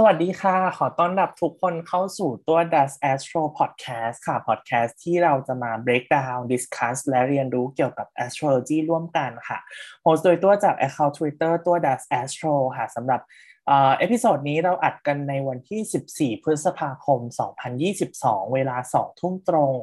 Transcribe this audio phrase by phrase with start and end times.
[0.00, 9.58] สวัสดีค่ะ ขอต้อนรับทุกคนเข้าสู่ตัว Das Astro Podcast ค่ะ podcast ที่เราจะมา break down discuss และเรียนรู้เกี่ยวกับ astrology ร่วมกันค่ะ
[10.02, 13.20] host โดยตัวจาก account Twitter ตัว Das Astro ค่ะสำหรับ
[13.66, 17.20] episode นี้เราอัดกันในวันที่ 14 พฤษภาคม
[17.86, 19.74] 2022 เวลา 2 ทุ่มตรง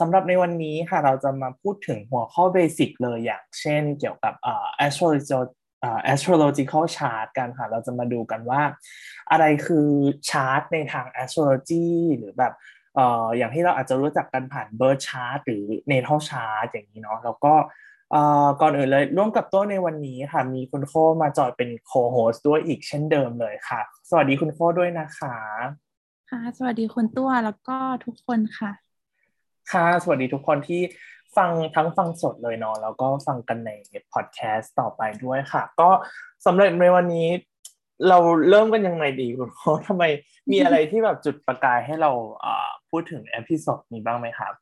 [0.00, 4.34] สำหรับในวันนี้ค่ะเราจะมาพูดถึงหัวข้อ basic เลยอย่างเช่นเกี่ยวกับ
[4.84, 5.34] astrology
[6.12, 8.62] astrological chart กันค่ะ เราจะมาดูกันว่า
[9.30, 9.88] อะไรคือ
[10.30, 11.88] ชาร์ตในทาง astrology
[12.18, 12.52] หรือแบบ
[12.94, 17.54] เอ่ออย่างที่เราอาจจะรู้จักกันผ่าน birth chart หรือ natal chart อย่างนี้เนาะแล้วก็
[18.10, 25.36] เอ่อก่อนอื่นเลยร่วมกับตัวในวันนี้ค่ะ มีคุณโคมาจอยเป็น co-host ด้วยอีกเช่นเดิมเลยค่ะ สวัสดีคุณโคด้วยนะคะ
[26.30, 28.72] ค่ะสวัสดีคุณตัวแล้วก็ทุกคนค่ะ
[29.72, 30.82] ค่ะ สวัสดีทุกคนที่
[31.36, 33.70] ฟังทั้งฟังสดเลยเนาะแล้วก็ฟังกันใน
[34.12, 35.88] พอดแคสต์ต่อไปด้วยค่ะ ก็
[36.46, 37.28] สำหรับในวันนี้
[38.08, 38.18] เรา
[38.50, 40.04] เริ่มกันยังไงดีคุณพ่อทำไม
[40.50, 42.10] มีอะไรที่แบบจุดประกายให้เรา
[42.90, 44.52] พูดถึง episode นี้บ้างไหมครับ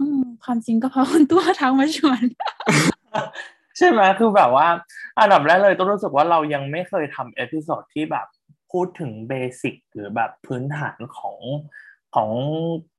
[0.00, 2.22] อืมความจริงก็เพราะคุณตัวทั้งมาชวน
[3.78, 4.68] ใช่ไหมคือแบบว่า
[5.20, 8.26] อันดับแรกเลยต้องรู้สึกว่าเรายังไม่เคยทำ episode ที่แบบ
[8.72, 11.38] พูดถึง basic หรือแบบพื้นฐานของ
[12.16, 12.30] ของ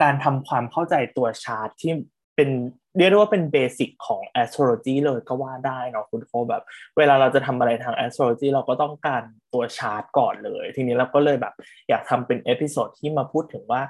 [0.02, 1.94] การทำความเข้าใจตัวชาร์ตที่
[2.36, 2.50] เป็น
[2.98, 6.64] เรียกว่าเป็น basic ของ astrology เลยก็ว่าได้เนาะคุณโคแบบ
[6.98, 11.54] เวลาเราจะทำอะไรทาง astrology เราก็ต้องการตัวชาร์ตก่อนเลย ทีนี้เราก็เลยแบบ
[11.90, 13.82] อยากทำเป็น episode ที่มาพูดถึงว่า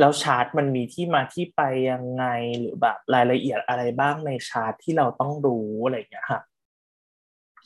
[0.00, 2.24] แล้วชาร์ตมันมีที่มาที่ไปยังไง
[2.58, 6.40] หรือแบบรายละเอียดอะไรบ้างในชาร์ตที่เราต้องรู้อะไรอย่างเงี้ยค่ะ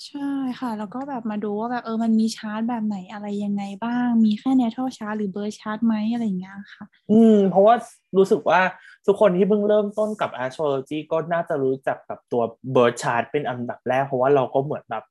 [0.04, 0.30] ใช่
[0.60, 7.74] ค่ะ แล้วก็แบบมาดูว่าแบบเออมันมีชาร์ตแบบไหนอะไรยังไงบ้าง มีแค่ natal chart หรือ birth chart ไหมอะไรอย่างเงี้ยค่ะ อืม เพราะว่า
[8.16, 8.60] รู้สึกว่า
[9.06, 15.04] ทุกคนที่เพิ่งเริ่มต้นกับ astrology ก็น่าจะรู้จักกับตัว birth chart เป็นอันดับแรก เพราะว่าเราก็เหมือนแบบ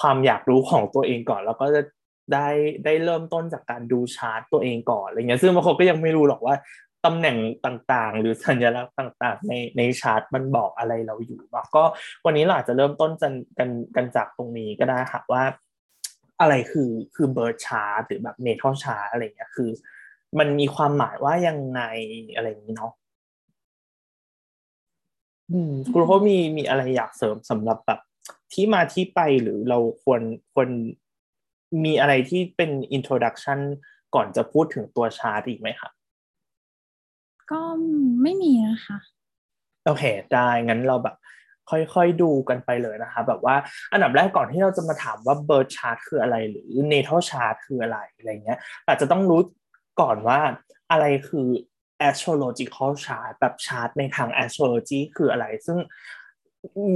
[0.00, 1.82] ความอยากรู้ของตัวเองก่อน แล้วก็จะ
[2.32, 2.48] ได้
[2.84, 6.54] ได้เริ่มต้นจากการดูชาร์ตตัวเองก่อนอะไรเงี้ยซึ่งบางคนก็ยังไม่รู้หรอกว่า
[7.04, 11.40] ตำแหน่งต่างๆ หรือสัญลักษณ์ต่างๆ ในในชาร์ตมันบอกอะไรเราอยู่
[11.74, 11.82] ก็
[12.24, 15.44] วันนี้เราอาจจะเริ่มต้นกันกันกันจากตรงนี้ก็ได้ค่ะว่า
[16.40, 19.70] อะไรคือคือ birth chart หรือแบบ natal chart อะไรเงี้ยคือ
[20.38, 21.80] มันมีความหมายว่ายังไง
[22.34, 22.92] อะไรอย่างนี้เนาะ
[25.50, 28.00] อืมคุณพ่อมีมีอะไรอยากเสริมสำหรับแบบ
[28.52, 30.22] ที่มาที่ไปหรือเราควร
[30.54, 30.68] ควร
[31.84, 33.58] มีอะไรที่เป็น introduction
[34.14, 35.90] ก่อนจะพูดถึงตัวชาร์ตอีกไหมคะ
[37.50, 37.60] ก็
[38.22, 38.98] ไม่มีนะคะ
[39.86, 41.16] โอเคได้งั้นเราแบบ
[41.70, 43.56] ค่อยๆดูกันไปเลยนะคะ แบบว่า
[43.92, 49.40] อันดับแรกก่อนที่เราจะมาถามว่า birth chart คืออะไร หรือ natal chart คืออะไรอะไรเงี้ยอาจจะต้องรู้
[50.00, 50.40] ก่อนว่า
[50.90, 51.48] อะไรคือ
[52.08, 55.78] astrological chart แบบชาร์ตในทาง astrology คืออะไร ซึ่ง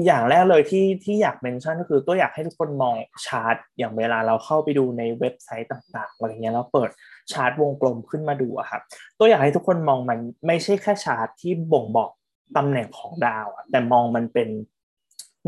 [0.06, 2.97] อย่างแรกเลยที่ที่อยากเมนชั่นก็คือตัวอยากให้ทุกคนมอง
[3.27, 6.91] ชาร์ตอย่างเวลาเราเข้าไปดูในเว็บไซต์ต่างๆอะไรเงี้ยแล้วเปิด
[7.32, 8.82] ชาร์ตวงกลมขึ้นมาดูอะครับ
[9.18, 12.10] ตัวอยากให้ทุกคนมองมันไม่ใช่แค่ชาร์ตที่บ่งบอก
[12.56, 14.48] ตำแหน่งของดาวอะแต่มองมันเป็น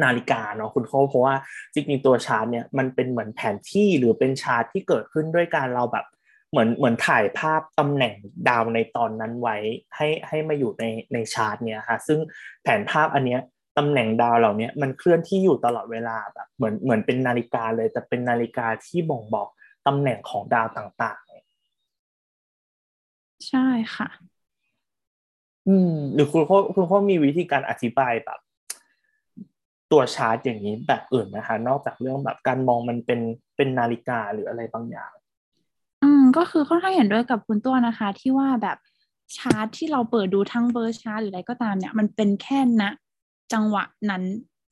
[0.03, 1.34] นาฬิกาเนาะคุณโคเพราะว่า
[1.72, 6.06] จริงๆตัวชาร์ตเนี่ยมันเป็นเหมือนแผนที่หรือเป็นชาร์ตที่เกิดขึ้นด้วยการเราแบบ
[6.50, 8.14] เหมือนเหมือนถ่ายภาพตำแหน่ง
[8.49, 9.56] ดาวในตอนนั้นไว้
[9.97, 12.19] ให้ให้มาอยู่ในในชาร์ตเนี่ยค่ะซึ่ง
[12.62, 13.41] แผนภาพอันเนี้ย
[13.78, 19.49] ตำแหน่งดาวเหล่านี้มันเคลื่อนที่อยู่ตลอดเวลาแบบเหมือนเหมือนเป็นนาฬิกาเลยแต่เป็นนาฬิกาที่บ่งบอก
[19.87, 21.19] ตำแหน่งของดาวต่าง
[23.49, 23.67] ใช่
[23.97, 24.09] ค่ะ
[25.69, 28.39] อืม หรือคุณพ่อคุณพ่อมีวิธีการอธิบายแบบ
[29.93, 33.21] ตัวชาร์ตอย่างนี้แบบอื่นนะคะ นอกจากเรื่องแบบการมองมันเป็น
[33.57, 35.13] เป็นนาฬิกาหรืออะไรบางอย่าง
[36.03, 38.79] อืม ก็คือค่อนข้างเห็นด้วยกับคุณตัวนะคะ ที่ว่าแบบ
[39.37, 42.83] ชาร์ตที่เราเปิดดูทั้ง birth chart หรืออะไรก็ตามเนี่ย มันเป็นแค่ณ
[43.53, 44.23] จังหวะนั้น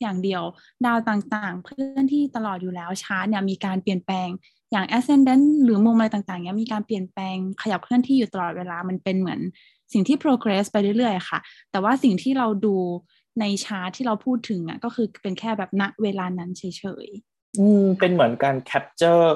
[0.01, 0.43] อย่างเดียว
[0.87, 4.29] ดาวต่างๆ เคลื่อนที่ตลอดอยู่แล้วชาร์ตเนี่ยมีการเปลี่ยนแปลง
[4.71, 9.41] อย่าง ascendant หรือมุมอะไรต่างๆเนี่ยมีการเปลี่ยนแปลงขยับเคลื่อนที่อยู่ตลอดเวลามันเป็นเหมือน
[9.93, 11.39] สิ่งที่ progress ไปเรื่อยๆค่ะ
[11.71, 12.77] แต่ว่าสิ่งที่เราดู
[13.41, 16.65] ในชาร์ตที่เราพูดถึงอะก็คือเป็นแค่แบบณเวลานั้นเฉ
[17.05, 19.27] ยๆอืมเป็นเหมือนการ capture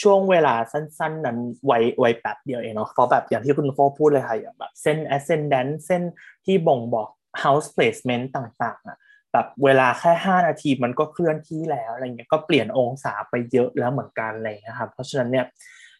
[0.00, 6.02] ช่วงเวลาสั้น ๆ นั้นไวไวแป๊บเดียวเองเนาะเพราะแบบอย่างที่คุณโฟพูดเลยค่ะอย่างแบบเส้น ascendant เส้น
[6.46, 7.08] ที่บ่งบอก
[7.42, 8.98] house placement ต่างๆอะ
[9.32, 15.46] แบบเวลาแค่ห้านาทีมันก็เคลื่อนที่แล้วอะไรเงี้ยก็เปลี่ยนองศาไปเยอะแล้วเหมือนกันเลยนะครับ เพราะฉะนั้นเนี่ย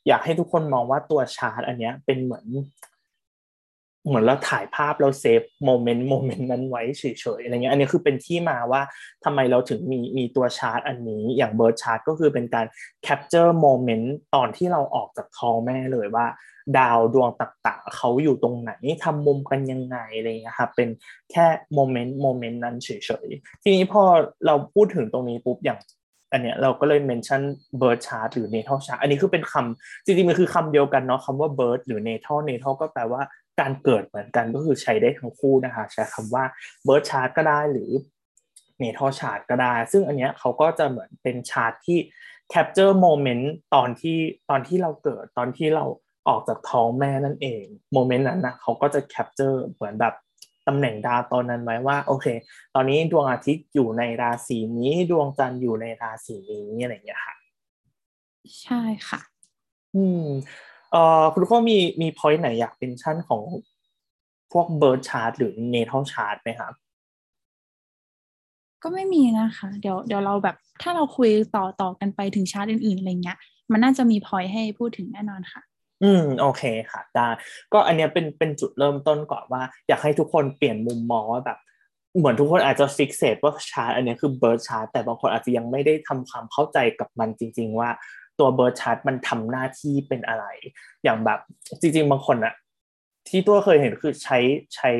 [0.09, 2.47] อยากให้ทุกคนมองว่าตัวชาร์ตอันเนี้ยเป็นเหมือน
[4.07, 7.05] เหมือนเราถ่ายภาพเรา save moment moment นั้นไว้เฉ
[7.39, 8.83] ยๆอะไรเงี้ยอันนี้คือเป็นที่มาว่า
[9.25, 12.67] ทำไมเราถึงมีมีตัวชาร์ตอันนี้อย่าง birth chart ก็คือเป็นการ
[13.03, 16.27] capture moment ตอนที่เราออกจากท้องแม่เลยว่า
[16.79, 18.73] ดาวดวงต่างๆเขาอยู่ตรงไหน
[19.05, 20.89] ทำมุมกันยังไงอะไรเงี้ยครับเป็น
[21.31, 22.89] แค่ moment moment นั้นเฉ
[23.27, 24.03] ยๆทีนี้พอ
[24.47, 25.79] เราพูดถึงตรงนี้ปุ๊บอย่าง
[26.33, 27.43] อันเนี้ยเราก็เลย mention
[27.81, 33.23] birth chart หรือ natal chart อันนี้คือเป็นคำจริงๆมันคือคำเดียวกันเนาะคำว่า birth หรือ natal natal ก็แปลว่า
[33.61, 36.45] การเกิดเหมือนกันก็คือใช้ได้ทั้งคู่นะคะใช้คำว่า
[36.87, 37.91] birth chart ก็ได้หรือ
[38.83, 41.99] natal chart ก็ได้ ซึ่งอันเนี้ยเขาก็จะเหมือนเป็นชาร์ตที่
[42.53, 43.45] capture moment
[43.75, 44.19] ตอนที่
[44.51, 45.85] ตอนที่เราเกิดตอนที่เรา
[46.29, 50.15] ออกจากท้องแม่นั่นเอง moment นั้นนะเขาก็จะ capture เหมือนแบบ
[50.69, 52.27] ตำแหน่งดาวตอนนั้นไว้ว่าโอเค
[52.75, 57.35] ตอนนี้ดวงอาทิตย์อยู่ในราศีนี้ดวงจันทร์อยู่ในราศีนี้อะไรอย่างเงี้ยค่ะ
[58.63, 59.21] ใช่ค่ะ
[59.97, 60.27] อืม
[60.93, 63.43] เอ่อคุณพ่อมีมี point ไหนอยาก mention ของ
[64.53, 66.73] พวก birth chart หรือ natal chart ไหมครับ
[68.83, 73.39] ก็ไม่มีนะคะ เดี๋ยวเดี๋ยวเราแบบถ้าเราคุยต่อต่อกันไปถึงชาร์ตอื่นๆอะไรเงี้ย
[73.73, 75.63] มันน่าจะมี point ให้พูดถึงแน่นอนค่ะ
[76.03, 77.29] อืม โอเคค่ะ ได้
[77.73, 81.59] ก็อันเนี้ยเป็นเป็นจุดเริ่มต้นก่อนว่า อยากให้ทุกคนเปลี่ยนมุมมองว่าแบบ
[82.19, 87.91] เหมือนทุกคนอาจจะ fix set ว่าชาร์ตอันเนี้ยคือ birth chart แต่บางคนอาจจะยังไม่ได้ทำความเข้าใจกับมันจริง ๆ ว่า
[88.43, 90.45] ตัวเบิร์ดชาร์ตมันทำหน้าที่เป็นอะไร
[91.05, 91.39] อย่างแบบ
[91.81, 92.55] จริง ๆ บางคนอะ
[93.29, 94.39] ที่ตัวเคยเห็นคือใช้
[94.75, 94.91] ใช้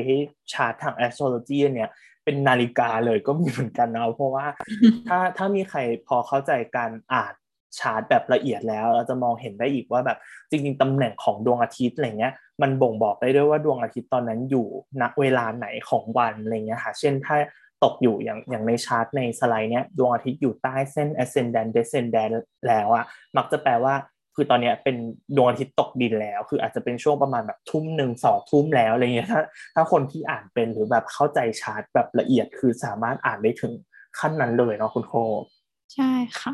[0.53, 1.89] ชาร์ตทาง astrology เนี่ย
[2.23, 4.45] เป็นนาฬิกาเลยก็มีเหมือนกันนะเพราะว่า
[5.07, 7.33] ถ้าถ้ามีใครพอเข้าใจการอ่าน
[7.79, 10.17] ชาร์ตแบบละเอียดแล้ว เราจะมองเห็นได้อีกว่าแบบ
[10.49, 14.67] จริงๆตำแหน่งของดวงอาทิตย์อะไรเงี้ยมันบ่งบอกได้ด้วยว่าดวงอาทิตย์ตอนนั้นอยู่
[15.01, 17.37] ณเวลาไหนของวันอะไรเงี้ยค่ะเช่นถ้า
[17.83, 22.33] ตกอยู่อย่างอย่างในชาร์ตในสไลด์เนี้ยดวงอาทิตย์อยู่ใต้เส้น ascendant descendant
[22.67, 23.05] แล้วอะ
[23.37, 23.95] มักจะแปลว่า
[24.35, 24.95] คือตอนนี้เป็น
[25.35, 29.41] ดวงอาทิตย์ตกดินแล้ว คืออาจจะเป็นช่วงประมาณแบบทุ่มหนึ่งสองทุ่มแล้วอะไรเงี้ยถ้า
[29.75, 33.73] ถ้าคนที่อ่านเป็นหรือแบบเข้าใจชาร์ตแบบละเอียดคือสามารถอ่านได้ถึง
[34.19, 35.13] ขั้นนั้นเลยเนาะคุณโค
[35.93, 36.53] ใช่ค่ะ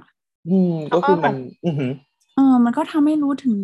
[0.49, 1.35] อืมก็คือมัน
[1.65, 1.87] อือหื
[2.39, 3.55] อเออมันก็ทำให้รู้ถึง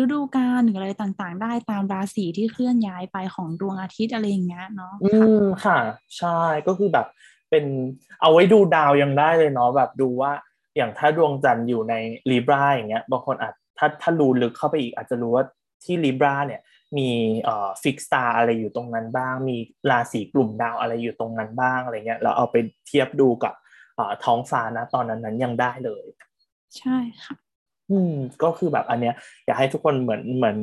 [0.00, 5.78] ฤดูกาลหรืออะไรต่างๆ ได้ตามราศีที่เคลื่อนย้ายไปของดวงอาทิตย์อะไรอย่างเงี้ยเนาะอืมค่ะ
[6.18, 7.06] ใช่ก็คือแบบ
[7.50, 7.64] เป็น
[8.20, 10.32] เอาไว้ดูดาวยังได้เลยเนาะแบบดูว่า
[10.76, 11.94] อย่างถ้าดวงจันทร์อยู่ใน
[12.30, 15.44] Libra อย่างเงี้ยบางคนอาจถ้าถ้ารู้ลึกเข้าไปอีกอาจจะรู้ว่า
[15.84, 16.60] ที่ Libra เนี่ย
[16.96, 17.08] มี
[17.42, 19.56] เอ่อ fixed star อะไรอยู่ตรงนั้นบ้าง มี
[19.90, 23.54] ราศีกลุ่มดาวอะไรอยู่ตรงนั้นบ้างอะไรเงี้ยเราเอาไปเทียบดูกับ
[23.96, 26.04] เอ่อท้องฟ้านะตอนนั้นนั้นยังได้เลย
[26.78, 27.34] ใช่ค่ะ
[27.90, 29.14] อืมก็คือแบบอันเนี้ย
[29.46, 30.56] อยากให้ทุกคนเหมือนเหมือน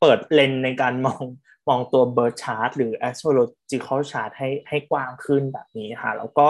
[0.00, 1.22] เปิดเลนในการมอง
[1.68, 6.46] มองตัว birth chart หรือ astrological chart ให้ให้กว้างขึ้นแบบนี้ค่ะ แล้วก็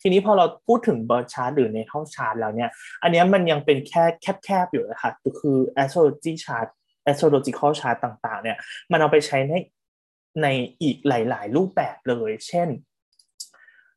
[0.00, 2.70] ทีนี้พอเราพูดถึง birth chart หรือ natal chart แล้วเนี่ย
[3.02, 4.04] อันเนี้ยมันยังเป็นแค่
[4.44, 6.68] แคบๆอยู่นะคะก็คือ astrology chart
[7.08, 8.56] astrological chart ต่าง ๆ เนี่ย
[8.90, 9.54] มันเอาไปใช้ใน
[10.42, 10.46] ใน
[10.82, 12.68] อีกหลาย ๆ รูปแบบเลย เช่น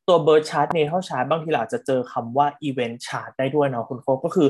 [0.08, 4.50] ตัว birth chart natal chart บางทีเราอาจจะเจอคำว่า event chart ได้ด้วยเนาะคุณโคก็คือ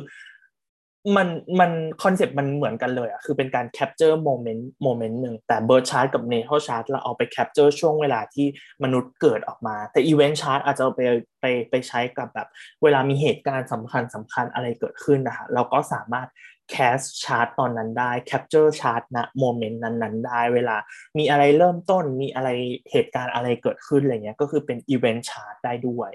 [1.18, 1.28] มัน
[1.60, 1.72] มัน
[2.04, 8.48] concept มันเหมือนกันเลยอะคือเป็นการ capture moment moment หนึ่งแต่ birth chart กับ natal chart เราเอาไป capture ช่วงเวลาที่
[8.84, 11.02] มนุษย์เกิดออกมา แต่ event chart อาจจะไป
[11.42, 12.48] ไปไปใช้กับแบบ
[12.84, 16.28] เวลามีเหตุการณ์สำคัญสำคัญอะไรเกิดขึ้นนะคะเราก็สามารถ
[16.72, 20.78] cast chart ตอนนั้นได้ capture chart ณ moment นั้นๆ ได้ เวลา
[21.18, 22.50] มีอะไรเริ่มต้นมีอะไร
[22.92, 26.12] เหตุการณ์อะไรเกิดขึ้นอะไรเงี้ยก็คือเป็น event chart ได้ด้วย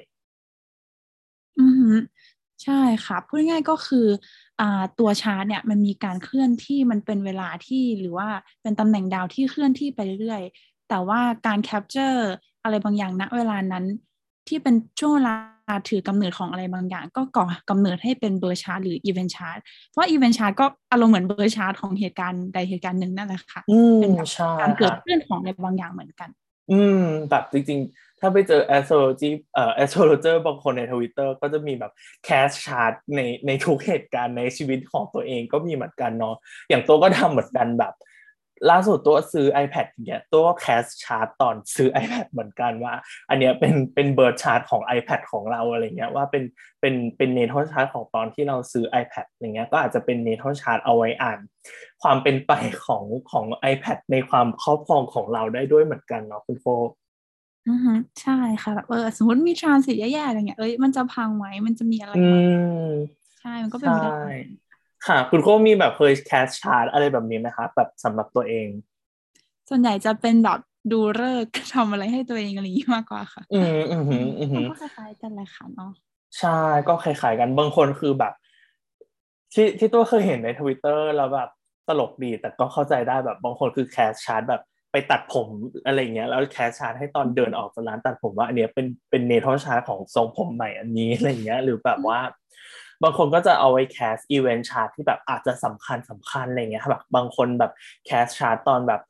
[1.58, 1.94] อือ
[2.64, 4.06] ใช่ค่ะพูดง่ายก็คือ
[4.98, 8.28] ตัวชาร์ตเนี่ยมันมีการเคลื่อนที่มันเป็นเวลาที่หรือว่า
[8.62, 12.28] เป็นตำแหน่งดาวที่เคลื่อนที่ไปเรื่อยๆ แต่ว่าการ capture
[12.64, 13.84] อะไรบางอย่างณเวลานั้น
[14.48, 15.34] ที่เป็นช่วงเวลา
[15.88, 19.58] ถือกำเนิดของอะไรบางอย่าง ก็ก่อกำเนิดให้เป็น birth chart หรือ event chart
[19.90, 26.28] เพราะ event chart ก็อารมณ์เหมือน birth chart ของเหตุการณ์ใดเหตุการณ์หนึ่งนั่นแหละค่ะอืมเป็นแบบใช่การเกิดค่ะขึ้นของอะไรบางอย่างเหมือนกัน
[26.70, 31.92] อืมแบบจริงๆ ถ้าไปเจอ astrology เอ่อ astrologer บางคนในทวิตเตอร์ก็จะมีแบบ
[32.28, 36.36] cast chart ในในทุกเหตุการณ์ในชีวิตของตัวเองก็มีเหมือนกันเนาะ
[36.68, 37.94] อย่างตัวก็ทำเหมือนกันแบบ
[38.70, 42.94] ล่าสุดตัวซื้อ iPad เนี่ยตัวก็ cast chart ตอนซื้อ iPad เหมือนกันว่า
[43.30, 46.44] อันเนี้ยเป็นเป็น birth chart ของ iPad ของเราอะไรเงี้ยว่าเป็น
[46.80, 51.38] เป็นเป็น natal chart ของตอนที่เราซื้อ iPad อะไรเงี้ยก็อาจจะเป็น natal chart เอาไว้อ่าน
[52.02, 52.52] ความเป็นไป
[52.86, 56.66] ของของ iPad ในความครอบครองของเราได้ด้วยเหมือนกันเนาะคุณโฟ
[57.68, 62.36] อือฮึใช่ค่ะแบบเออสมมติมีทรานสิตแย่ๆอะไรเงี้ยเอ้ยมันจะพังไหมมันจะมีอะไรอืไหม
[62.88, 62.88] ม
[63.38, 64.28] ใช่มันก็เป็นไปได้ใช่
[65.06, 68.68] ค่ะ คุณโคมีแบบเคยแคสชาร์ตอะไรแบบนี้ไหมคะแบบสำหรับตัวเอง
[69.68, 70.58] ส่วนใหญ่จะเป็นแบบ
[70.92, 75.92] ดูเลิกษ์ ทำอะไรให้ตัวเองอะไรอย่างนี้มากกว่าค่ะอืมอืมอืมอืม มันก็คล้ายๆกันแหละค่ะเนาะ
[76.38, 76.48] ใช่
[76.88, 78.32] ก็คล้ายๆกันบางคนคือแบบ
[79.54, 81.48] ที่ที่ตัวเคยเห็นในทวิตเตอร์แล้วแบบ
[81.88, 85.48] ตลกดีแต่ก็เข้าใจได้แบบบางคนคือ cast chart แบบ ไปตัดผม
[85.86, 92.20] อะไรเงี้ยแล้ว cast chart ให้ตอนเดินออกจากร้านตัดผมว่าอันเนี้ยเป็นเป็น natal chart ของทรงผมใหม่อันนี้อะไรเงี้ย หรือแบบว่า
[93.02, 97.72] บางคนก็จะเอาไว้ cast event chart ที่แบบอาจจะสำคัญสำคัญอะไรเงี้ยแบบบางคนแบบ
[98.06, 99.00] cast chart ตอนแบบ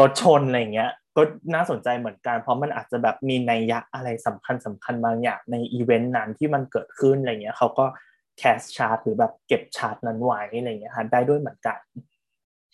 [0.00, 1.22] รถชนอะไรเงี้ยก็
[1.54, 7.84] น่าสนใจเหมือนกัน เพราะมันอาจจะแบบมีนัยยะอะไรสำคัญสำคัญบางอย่างในอีเวนต์นั้นที่มันเกิดขึ้นอะไรเงี้ยเขาก็
[8.38, 11.78] cast chart หรือแบบเก็บชาร์ตนั้นไว้อะไรเงี้ยได้ด้วยเหมือนกัน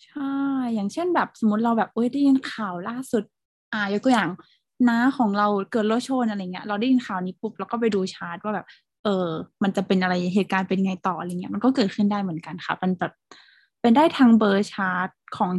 [0.04, 0.32] ใช่
[0.74, 3.24] อย่างเช่นแบบสมมติเราแบบเอ้ยได้ยินข่าวล่าสุด
[3.72, 4.28] อ่ายกตัวอย่าง
[4.88, 8.66] น้าของเราเกิดรถชนอะไรเงี้ย เราได้ยินข่าวนี้ปุ๊บเราก็ไปดูชาร์ตว่าแบบ
[9.04, 9.28] เออ
[9.62, 13.12] มันจะเป็นอะไรเหตุการณ์เป็นไงต่ออะไรเงี้ย มันก็เกิดขึ้นได้เหมือนกันค่ะ มันแบบ
[13.80, 15.52] เป็นได้ทั้ง birth chart ของ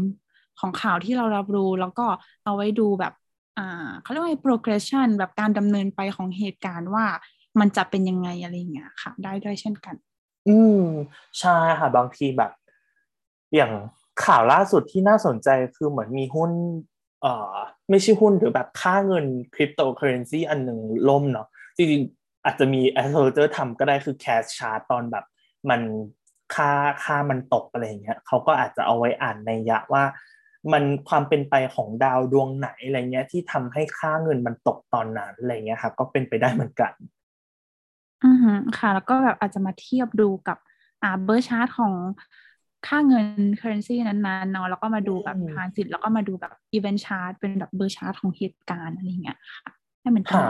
[0.59, 2.05] ของข่าวที่เรารับรู้ แล้วก็
[2.45, 3.13] เอาไว้ดูแบบ
[3.57, 7.05] อ่าเขาเรียกว่า progression แบบการดำเนินไปของเหตุการณ์ว่า
[7.59, 9.95] มันจะเป็นยังไงอะไรเงี้ยค่ะ ได้ด้วยเช่นกัน
[10.47, 10.83] อืม
[11.39, 12.51] ใช่ค่ะบางทีแบบ
[13.55, 13.71] อย่าง
[14.25, 16.51] ข่าวล่าสุดที่น่าสนใจคือเหมือนมีหุ้น
[17.21, 17.55] เอ่อ
[17.89, 21.47] ไม่ใช่หุ้นหรือแบบค่าเงินคริปโตเคอเรนซีอันหนึ่งล่มเนาะ
[21.77, 25.25] จริงๆอาจจะมี astrologer ทำก็ได้คือ cash chart ตอนแบบ
[25.69, 25.81] มัน
[26.55, 26.71] ค่า
[27.03, 30.03] ค่ามันตกอะไรเงี้ยเขาก็อาจจะเอาไว้อ่านในยะว่า
[30.71, 36.93] มันความเป็นไปของดาวดวงไหนอะไรเงี้ยที่ทำให้ค่าเงินมันตกตอนนั้นอะไรเงี้ยครับก็เป็นไปได้เหมือนกัน
[38.23, 38.37] อือ
[38.77, 40.57] ค่ะ แล้วก็แบบอาจจะมาเทียบดูกับ
[41.03, 41.93] อ่า birth chart ของ
[42.87, 43.25] ค่าเงิน
[43.59, 49.71] currency นั้นๆเนาะแล้วก็มาดูแบบ transit แล้วก็มาดูแบบ event chart เป็นแบบ birth chart ของเหตุการณ์อะไรเงี้ยค่ะ
[50.01, 50.45] ให้มันค่ะ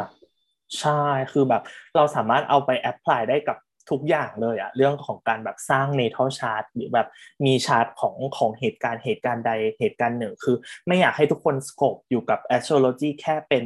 [0.80, 1.62] ใช่คือแบบ
[1.96, 3.58] เราสามารถเอาไป apply ได้กับ
[3.90, 7.08] ทุกอย่างเลยอะเรื่องของการแบบสร้าง natal chart หรือแบบ
[7.46, 10.56] มีชาร์ตของของเหตุการณ์เหตุการณ์ใดเหตุการณ์หนึ่ง คือ
[10.88, 13.64] ไม่อยากให้ทุกคน scope อยู่กับ astrology แค่เป็น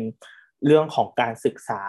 [0.65, 1.81] เรื่องของการศึกษา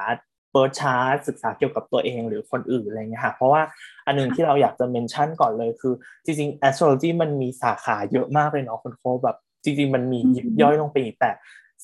[0.55, 3.63] เปิดชาร์ตศึกษาเกี่ยวกับตัวเองหรือคนอื่นอะไรเงี้ยค่ะเพราะว่า
[4.07, 5.95] อันนึงที่เราอยากจะเมนชั่นก่อนเลยคือ
[6.25, 11.31] จริงๆ astrology มันมีสาขาเยอะมากเลยเนาะคนโคแบบจริง ๆ มันมียิบย่อยลงไปอีกแต่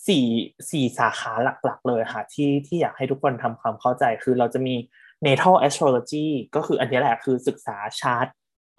[0.06, 0.26] สี่
[0.70, 1.32] สี่สาขา
[1.64, 4.74] หลักๆ เลยค่ะที่ที่อยากให้ทุกคนทำความเข้าใจคือเราจะมี
[5.26, 8.26] natal astrology ก็คืออันนี้แหละคือศึกษาชาร์ต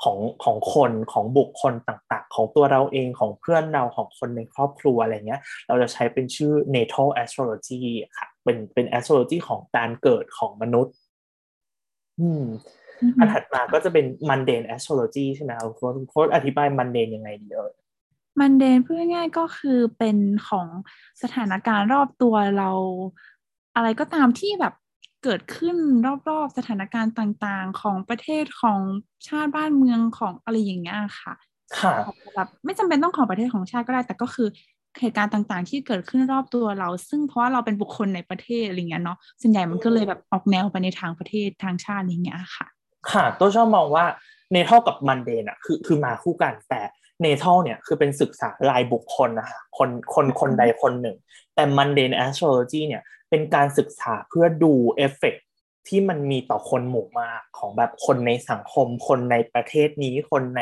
[0.03, 7.81] ของของคนของบุคคลต่างๆ ของตัวเราเองของเพื่อนเราของคนในครอบครัวอะไรเงี้ยเราจะใช้เป็นชื่อ natal astrology
[8.17, 10.93] ค่ะเป็นเป็น astrology ของการเกิดของมนุษย์
[12.19, 12.45] อืม
[13.19, 17.73] อันถัดมาก็จะเป็น mundane astrology ใช่ไหมครับคุณโค้ดอธิบาย mundane ยังไงดีเอ่ย
[18.39, 20.17] มันเดนพูดง่ายๆก็คือเป็น
[20.47, 20.67] ของ
[21.21, 22.71] สถานการณ์รอบตัวเรา
[23.75, 24.73] อะไรก็ตามที่แบบ
[25.23, 25.75] เกิดขึ้น
[26.29, 28.79] รอบๆสถานการณ์ต่างๆ ของประเทศของ
[29.27, 31.33] ชาติบ้านเมืองของอะไรอย่างเงี้ยค่ะ
[31.79, 31.93] ค่ะ
[32.35, 34.47] แบบไม่จำเป็นต้องของประเทศของชาติก็ได้ แต่ก็คือ
[34.99, 42.67] เหตุการณ์ต่างๆ ที่เกิดขึ้นรอบตัวเรา ซึ่งเพราะว่าเราเป็นบุคคลในประเทศอะไรเงี้ยเนาะส่วนใหญ่มันก็เลยแบบออกแนวไปในทางประเทศทางชาติอย่างเงี้ยค่ะ
[43.11, 44.05] ค่ะตัวชอบมองว่า
[44.51, 46.81] natal กับ mundane อะคือคือมาคู่กันแต่
[47.21, 51.17] natal เนี่ยคือเป็นศึกษารายบุคคลนะคะคนคนคนใดคนหนึ่ง
[51.55, 55.35] แต่ mundane astrology เนี่ย เป็นการศึกษาเพื่อดูเอฟเฟก
[55.87, 60.61] ที่มันมีต่อคนหมู่มากของแบบคนในสังคม คนในประเทศนี้ คนใน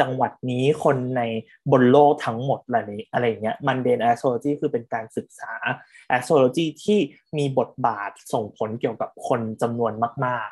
[0.00, 1.22] จังหวัดนี้ คนใน
[1.70, 5.52] บนโลกทั้งหมดอะไรนี้อะไรเงี้ยมันเดนแอสโทรโลจีคือเป็นการศึกษา
[6.08, 6.98] แอสโทรโลจีที่
[7.38, 9.92] มีบทบาทส่งผลเกี่ยวกับคนจำนวน
[10.26, 10.48] มาก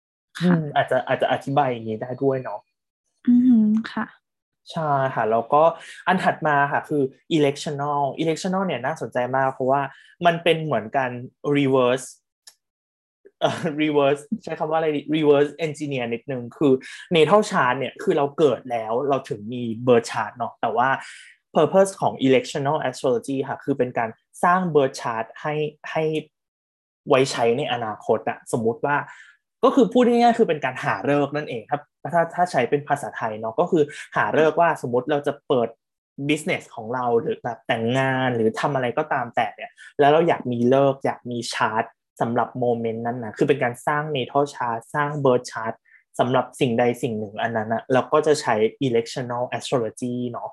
[0.00, 2.60] ๆ อาจจะอาจจะอธิบายอย่างนี้ได้ด้วยเนาะ
[3.28, 4.06] อืมค่ะ
[4.70, 5.62] ใช่ค่ะแล้วก็
[6.06, 7.02] อันถัดมาค่ะคือ
[7.36, 9.82] electional electional เนี่ยน่าสนใจมาก เพราะว่า
[10.26, 11.10] มันเป็นเหมือนการ
[11.56, 12.06] reverse
[13.40, 16.72] เอ่อ reverse ใช้คำว่าอะไร reverse engineer นิดนึงคือ
[17.16, 20.88] natal chart เนี่ยคือเราเกิดแล้วเราถึงมี birth chart เนาะแต่ว่า
[21.56, 24.10] purpose ของ electional astrology ค่ะคือเป็นการ
[24.44, 25.54] สร้าง birth chart ให้
[25.90, 26.02] ให้
[27.08, 28.96] ไว้ใช้ในอนาคตอะสมมุติว่า
[29.64, 33.84] ก็คือพูดง่ายๆคือเป็นการหาเลิกนั่นเองครับถ้าถ้าใช้เป็นภาษาไทยเนาะก็คือ
[34.16, 35.68] หาเลิกว่าสมมติเราจะเปิด
[36.28, 41.84] business ของเราหรือแบบแต่งงานหรือทำอะไรก็ตามแต่เนี่ยแล้วเราอยากมีเลิกอยากมีชาร์ต
[42.20, 45.74] สำหรับโมเมนต์นั้นนะคือเป็นการสร้าง natal chart สร้าง birth chart
[46.18, 48.54] สำหรับสิ่งใดสิ่งหนึ่งอันนั้นนะเราก็จะใช้
[48.86, 50.50] electional astrology เนาะ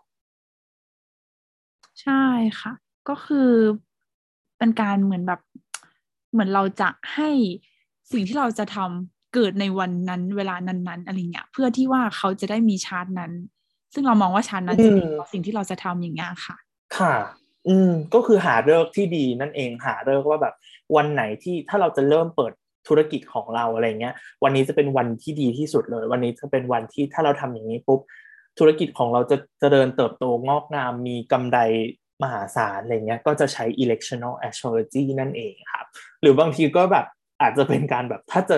[2.01, 2.24] ใช่
[2.60, 2.74] ค่ะ
[3.10, 3.51] ก็คือ
[4.58, 5.42] เป็นการเหมือนแบบ
[6.32, 7.30] เหมือนเราจะให้
[8.13, 13.32] สิ่งที่เราจะทำเกิดในวันนั้นเวลานั้นๆอะไรเงี้ยเพื่อที่ว่าเขาจะได้มีชาร์ตนั้น
[13.94, 16.56] ซึ่งเรามองว่าชาร์ตนั้นจะดีกว่าสิ่งที่เราจะทำอย่างเงี้ยค่ะ
[16.98, 17.16] ค่ะ
[17.68, 20.54] อืมก็คือหาเลิกที่ดีนั่นเองหาเลิกว่าแบบ
[20.96, 22.54] วันไหนที่ถ้าเราจะเริ่มเปิด
[22.88, 24.13] ธุรกิจของเราอะไรเงี้ย
[24.44, 28.00] วันนี้จะเป็นวันที่ดีที่สุดเลย วันนี้จะเป็นวันที่ถ้าเราทำอย่างนี้ปุ๊บ
[28.60, 31.58] ธุรกิจของเราจะจะเดินเติบโตงอกงามมีกำไร
[32.24, 35.86] มหาศาลอะไรเงี้ยก็จะใช้ electional astrology นั่นเองครับ
[36.22, 37.06] หรือบางทีก็แบบ
[37.41, 38.58] อาจจะเป็นการแบบถ้าจะ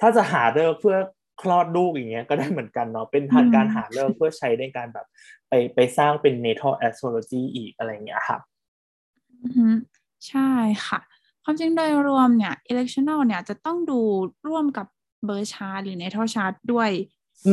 [0.00, 0.96] ถ้าจะหาเลิกเพื่อ
[1.42, 5.06] คลอดลูกอย่างเงี้ยก็ได้เหมือนกันเนาะเป็นทางการหาเลิกเพื่อใช้ในการแบบ
[5.48, 8.40] ไปไปสร้างเป็น natal astrology อีกอะไรเงี้ยครับ
[10.28, 10.50] ใช่
[10.86, 11.00] ค่ะ
[11.44, 14.00] ความจริงโดยรวมเนี่ย electional เนี่ยจะต้องดู
[14.48, 14.86] ร่วมกับ
[15.26, 16.90] เบอร์ชาร์หรือ natal chart ด้วย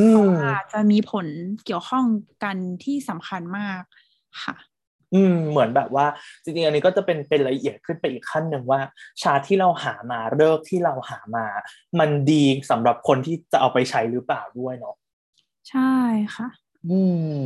[0.07, 1.25] เพราะว่าจะมีผล
[1.65, 2.05] เกี่ยวข้อง
[2.43, 3.81] กันที่สำคัญมาก
[4.43, 4.55] ค่ะ
[5.13, 6.05] อืมเหมือนแบบว่า
[6.43, 8.79] จริงๆอันนี้ก็จะเป็นเป็นละเอียดขึ้นไปอีกขั้นหนึ่งว่า
[9.21, 11.45] ชาที่เราหามาเลิกที่เราหามา
[11.99, 14.95] มันดีสำหรับคนที่จะเอาไปใช้หรือเปล่าด้วยเนาะ
[15.69, 15.93] ใช่
[16.35, 16.49] ค่ะ
[16.89, 16.99] อื
[17.33, 17.37] ม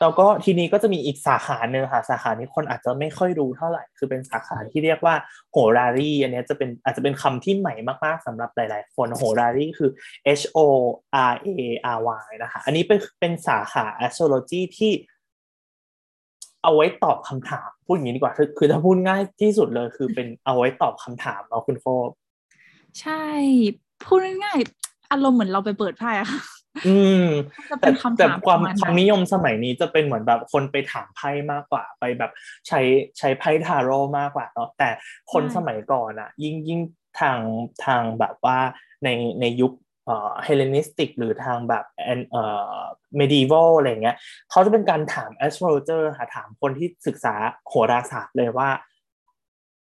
[0.00, 5.14] แล้วก็ทีนี้ก็จะมีอีกสาขาหนึ่งค่ะ สาขานี้คนอาจจะไม่ค่อยรู้เท่าไหร่ คือเป็นสาขาที่เรียกว่า
[5.52, 9.90] โหรารีอันนี้จะเป็นอาจจะเป็นคำที่ใหม่มากๆสำหรับหลาย ๆ คนโหรารีคือ
[10.40, 10.58] H O
[11.30, 11.48] R A
[11.96, 14.92] R Y นะคะ อันนี้เป็นเป็นสาขา astrology ที่
[16.62, 21.86] เอาไว้ตอบคำถามพูดอย่างนี้ดีกว่าคือคือถ้าพูดง่ายที่สุดเลยคือเป็นเอาไว้ตอบคำถามเนาะคุณโฟ
[23.00, 23.24] ใช่
[24.04, 26.42] พูดง่ายๆอารมณ์เหมือนเราไปเปิดไพ่อะค่ะ
[26.86, 27.24] อืม
[27.80, 27.88] แต่
[28.18, 32.30] แต่ความความนิยมสมัยนี้จะเป็นเหมือนแบบคนไปถามไพ่มากกว่าไปแบบ
[32.68, 32.80] ใช้
[33.18, 34.88] ใช้ไพ่ทาโร่มากกว่าเนาะแต่
[35.32, 36.80] คนสมัยก่อนอะยิ่งยิ่ง
[37.20, 37.38] ทาง
[37.84, 38.58] ทางแบบว่า
[39.04, 39.08] ใน
[39.40, 39.72] ในยุค
[40.44, 41.84] เฮเลนิสติกหรือทางแบบ
[42.30, 42.44] เอ่
[42.74, 42.80] อ
[43.16, 44.16] เมดิวัลอะไรเงี้ย
[44.50, 47.34] เขาจะเป็นการถาม astrologer ค่ะถามคนที่ศึกษา
[47.68, 48.70] โหราศาสตร์เลยว่า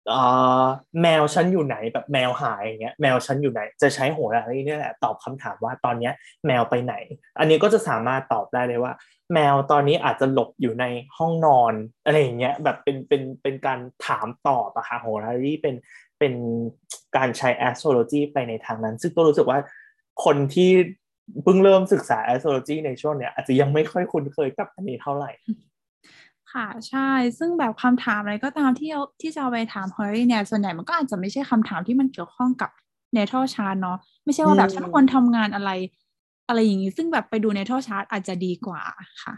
[0.08, 0.22] เอ่
[0.62, 0.64] อ
[1.02, 6.12] แมวฉันอยู่ไหนแบบแมวหายอย่างเงี้ยแมวฉันอยู่ไหน จะใช้โหรานี่แหละตอบคำถามว่าตอนเนี้ย
[6.46, 6.94] แมวไปไหน
[7.38, 8.92] อันนี้ก็จะสามารถตอบได้เลยว่า
[9.34, 10.84] แมวตอนนี้อาจจะหลบอยู่ใน
[11.18, 11.74] ห้องนอน
[12.04, 15.74] อะไรอย่างเงี้ยแบบเป็นเป็นเป็นการถามตอบอะค่ะโหรานี่เป็น
[16.18, 16.34] เป็น
[17.16, 19.58] การใช้ astrology ไปในทางนั้น ซึ่งตัวรู้สึกว่า
[20.24, 20.70] คนที่
[21.42, 25.30] เพิ่งเริ่มศึกษา astrology ในช่วงเนี้ยอาจจะยังไม่ค่อยคุ้นเคยกับอันนี้เท่าไหร่
[26.52, 32.70] ค่ะใช่ ซึ่งแบบคำถามอะไรก็ตามที่ที่จะเอาไปถาม horary เนี่ยส่วนใหญ่มันก็อาจจะไม่ใช่คำถามที่มันเกี่ยวข้องกับ
[33.14, 35.70] natal chart เนาะไม่ใช่ว่าแบบฉันควรทำงานอะไร
[36.48, 38.82] อะไรอย่างนี้ซึ่งแบบไปดู natal chart อาจจะดีกว่า
[39.22, 39.34] ค่ะ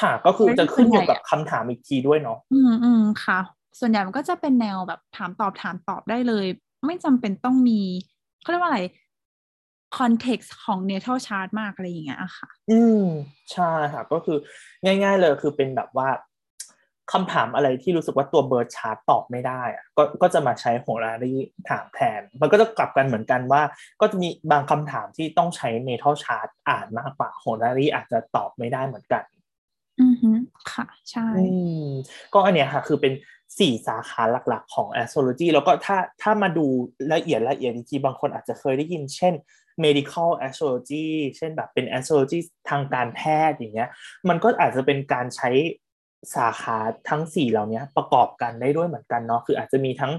[0.00, 3.38] ค่ะ ก็คือจะขึ้นอยู่กับคำถามอีกทีด้วยเนาะอืมอืมค่ะ
[3.80, 6.46] ส่วนใหญ่มันก็จะเป็นแนวแบบถามตอบถามตอบได้เลย
[6.86, 7.80] ไม่จำเป็นต้องมี
[8.40, 8.80] เขาเรียกว่าอะไร
[9.98, 13.04] context ของ natal chart มากอะไรอย่างเงี้ยค่ะ อืม
[13.52, 14.38] ใช่ค่ะ ก็คือ
[14.84, 16.08] ง่าย ๆเลยคือเป็นแบบว่า
[17.12, 21.34] คำถามอะไรที่รู้สึกว่าตัว birth chart ตอบไม่ได้อะก็ก็จะมาใช้ horary
[21.68, 23.62] ถามแทน มันก็จะกลับกันเหมือนกันว่า
[24.00, 29.24] ก็จะมีบางคำถามที่ต้องใช้ natal chart อ่านมากกว่า horary อาจจะตอบไม่ได้เหมือนกัน
[30.00, 30.30] อือฮึ
[30.72, 31.28] ค่ะ ใช่
[32.34, 33.12] ก็อันเนี้ยค่ะ คือเป็น
[33.58, 36.66] สี่สาขาหลักๆ ของ astrology แล้วก็ถ้าถ้ามาดู
[37.14, 39.34] ละเอียดละเอียดจริงๆบางคนอาจจะเคยได้ยิน เช่น
[39.84, 42.38] medical astrology เช่นแบบเป็น astrology
[42.70, 43.90] ทางการแพทย์อย่างเงี้ย
[44.28, 45.50] มันก็อาจจะเป็นการใช้
[46.36, 50.12] สาขาทั้ง 4 เหล่านี้ประกอบกันได้ด้วยเหมือนกันเนาะคืออาจจะมีทั้ง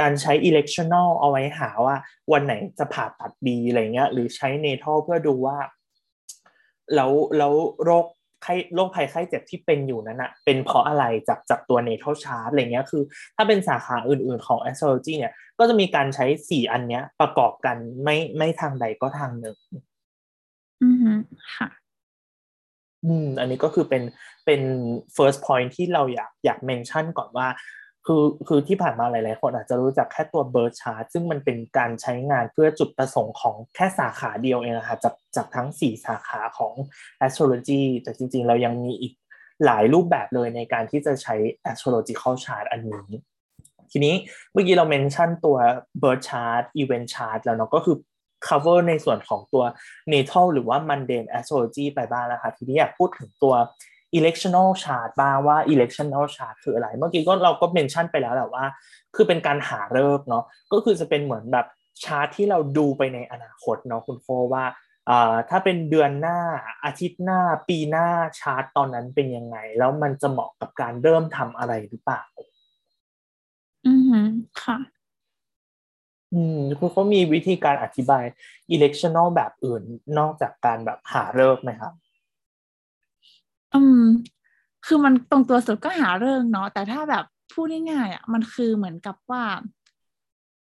[0.00, 1.96] การใช้ electional เอาไว้หาว่า
[2.32, 5.58] วันไหนจะผ่าตัดดีอะไรเงี้ยหรือใช้ natal เพื่อดูว่า
[6.94, 8.06] แล้วแล้วโรค
[8.44, 13.02] ไข้โรคภัยไข้เจ็บที่เป็นอยู่นั้นอะเป็นเพราะอะไรจากจากตัว natal chart อะไรเงี้ยคือ
[13.36, 19.56] ถ้าเป็นสาขาอื่นๆของ astrology เนี่ย ก็จะมีการใช้สี่อันเนี้ย ประกอบกันไม่ไม่ทางใดก็ทางหนึ่ง
[20.82, 21.06] อือ
[21.54, 21.68] ค่ะ
[23.04, 24.02] อืม อันนี้ก็คือเป็น
[24.46, 24.62] เป็น
[25.16, 27.46] first point ที่เราอยากอยากเมนชั่นก่อนว่า
[28.06, 36.74] คือคือที่ผ่านมาหลาย ๆ คนอาจจะรู้จักแค่ตัวเบอร์ชาร์ตซึ่งมันเป็นการใช้งานเพื่อจุดประสงค์ของแค่สาขาเดียวเองนะคะจากจากทั้ง 4 สาขาของ
[37.24, 39.12] astrology แต่จริง ๆ เรายังมีอีก
[39.64, 41.34] หลายรูปแบบเลยในการที่จะใช้
[41.70, 43.04] astrological chart อันนี้
[43.92, 44.14] ทีนี้
[44.52, 45.56] เมื่อกี้เราเมนชั่นตัว
[46.02, 47.96] birth chart event chart แล้วเนาะก็คือ
[48.46, 49.64] cover ในส่วนของตัว
[50.12, 53.54] natal หรือว่า mundane astrology ไปบ้างแล้วค่ะทีนี้อยากพูดถึงตัว
[54.18, 58.64] electional chart บ้างว่า electional chart คืออะไร เมื่อกี้ก็เราก็เมนชั่นไปแล้วแหละว่า
[59.16, 61.66] คือเป็นการหาเลิกเนาะก็คือจะเป็นเหมือนแบบ
[62.04, 64.64] ชาร์ตที่เราดูไปในอนาคตเนาะคุณโฟว่า
[65.50, 66.38] ถ้าเป็นเดือนหน้า
[66.84, 68.08] อาทิตย์หน้าปีหน้า
[68.40, 72.22] ชาร์ตตอนนั้นเป็นยังไง แล้วมันจะเหมาะกับการเริ่มทำอะไรหรือเปล่า
[73.86, 74.26] อืม
[74.62, 74.76] ค่ะ
[76.34, 78.24] อืมคุณเขามีวิธีการอธิบาย
[78.74, 79.82] electional แบบอื่น
[80.18, 81.92] นอกจากการแบบหาฤกษ์ไหมครับ
[83.74, 84.02] อืม
[84.86, 89.42] คือมันตรงตัวสุดก็หาเรื่องเนาะแต่ถ้าแบบพูดง่ายๆอะมันคือเหมือนกับว่า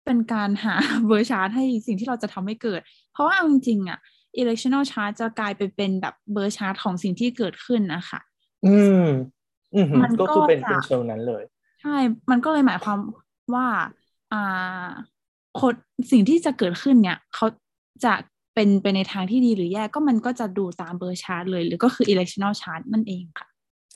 [0.06, 0.76] เป็นการหา
[1.08, 2.82] birth chart ให้สิ่งที่เราจะทำให้เกิด
[3.14, 4.00] เพราะว่าเอาจริงๆอะ
[4.42, 8.20] electional chart จะกลายไปเป็นแบบเบอร์ชาร์ตของสิ่งที่เกิดขึ้นนะคะ
[8.66, 9.06] อืม
[9.74, 11.44] อืมมันก็คือเป็นเป็นเชิงนั้นเลย
[11.82, 11.98] ใช่
[12.32, 13.00] มันก็เลยหมายความ
[13.54, 13.68] ว่า
[14.34, 14.88] อ่า
[15.60, 15.74] คน
[16.12, 17.46] สิ่งที่จะเกิดขึ้นเนี่ย เขา
[18.04, 18.14] จะ
[18.56, 23.48] เป็นไปในทางที่ดีหรือแย่ก็มันก็จะดูตามเบอร์ชาร์ตเลย หรือก็คือ electional chart นั่นเองค่ะ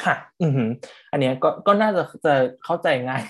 [0.04, 0.70] ค่ะ อือหือ
[1.12, 3.24] อันนี้ก็ก็น่าจะจะเข้าใจง่าย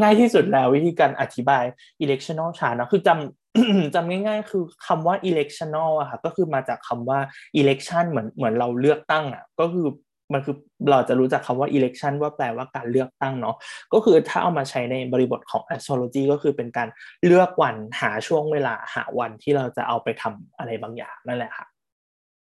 [0.00, 1.64] ง่ายที่สุดแล้ววิธีการอธิบาย
[2.04, 7.18] electional chart นะคือจำจำง่ายๆ คือคำว่า electional อะค่ะ ก็คือมาจากคำว่า
[7.60, 9.86] election เหมือนเหมือนเราเลือกตั้งอะก็คือ
[10.32, 10.56] มันคือ
[10.90, 13.56] เราจะรู้จักคำว่า election ว่าแปลว่าการเลือกตั้งเนาะ
[13.92, 16.88] ก็คือถ้าเอามาใช้ในบริบทของ astrology ก็คือเป็นการ
[17.26, 21.66] เลือกวันหาช่วงเวลาหาวันที่เราจะเอาไปทำอะไรบางอย่างนั่นแหละค่ะ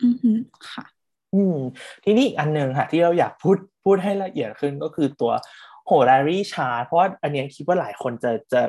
[0.02, 0.38] อืม
[0.70, 0.84] ค่ะ
[1.34, 1.56] อืม
[2.04, 5.32] ทีนี้อีกอันหนึ่งค่ะ ที่เราอยากพูดพูดให้ละเอียดขึ้นก็คือตัว
[5.86, 8.62] horary chart เพราะว่าอันนี้คิดว่าหลายคนจะจะ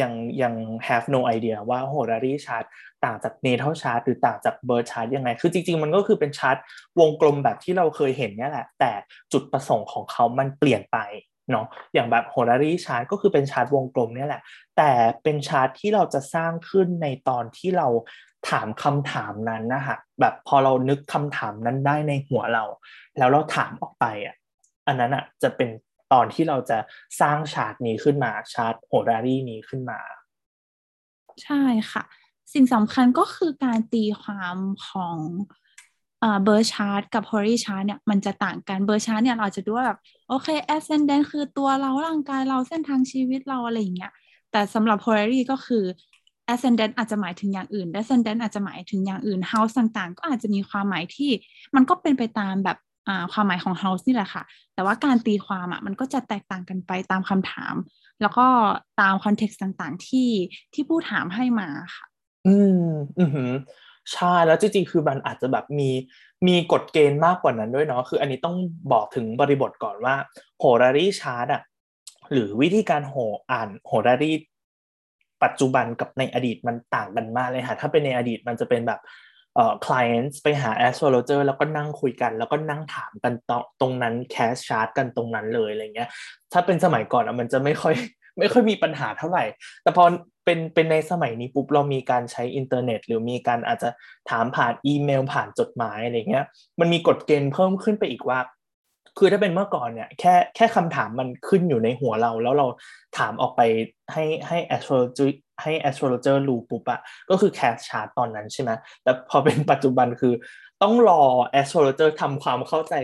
[0.00, 0.54] ยังยัง
[0.86, 2.64] have no idea ว่า horary chart
[3.04, 6.56] ต่างจาก natal chart หรือต่างจาก birth chart ยังไง คือจริง ๆ มันก็คือเป็นชาร์ต
[7.00, 8.92] วงกลมแบบที่เราเคยเห็นเนี่ยแหละ แต่
[9.32, 10.98] จุดประสงค์ของเขามันเปลี่ยนไป
[11.50, 14.42] เนาะอย่างแบบ horary chart ก็คือเป็นชาร์ตวงกลมเนี่ยแหละ
[14.76, 14.90] แต่
[15.22, 17.88] เป็นชาร์ตที่เราจะสร้างขึ้นในตอนที่เรา
[18.50, 22.64] ถามคำถามนั้นนะคะแบบพอเรานึกคำถามนั้นได้ในหัวเรา
[23.18, 24.34] แล้วเราถามออกไปอะ
[24.86, 25.68] อันนั้นอะจะเป็น
[26.12, 26.78] ตอนที่เราจะ
[27.20, 30.00] สร้างชาร์ตนี้ขึ้นมา chart horary นี้ขึ้นมา
[31.44, 32.02] ใช่ค่ะ
[32.52, 34.56] สิ่งสำคัญก็คือการตีความ
[34.88, 35.16] ของ
[36.44, 44.12] birth chart กับ horary chart เนี่ยมันจะต่างกัน birth chart เนี่ยเราจะดูว่าแบบ okay ascendant คือตัวเราร่างกายเราเส้นทางชีวิตเราอะไรอย่างเงี้ย
[44.52, 45.84] แต่สำหรับ Horary ก็คือ
[46.52, 51.30] ascendant อาจจะหมายถึงอย่างอื่น descendant อาจจะหมายถึงอย่างอื่น house ต่างๆ ก็อาจจะมีความหมายที่
[51.74, 52.78] มันก็เป็นไปตามแบบ
[53.32, 54.42] ความหมายของ house นี่แหละค่ะ
[54.74, 57.74] แต่ว่าการตีความอะมันก็จะแตกต่างกันไปตามคำถาม
[58.22, 58.46] แล้วก็
[59.00, 60.30] ตามคอนเท็กซ์ต่างๆที่
[60.74, 62.06] ที่ผู้ถามให้มาค่ะ
[62.46, 63.50] อืมอืม
[64.12, 65.90] ใช่แล้วจริงๆคือมันอาจจะแบบมี
[66.46, 68.56] มีกฎเกณฑ์มากกว่านั้นด้วยเนาะคืออันนี้ต้อง
[68.92, 70.14] บอกถึงบริบทก่อนว่า
[70.58, 71.62] โหรารีชาร์ตอะ
[72.32, 73.14] หรือวิธีการโห
[73.50, 74.32] อ่านโหรารี
[75.42, 79.00] ปัจจุบันกับในอดีตมันต่างกันมากเลยค่ะถ้าเป็นในอดีตมันจะเป็นแบบ
[79.56, 86.08] เอ่อ clients ไปหา astrologer แล้วก็นั่งคุยกัน แล้วก็นั่งถามกันตตรงนั้น cast chart กันตรงนั้นเลยอะไรเงี้ย
[86.52, 87.94] ถ้าเป็นสมัยก่อนอะมันจะไม่ค่อย
[88.38, 89.44] ไม่ค่อยมีปัญหาเท่าไหร่
[89.82, 90.04] แต่พอ
[90.44, 93.90] เป็นเป็นในสมัยนี้ปุ๊บเรามีการใช้อินเทอร์เน็ต หรือมีการอาจจะ
[94.30, 96.44] ถามผ่านอีเมลผ่านจดหมายอะไรเงี้ย
[96.80, 98.38] มันมีกฎเกณฑ์เพิ่มขึ้นไปอีกว่า
[99.18, 102.66] คือถ้าเป็นเมื่อก่อนเนี่ยแค่แค่คำถามมันขึ้นอยู่ในหัวเรา แล้วเรา
[103.18, 103.60] ถามออกไป
[104.12, 105.30] ให้ให้ astrologer
[105.62, 108.70] ให้ astrologer รู้ปุ๊บอะก็คือ cast chart ตอนนั้นใช่ไหม
[109.02, 110.32] แต่พอเป็นปัจจุบันคือ
[110.82, 111.22] ต้องรอ
[111.60, 112.94] astrologer ทำความเข้าใจ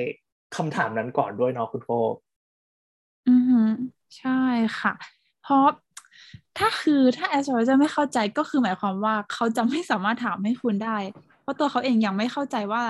[0.57, 1.90] คำถามนั้นก่อนด้วยเนาะคุณโฟ
[3.27, 3.53] อือ
[4.19, 4.31] ใช่
[4.81, 4.92] ค่ะ
[5.40, 5.66] เพราะ
[6.59, 10.99] ถ้าคือถ้า astrologer ไม่เข้าใจก็คือหมายความว่าเขาจะไม่สามารถถามให้คุณได้
[11.42, 12.83] เพราะตัวเขาเองยังไม่เข้าใจว่า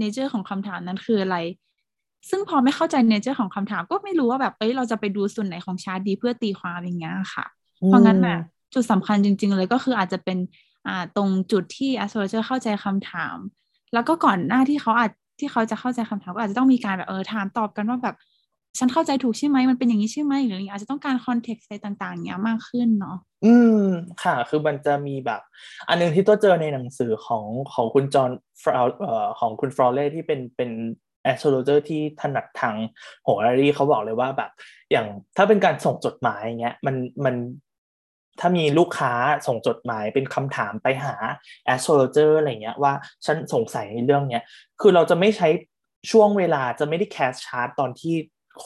[0.00, 1.36] nature ของคำถามนั้นคืออะไร
[2.30, 7.44] ซึ่งพอไม่เข้าใจ nature ของคำถามก็ไม่รู้ว่าแบบเอ้ยเราจะไปดูส่วนไหนของชาร์ตดีเพื่อตีความอย่างเงี้ยค่ะ
[7.86, 8.38] เพราะงั้นน่ะ
[8.74, 10.38] จุดสำคัญจริง ๆ เลยก็คืออาจจะเป็น
[10.86, 13.36] อ่าตรงจุดที่ astrologer เข้าใจคำถาม
[13.92, 15.10] แล้วก็ก่อนหน้าที่เขาอาจ
[15.40, 18.16] ที่เขาจะเข้าใจคำถามก็อาจจะต้องมีการแบบเออถามตอบกันว่าแบบ
[18.78, 23.84] ฉันเข้าใจถูกใช่ไหมมันเป็นอย่างนี้ใช่ไหมหรืออาจจะต้องการ context อะไรต่างๆเนี้ยมากขึ้นเนาะอืม
[24.24, 25.40] ค่ะ คือมันจะมีแบบ
[25.88, 28.30] อันนึงที่ตัวเจอในหนังสือของของคุณ John
[28.62, 30.70] Fraw เอ่อของคุณ Frawley ที่เป็นเป็น
[31.22, 32.76] astrologer ที่ถนัดทาง
[33.24, 34.50] โหรารีเขาบอกเลยว่าแบบ
[34.90, 35.06] อย่าง
[35.36, 37.34] ถ้าเป็นการส่งจดหมายอย่างเงี้ยมันมัน
[38.40, 39.12] ถ้ามีลูกค้า
[39.46, 41.14] ส่งจดหมายเป็นคำถามไปหา
[41.72, 42.92] astrologer อะไรเงี้ยว่า
[43.26, 44.42] ฉันสงสัยในเรื่องเนี้ย
[44.80, 45.48] คือเราจะไม่ใช้
[46.10, 48.14] ช่วงเวลาจะไม่ได้แคสชาร์ตตอนที่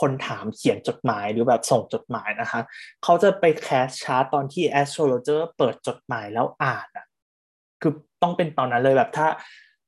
[0.01, 2.61] คนถามเขียนจดหมายหรือแบบส่งจดหมายนะคะ
[3.05, 7.07] เขาจะไปแคสชาร์ตตอนที่ astrologer เปิดจดหมายแล้วอ่านอะ
[7.83, 9.29] คือต้องเป็นตอนนั้นเลยแบบถ้า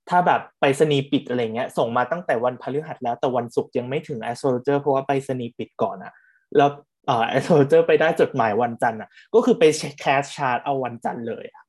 [0.08, 6.12] ถ้าแบบไปสนีปิดอะไรเงี้ยส่งมาตั้งแต่วันพฤหัสแล้วแต่วันศุกร์ยังไม่ถึง astrologer เพราะว่าไปสนีปิดก่อนอะ
[6.56, 6.70] แล้ว
[7.10, 9.64] เอ่อ astrologer ไปได้จดหมายวันจันทร์อะ ก็คือไป
[10.00, 11.64] แคสชาร์ตเอาวันจันทร์เลยอะ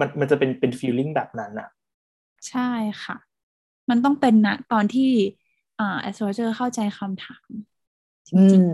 [0.00, 1.68] มันมันจะเป็นเป็นฟีลลิ่งแบบนั้นอะ
[2.48, 2.60] ใช่
[3.04, 3.14] ค่ะ
[3.90, 5.02] มันต้องเป็นนะตอนที่
[5.78, 7.50] อ่า astrologer เข้าใจคำถาม
[8.34, 8.64] อืม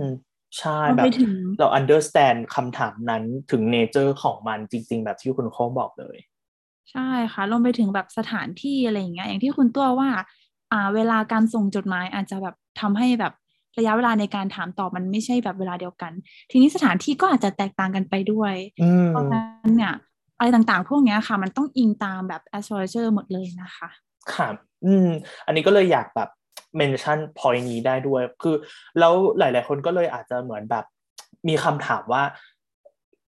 [0.59, 1.11] ใช่แบบ
[1.59, 6.17] เรา understand คำถามนั้นถึง nature ของมันจริง ๆ แบบที่คุณโค้งบอกเลย
[6.91, 7.01] ใช่
[7.33, 10.11] ค่ะรวมไปถึงแบบสถานที่อะไรอย่างเงี้ยอย่างที่คุณตัวว่า
[10.71, 13.33] อ่า เวลาการส่งจดหมายอาจจะแบบทำให้แบบ
[13.79, 16.13] ระยะเวลาในการถามตอบมันไม่ใช่แบบเวลาเดียวกัน
[16.51, 18.55] ทีนี้สถานที่ก็อาจจะแตกต่างกันไปด้วย
[19.09, 19.95] เพราะฉะนั้นเนี่ย
[20.39, 23.89] อะไรต่างๆ พวกนี้ค่ะ มันต้องอิงตามแบบ astrologer หมดเลยนะคะ
[24.35, 24.49] ค่ะ
[24.85, 25.09] อืม
[25.47, 26.29] อันนี้ก็เลยอยากแบบ
[26.77, 28.57] เมนชั่นพอยนี้ได้ด้วย คือ
[28.99, 30.85] แล้วหลาย ๆ คนก็เลยอาจจะเหมือนแบบ
[31.49, 32.23] มีคำถามว่า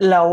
[0.10, 0.30] แล้ว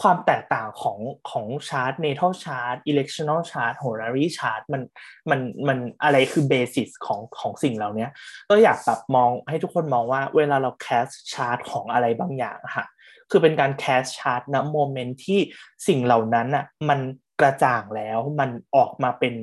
[0.00, 0.98] ความแตกต่างของ
[1.30, 4.82] ของ chart natal chart electional chart horary chart มัน
[5.30, 8.06] มันมันอะไรคือ basis ของของสิ่งเหล่านี้
[8.50, 12.86] ก็อยากแบบมองให้ทุกคนมองว่าเวลาเรา cast chart ของอะไรบางอย่างค่ะ
[13.30, 15.40] คือเป็นการ cast chart ณ moment ที่
[15.88, 17.00] สิ่งเหล่านั้นอะมัน
[17.40, 19.34] กระจ่างแล้วมันออกมาเป็น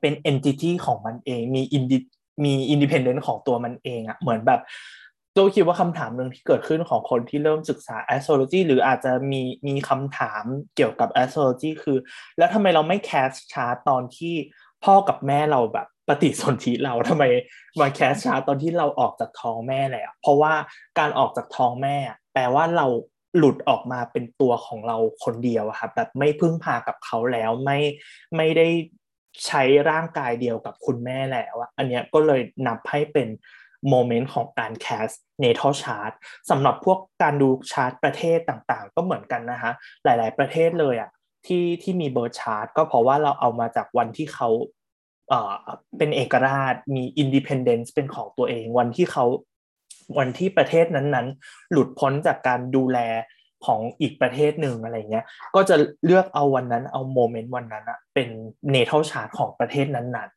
[0.00, 1.98] เป็น entity ของมันเองมี indepen-
[2.44, 4.60] มี independent ของตัวมันเองอะเหมือนแบบ
[5.34, 10.44] โจคิดว่าคำถามหนึ่งที่เกิดขึ้นของคนที่เริ่มศึกษา astrology หรืออาจจะมีมีคำถาม
[10.76, 11.98] เกี่ยวกับ astrology คือ
[12.38, 14.34] แล้วทำไมเราไม่แคสชาร์ตตอนที่
[14.84, 17.24] พ่อกับแม่เราแบบปฏิสนธิเราทำไม
[17.80, 20.54] มาแคสชาร์ตตอนที่เราออกจากท้องแม่แล้วเพราะว่า
[20.98, 21.96] การออกจากท้องแม่
[22.32, 22.86] แปลว่าเรา
[23.36, 27.78] หลุดออกมาเป็นตัวของเราคนเดียวครับแบบไม่พึ่งพากับเขาแล้วไม่
[28.36, 28.68] ไม่ได้
[29.46, 33.28] ใช้ร่างกายเดียวกับคุณแม่แล้วอันนี้ก็เลยนับให้เป็น
[33.88, 35.08] moment ของการ cast
[35.40, 36.12] natal chart
[36.50, 39.72] สำหรับพวกการดูชาร์ตประเทศต่างๆ ก็เหมือนกันนะคะ
[40.04, 41.10] หลายๆประเทศเลยอะ
[41.46, 44.48] ที่ที่มี birth chart ก็เพราะว่าเราเอามาจากวันที่เขา
[45.28, 45.54] เอ่อ
[45.98, 49.24] เป็นเอกราชมี independence เป็นของตัวเองวันที่เขา
[50.18, 52.98] วันที่ประเทศนั้นๆ หลุดพ้นจากการดูแล
[53.66, 58.28] ของอีกประเทศหนึ่งอะไรเงี้ย ก็จะเลือกเอาวันนั้นเอา moment วันนั้นอะเป็น
[58.72, 60.32] natal chart ของประเทศนั้น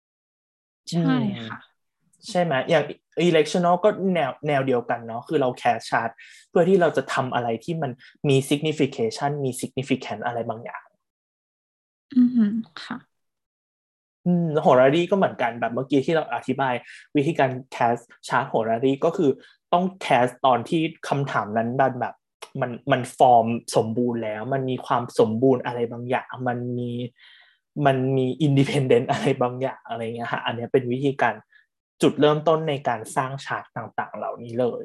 [0.00, 1.14] ๆ ใช่
[1.48, 1.58] ค่ะ
[2.28, 2.84] ใช่ไหมอย่าง
[3.28, 6.10] electional ก็แนวแนวเดียวกันเนาะคือเรา cast chart
[6.50, 7.90] เพื่อที่เราจะทำอะไรที่มัน
[8.28, 10.82] มี signification มี significant อะไรบางอย่าง
[12.16, 12.52] อืม
[12.84, 12.96] ค่ะ
[14.26, 16.74] อืม horary ก็เหมือนกันแบบเมื่อกี้ที่เราอธิบาย
[17.16, 17.96] วิธีการ cast
[18.28, 19.30] chart horary ก็คือ
[19.72, 22.14] ต้อง cast ตอนที่คำถามนั้นดันแบบ
[22.60, 26.90] มันมันฟอร์มสมบูรณ์แล้ว มันมีความสมบูรณ์อะไรบางอย่าง มันมี
[27.86, 31.34] มันมี independent อะไรบางอย่างอะไรเงี้ยฮะอันนี้เป็นวิธีการ
[32.02, 34.66] จุดเริ่มต้นในการสร้างชาร์ตต่างๆ เหล่านี้เล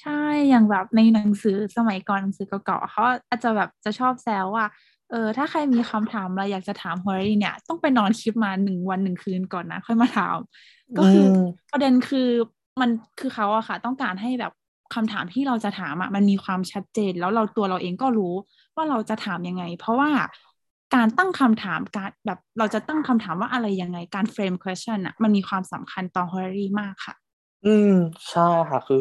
[0.00, 4.66] ใช่อย่างแบบในหนังสือสมัยก่อนหนังสือเก่าๆเขาอาจจะแบบจะชอบแซวว่า
[5.10, 10.36] เออถ้าใครมีคำถามอะไรอยากจะถาม horary เนี่ย ต้องไปนอนคิดมาหนึ่งวันหนึ่งคืนก่อนนะ ค่อยมาถาม
[10.98, 11.26] ก็คือ
[11.70, 12.28] ประเด็นคือ
[12.80, 14.52] มันคือเขาอะค่ะ ต้องการให้แบบ
[14.94, 18.34] คำถามที่เราจะถามอะมันมีความชัดเจน แล้วเราตัวเราเองก็รู้
[18.76, 20.10] ว่าเราจะถามยังไง เพราะว่า
[20.94, 27.14] การตั้งคำถามการแบบเราจะตั้งคำถามว่าอะไรยังไงการเฟรม question อะมันมีความสำคัญต่อฮอร์รี่มากค่ะ
[27.66, 27.94] อืม
[28.30, 29.00] ใช่ค่ะ คือ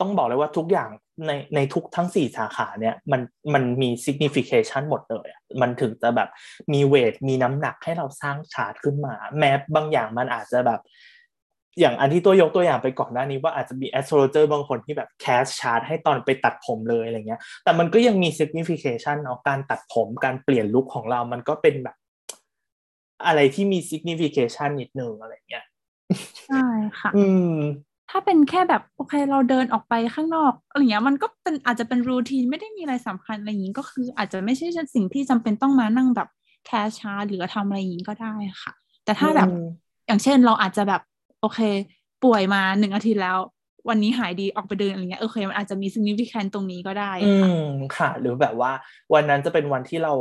[0.00, 0.90] ต้องบอกเลยว่าทุกอย่าง
[1.26, 3.20] ในในทุกทั้งสี่สาขาเนี่ยมัน
[3.54, 5.28] มันมี signification หมดเลย
[5.60, 6.28] มันถึงจะแบบ
[6.72, 10.80] มีเวทมีน้ำหนักให้เราสร้างชาร์ตขึ้นมา แม้บางอย่างมันอาจจะแบบ
[11.78, 21.96] อย่างอันที่ตัวยกตัวอย่างไปก่อนหน้านี้ว่าอาจจะมี astrologer บางคนที่แบบ cast chart ให้ตอนไปตัดผมเลยอะไรเงี้ย แต่มันก็ยังมี signification เนาะการตัดผมการเปลี่ยนลุคของเรา มันก็เป็นแบบ
[23.26, 25.64] อะไรที่มี signification นิดนึงอะไรเงี้ย
[26.46, 26.66] ใช่
[26.98, 27.56] ค่ะ อืม
[28.10, 36.28] ถ้าเป็นแค่แบบโอเคเราเดินออกไปข้างนอกอะไรเงี้ยมันก็เป็นอาจจะเป็นรูทีนไม่ได้มีอะไรสำคัญอะไรอย่างนี้ก็คือ อาจจะไม่ใช่สิ่งที่จำเป็นต้องมานั่งแบบ
[36.66, 38.72] แคชชาหรือทำอะไรอย่างนี้ก็ได้ค่ะ
[39.04, 39.48] แต่ถ้าแบบ
[40.06, 41.02] อย่างเช่นเราอาจจะแบบ
[41.40, 41.60] โอเค
[42.24, 43.38] ป่วยมาหนึ่งอาทิตย์แล้ว
[43.88, 47.32] วันนี้หายดีออกไปเดินอะไรเงี้ยโอเค มันอาจจะมี significant ตรงนี้ก็ได้อื
[47.66, 48.72] มค่ะ หรือแบบว่า
[49.14, 50.12] วันนั้นจะเป็นวันที่เรา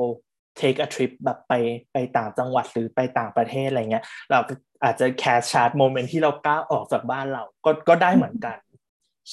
[0.59, 1.53] take a trip แบบไป
[1.93, 4.39] ไปต่างจังหวัดหรือไปต่างประเทศอะไรเงี้ย เรา
[4.83, 8.57] อาจจะ cast chart moment ที่เราก้าวออกจากบ้านเราก็ก็ได้เหมือนกัน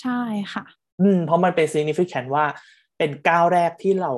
[0.00, 0.20] ใช่
[0.52, 0.64] ค่ะ
[1.00, 2.44] อืมเพราะมันเป็น significant ว่า
[2.98, 4.12] เป็นก้าวแรกที่เรา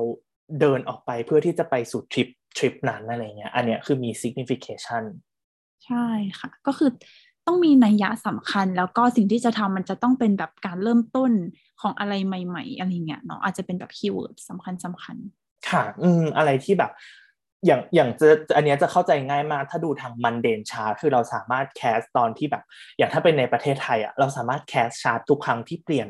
[0.60, 2.28] เดินออกไปเพื่อที่จะไปสู่ทริป
[2.58, 5.04] ทริปนั้นอะไรเงี้ย อันเนี้ยคือมี signification
[5.86, 6.06] ใช่
[6.40, 6.90] ค่ะ ก็คือ
[7.48, 11.32] ต้องมีนัยยะสำคัญ แล้วก็สิ่งที่จะทำมันจะต้องเป็นแบบการเริ่มต้น
[11.80, 15.16] ของอะไรใหม่ ๆ อะไรเงี้ยเนาะอาจจะเป็นแบบ keyword สำคัญสำคัญ
[15.70, 16.92] ค่ะ อืมอะไรที่แบบ
[17.66, 22.62] อย่างอย่างจะอันนี้จะเข้าใจง่ายมาก ถ้าดูทาง mundane chart คือเราสามารถ cast ตอนที่แบบ
[22.98, 26.08] อย่างถ้าเป็นในประเทศไทยอะเราสามารถ cast chart ทุกครั้งที่เปลี่ยน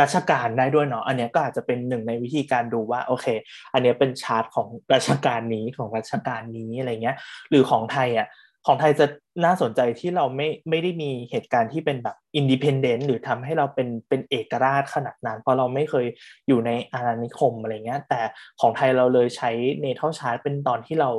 [0.00, 3.26] รัชกาลได้ด้วยเนาะอันนี้ก็อาจจะเป็นหนึ่งในวิธีการดูว่าโอเค
[3.72, 7.16] อันนี้เป็นชาร์ตของรัชกาลนี้ของรัชกาลนี้อะไรเงี้ย
[7.50, 8.28] หรือของไทยอะ
[8.66, 9.06] ของไทยจะ
[9.44, 16.06] น่าสนใจที่เราไม่ไม่ได้มีเหตุการณ์ที่เป็นแบบ independent หรือทำให้เราเป็นเป็นเอกราชขนาดนั้น เพราะเราไม่เคย
[16.48, 18.20] อยู่ในอาณานิคมอะไรเงี้ยแต่
[18.60, 19.50] ของไทยเราเลยใช้
[19.82, 21.10] natal chart เป็นตอนที่เรา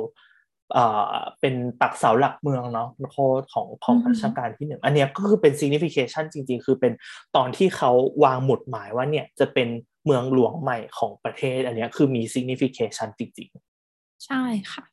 [0.74, 3.16] เอ่อเป็นปักเสาหลักเมืองเนาะโค
[3.52, 6.92] ของของรัชกาลที่หนึ่งอันนี้ก็คือเป็น signification จริง ๆ คือเป็น
[7.36, 7.90] ตอนที่เขา
[8.24, 9.68] วางหมุดหมายว่าเนี่ยจะเป็น
[10.06, 13.48] เมืองหลวงใหม่ของประเทศ อันนี้คือมี signification จริง
[13.86, 14.84] ๆ ใช่ค่ะ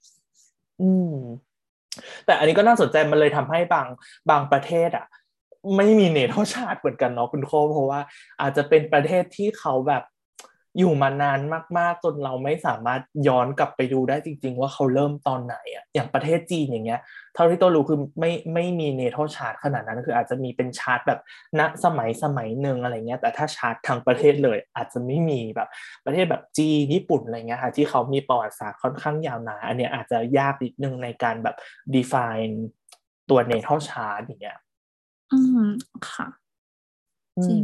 [0.81, 1.15] อืม
[2.25, 3.87] แต่อันนี้ก็น่าสนใจมันเลยทำให้บาง
[4.29, 5.05] บางประเทศอะ
[5.77, 8.01] ไม่มีเนโทชาติเหมือนกันเนาะคุณโคเพราะว่า
[8.41, 10.03] อาจจะเป็นประเทศที่เขาแบบ
[10.77, 11.39] อยู่มานาน
[11.77, 17.01] มากๆ จนเราไม่สามารถย้อนกลับไปดูได้จริง ๆ ว่าเขาเริ่มตอนไหนอะอย่างประเทศจีนอย่างเงี้ย
[17.35, 21.19] เท่าที่ตัวรู้คือไม่ไม่มีเนโทชาร์ตขนาดนั้นคืออาจจะมีเป็นชาร์ตแบบ
[21.59, 25.69] ณสมัยสมัยหนึ่งอะไรเงี้ยแต่ถ้าชาร์ตทางประเทศเลย อาจจะไม่มีแบบ
[26.05, 31.55] ประเทศแบบจีนญี่ปุ่นอะไรเงี้ยค่ะที่เขามีประวัติศาสตร์ค่อนข้างยาวนานอันเนี้ยอาจจะยากนิดนึงในการแบบ
[31.95, 32.53] define
[33.29, 34.57] ตัว natal chart อย่างเงี้ย
[35.31, 35.67] อืม
[36.09, 36.27] ค่ะ
[37.45, 37.61] จริง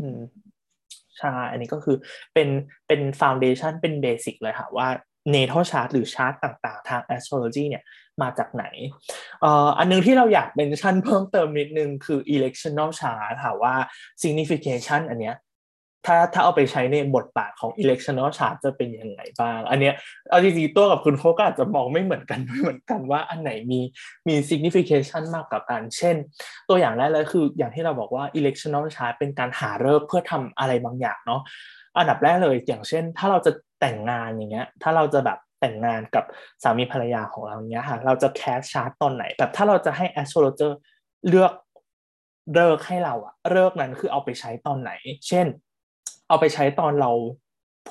[1.19, 1.97] ใช่ อันนี้ก็คือ
[2.33, 2.49] เป็น
[2.87, 4.87] เป็น foundation เป็น basic เลยค่ะว่า
[5.31, 6.33] natal chart หรือชาร์ต
[6.65, 7.83] ต่างๆ ทาง astrology เนี่ย
[8.21, 8.65] มาจากไหน
[9.41, 13.75] เอ่ออันนึงที่เราอยากเป็นชั้นเพิ่มเติมนิดนึงคือ electional chart ค่ะว่า
[14.21, 15.35] signification อันเนี้ย
[16.07, 19.93] ถ้าถ้าเอาไปใช้ในบทบาทของ electional chart จะเป็นยังไงบ้าง อันเนี้ย
[20.29, 23.79] เอาจริงๆตัวกับคุณโคก็อาจจะมองไม่เหมือนกันเหมือนกันว่าอันไหนมี
[24.27, 26.15] มี signification มากกว่ากัน เช่น
[26.69, 31.41] ตัวอย่างแรกเลยคืออย่างที่เราบอกว่า electional chart เป็นการหาเลิกเพื่อทำอะไรบางอย่างเนาะ
[31.97, 36.23] อันดับแรกเลยอย่างเช่น ถ้าเราจะแต่งงานอย่างเงี้ยถ้าเราจะแบบแต่งงานกับ
[36.63, 40.71] สามีภรรยาของเราเนี้ยค่ะเราจะแคสชาร์ตตอนไหน แบบถ้าเราจะให้ astrologer
[41.29, 41.53] เลือก
[42.55, 44.91] เลิกให้เราอะเลิกนั้นคือเอาไปใช้ตอนไหน
[45.27, 45.47] เช่น
[46.29, 47.11] เอาไปใช้ตอนเรา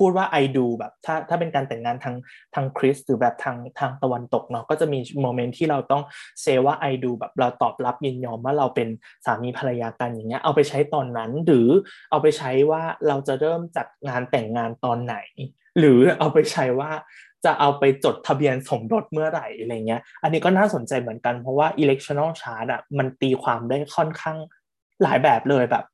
[0.03, 2.17] พูดว่า I do แบบถ้าถ้าเป็นการแต่งงานทาง
[2.55, 6.03] ทางคริสหรือแบบทางทางตะวันตกเนาะก็จะมีโมเมนต์ที่เราต้อง
[6.43, 8.89] เซว่า I do แบบเราตอบรับยินยอมว่าเราเป็น
[9.27, 11.69] สามีภรรยากันอย่างเงี้ยเอาไปใช้ตอนนั้นหรือ
[12.11, 15.17] เอาไปใช้ว่าเราจะเริ่มจัดงานแต่งงานตอนไหน
[15.79, 16.91] หรือเอาไปใช้ว่า
[17.45, 24.39] จะเอาไปจดทะเบียนสมรสเมื่อไหร่อะไรเงี้ย อันนี้ก็น่าสนใจเหมือนกันเพราะว่า electional chart อะมันตีความได้ค่อนข้าง
[25.03, 25.85] หลายแบบเลยแบบ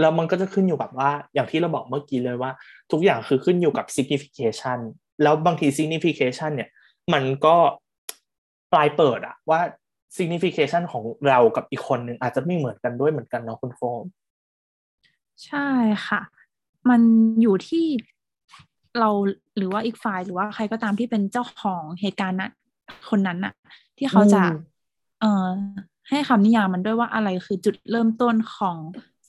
[0.00, 2.50] แล้วมันก็จะขึ้นอยู่กับว่าอย่างที่เราบอกเมื่อกี้เลยว่า
[2.92, 4.78] ทุกอย่างคือขึ้นอยู่กับ signification
[5.22, 6.68] แล้วบางที signification เนี่ย
[7.12, 7.56] มันก็
[8.72, 9.60] ปลายเปิดอะว่า
[10.16, 14.04] signification ของเรากับอีกคนหนึ่งอาจจะไม่เหมือนกันด้วยเหมือนกันเนาะคุณโฟม
[15.46, 15.68] ใช่
[16.06, 16.20] ค่ะ
[16.90, 17.00] มัน
[17.42, 17.84] อยู่ที่
[18.98, 19.10] เรา
[19.56, 22.52] หรือว่าอีกฝ่ายหรือว่าใครก็ตามที่เป็นเจ้าของเหตุการณ์นั้น
[23.10, 23.54] คนนั้นน่ะ
[23.98, 24.42] ที่เขาจะ
[25.20, 25.48] เอ่อ
[26.08, 28.76] ให้คำนิยามมันด้วยว่าอะไรคือจุดเริ่มต้นของ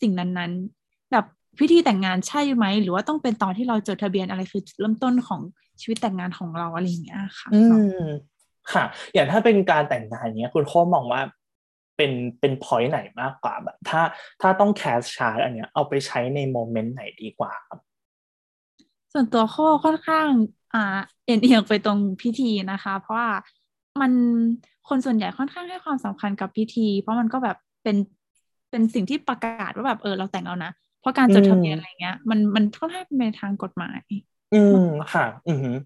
[0.02, 1.26] สิ่งนั้นๆ แบบ
[1.60, 5.42] พิธีแต่งงานใช่ไหม หรือว่าต้องเป็นตอนที่เราจดทะเบียนอะไรคือจุดเริ่มต้นของ
[5.82, 7.64] ชีวิตแต่งงานของเราอะไรอย่างเงี้ยค่ะอื
[8.00, 8.04] ม
[8.74, 11.22] ค่ะ อย่างถ้าเป็นการแต่งงานเนี้ย คุณโค้มองว่า
[11.98, 14.02] เป็นเป็น point ไหนมากกว่าแบบถ้า
[14.42, 17.80] ถ้าต้อง cast chart อันเนี้ยเอาไปใช้ใน moment ไหนดีกว่าครับ
[19.14, 20.28] ส่วนตัวโคค่อนข้าง
[20.74, 23.30] อ่าเอนเอียงไปตรงพิธีนะคะ เพราะว่า
[24.02, 24.12] มัน
[24.90, 27.96] คนส่วนใหญ่ค่อนข้างให้ความสำคัญกับพิธี เพราะมันก็แบบเป็น
[28.74, 34.02] เป็นสิ่งที่ประกาศว่าแบบเออเราแต่งแล้วนะ เพราะการจดทะเบียนอะไรเงี้ย มันมันค่อนข้างเป็นทางกฎหมาย
[34.54, 35.78] อืมค่ะ อือหือ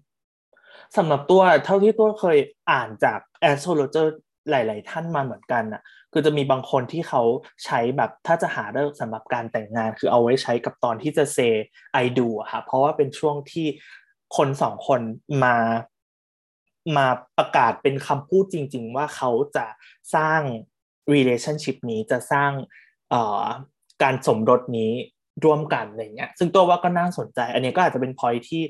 [0.96, 2.38] สำหรับตัวเท่าที่ตัวเคย
[2.70, 4.06] อ่านจาก astrologer
[4.50, 7.22] หลาย ๆ ท่านมาเหมือนกันน่ะ คือจะมีบางคนที่เขา
[7.64, 11.38] ใช้แบบถ้าจะหาเลิกสำหรับการแต่งงาน คือเอาไว้ใช้กับตอนที่จะเซ
[12.04, 13.66] I do อะค่ะ เพราะว่าเป็นช่วงที่
[14.36, 15.00] คนสองคน
[15.44, 15.56] มา
[16.96, 17.06] มา
[17.38, 19.66] ประกาศเป็นคำพูดจริง ๆ ว่าเขาจะ
[20.14, 20.40] สร้าง
[21.14, 22.50] relationship นี้จะสร้าง
[24.02, 24.92] การสมรสนี้
[25.44, 28.62] ร่วมกันอะไรเงี้ยซึ่งตัวว่าก็น่าสนใจ อันนี้ก็อาจจะเป็น point ที่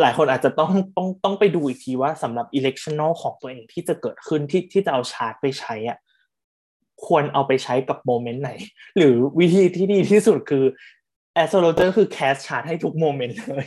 [0.00, 5.98] หลายคนอาจจะต้องต้องต้องไปดูอีกทีว่าสำหรับ electional ของตัวเองที่จะเกิดขึ้นที่ที่จะเอาชาร์ตไปใช้อะ
[7.06, 8.52] ควรเอาไปใช้กับ moment ไหน
[8.96, 10.64] หรือวิธีที่ดีที่สุดคือ
[11.42, 13.66] astrologer คือ cast chart ให้ทุก moment เลย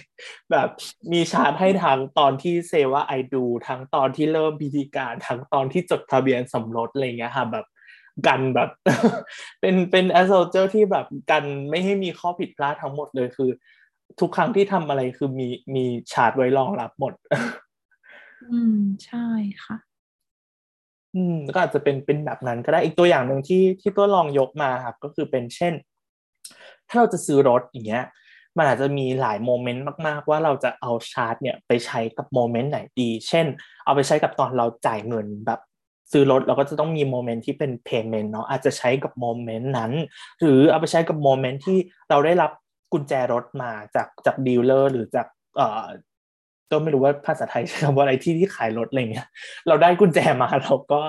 [0.52, 0.70] แบบ
[1.12, 7.66] มีชาร์ตให้ทั้งตอนที่ say ว่า I do ทั้งตอนที่เริ่มพิธีการ ทั้งตอนที่จดทะเบียนสมรสอะไรเงี้ยค่ะแบบ
[8.28, 8.70] กันแบบ
[9.62, 13.50] เป็นเป็น astrologer ที่แบบกันไม่ให้มีข้อผิดพลาดทั้งหมดเลยคือ
[14.20, 17.14] ทุกครั้งที่ทำอะไรคือมีมีชาร์ตไว้รองรับหมด
[18.52, 19.28] อืมใช่
[19.66, 19.78] ค่ะ
[21.16, 25.74] อืมก็อาจจะเป็นเป็นแบบนั้นก็ได้อีกตัวอย่างหนึ่งที่ที่ตัวลองยกมาครับ ก็คือเป็นเช่น
[26.88, 28.04] ถ้าเราจะซื้อรถอย่างเงี้ย
[28.58, 33.46] มันอาจจะมีหลาย moment มาก ๆ ว่าเราจะเอาชาร์ตเนี่ยไปใช้กับ moment ไหนดี เช่น
[33.86, 35.60] เอาไปใช้กับตอนเราจ่ายเงินแบบ
[36.12, 39.92] ซื้อรถเราก็จะต้องมี moment ที่เป็น payment เนาะอาจจะใช้กับ moment นั้น
[40.42, 41.78] หรือเอาไปใช้กับ moment ที่
[42.10, 42.52] เราได้รับ
[42.94, 45.86] กุญแจรถมาจากจาก dealer หรือจากเอ่อ
[46.72, 49.28] ก็ไม่รู้ว่าภาษาไทยใช้คำว่าอะไรที่ที่ขายรถอะไรเงี้ย
[49.68, 51.02] เราได้กุญแจมาเราก็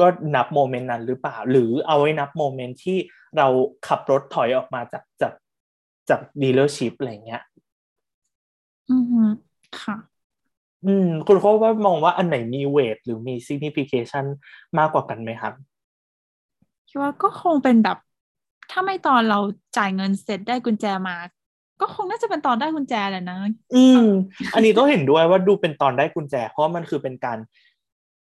[0.00, 2.98] ก็นับ moment นั้นหรือเปล่า หรือเอาไว้นับ moment ที่
[3.38, 3.46] เรา
[3.86, 5.32] ขับรถถอยออกมาจากจาก
[6.08, 7.42] จาก dealership อะไรเงี้ย
[8.88, 9.26] อืม
[9.80, 9.96] ค่ะ
[10.84, 14.24] อืม คุณโคว่ามองว่าอันไหนมี weight หรือมี signification
[14.78, 15.52] มากกว่ากันไหมครับ
[16.88, 17.98] คิดว่าก็คงเป็นแบบ
[18.70, 19.38] ถ้าไม่ตอนเรา
[19.76, 21.16] จ่ายเงินเสร็จได้กุญแจมา
[21.80, 23.38] ก็คงน่าจะเป็นตอนได้กุญแจแหละนะ
[23.74, 24.02] อืม
[24.54, 27.38] อันนี้ก็เห็นด้วยว่าดูเป็นตอนได้กุญแจ เพราะมันคือเป็นการ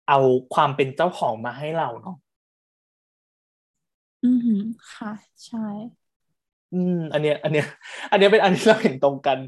[0.08, 0.18] เอา
[0.54, 2.16] ความเป็นเจ้าของมาให้เราเนาะ
[4.22, 4.48] อืม
[4.92, 5.08] ค่ะ
[5.44, 5.58] ใช่
[6.74, 7.66] อืมอันเนี้ยอันเนี้ย
[8.10, 9.38] อันเนี้ยเป็นอันที่เราเห็นตรงกัน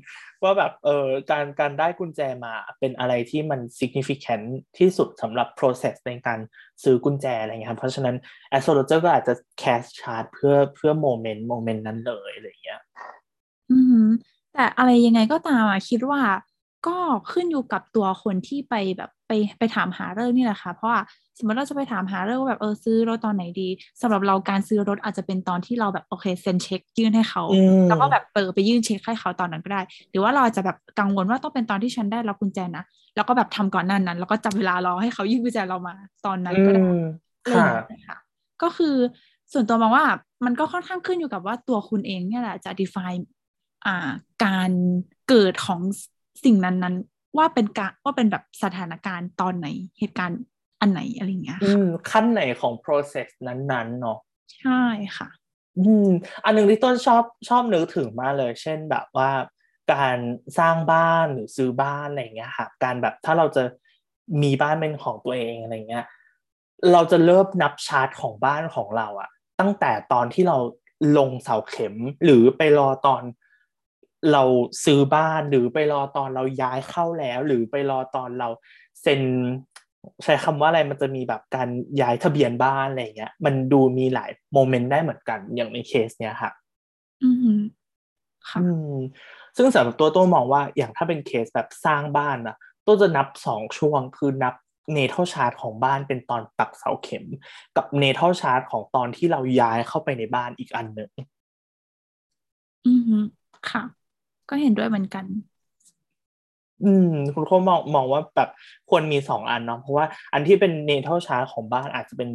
[0.43, 4.47] ว่าแบบเออการการได้กุญแจมาเป็นอะไรที่มัน significant
[4.79, 6.39] ที่สุดสำหรับ process ในการ
[6.83, 8.17] ซื้อกุญแจอะไรเงี้ยครับเพราะฉะนั้น
[8.57, 12.81] astrologer ก็อาจจะ cast chart เพื่อเพื่อโมเมนต์โมเมนต์นั้นเลยอะไรเงี้ย
[13.71, 14.05] อืม
[14.55, 16.23] แต่อะไรยังไงก็ตามอะคิดว่า
[16.87, 16.99] ก็
[17.33, 21.01] ขึ้นอยู่กับตัวคนที่ไปแบบ ไปไปถามหาเรื่องนี่แหละค่ะ เพราะว่า
[21.39, 23.69] สมมติเราจะไปถามหาเรื่องว่าแบบเออซื้อรถตอนไหนดี
[24.01, 27.43] สำหรับเราการซื้อรถอาจจะเป็นตอนที่เราแบบโอเคเซ็นเช็คยื่นให้เขา
[27.89, 29.81] แล้วก็แบบเปิดไปยื่นเช็คให้เขาตอนนั้นก็ได้
[30.11, 32.85] หรือว่าเราจะแบบกังวลว่าต้องเป็นตอนที่ฉันได้รับกุญแจนะ
[33.17, 35.95] แล้วก็แบบทำก่อนนั้นนั้น แล้วก็จับเวลารอให้เขายื่นกุญแจเรามา
[36.27, 36.83] ตอนนั้นก็ได้
[37.53, 38.19] ค่ะ
[38.63, 38.95] ก็คือ
[39.53, 40.05] ส่วนตัวมองว่า
[40.45, 43.23] มันก็ค่อนข้างขึ้นอยู่กับว่าตัวคุณเองเนี่ยแหละจะ define
[43.87, 44.11] อ่า
[44.45, 44.71] การ
[45.29, 45.81] เกิดของ
[46.45, 46.95] สิ่งนั้นนั้น
[47.37, 49.69] ว่าเป็นการว่าเป็นแบบสถานการณ์ตอนไหน
[49.99, 50.41] เหตุการณ์
[50.81, 54.19] อันไหนอะไรเงี้ยอืมขั้นไหนของ process นั้นๆเนาะ
[54.59, 54.83] ใช่
[55.17, 55.29] ค่ะ
[55.79, 56.09] อืม
[56.45, 59.31] อันหนึ่งที่ต้นชอบชอบนึกถึงมากเลย เช่นแบบว่า
[59.95, 60.19] การ
[60.59, 63.63] สร้างบ้านหรือซื้อบ้านอะไรเงี้ยค่ะการแบบถ้าเราจะ
[64.43, 66.07] มีบ้านเป็นของตัวเองอะไรเงี้ย
[66.93, 69.31] เราจะเริ่มนับชาร์ตของบ้านของเราอะ
[69.61, 70.59] ตั้งแต่ตอนที่เรา
[71.19, 73.23] ลงเสาเข็มหรือไปรอตอน
[74.33, 74.43] เรา
[74.85, 78.49] ซื้อบ้านหรือไปรอตอนเราย้ายเข้าแล้ว หรือไปรอตอนเรา
[79.03, 79.23] เซ็น
[80.25, 81.69] ใช้คำว่าอะไรมันจะมีแบบการ
[82.01, 86.51] ย้ายทะเบียนบ้านอะไรเงี้ย มันดูมีหลาย moment ได้เหมือนกันอย่างในเคสเนี้ยค่ะ
[87.23, 87.61] อืม
[88.49, 88.97] ค่ะอืม
[89.57, 92.57] ซึ่งสำหรับตัวตัวมองว่าอย่างถ้าเป็นเคสแบบสร้างบ้านนะ
[92.87, 94.55] ตัวจะนับสองช่วงคือนับ
[94.93, 97.25] natal chart ของบ้านเป็นตอนปักเสาเข็ม
[97.77, 101.11] กับ natal chart ของตอนที่เราย้ายเข้าไปในบ้านอีกอันหนึ่ง
[102.87, 103.23] อืม
[103.71, 103.83] ค่ะ
[104.53, 105.27] ก็เห็นด้วยเหมือนกัน
[106.85, 108.49] อืม คุณโคมองมองว่าแบบ
[108.91, 112.31] ควรมีสองอันเนาะเพราะว่าอันที่เป็น natal chart ของบ้านอาจจะเป็น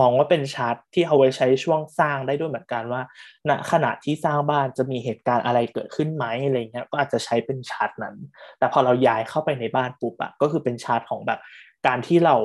[0.00, 3.02] มองว่าเป็นชาร์ตที่เอาไว้ใช้ช่วงสร้างได้ด้วยเหมือนกันว่า
[3.48, 8.16] ณขณะที่สร้างบ้านจะมีเหตุการณ์อะไรเกิดขึ้นไหมอะไรเงี้ยก็อาจจะใช้เป็นชาร์ตนั้น
[8.58, 11.40] แต่พอเราย้ายเข้าไปในบ้านปุ๊บอะก็คือเป็นชาร์ตของแบบ
[11.86, 12.36] การที่เรา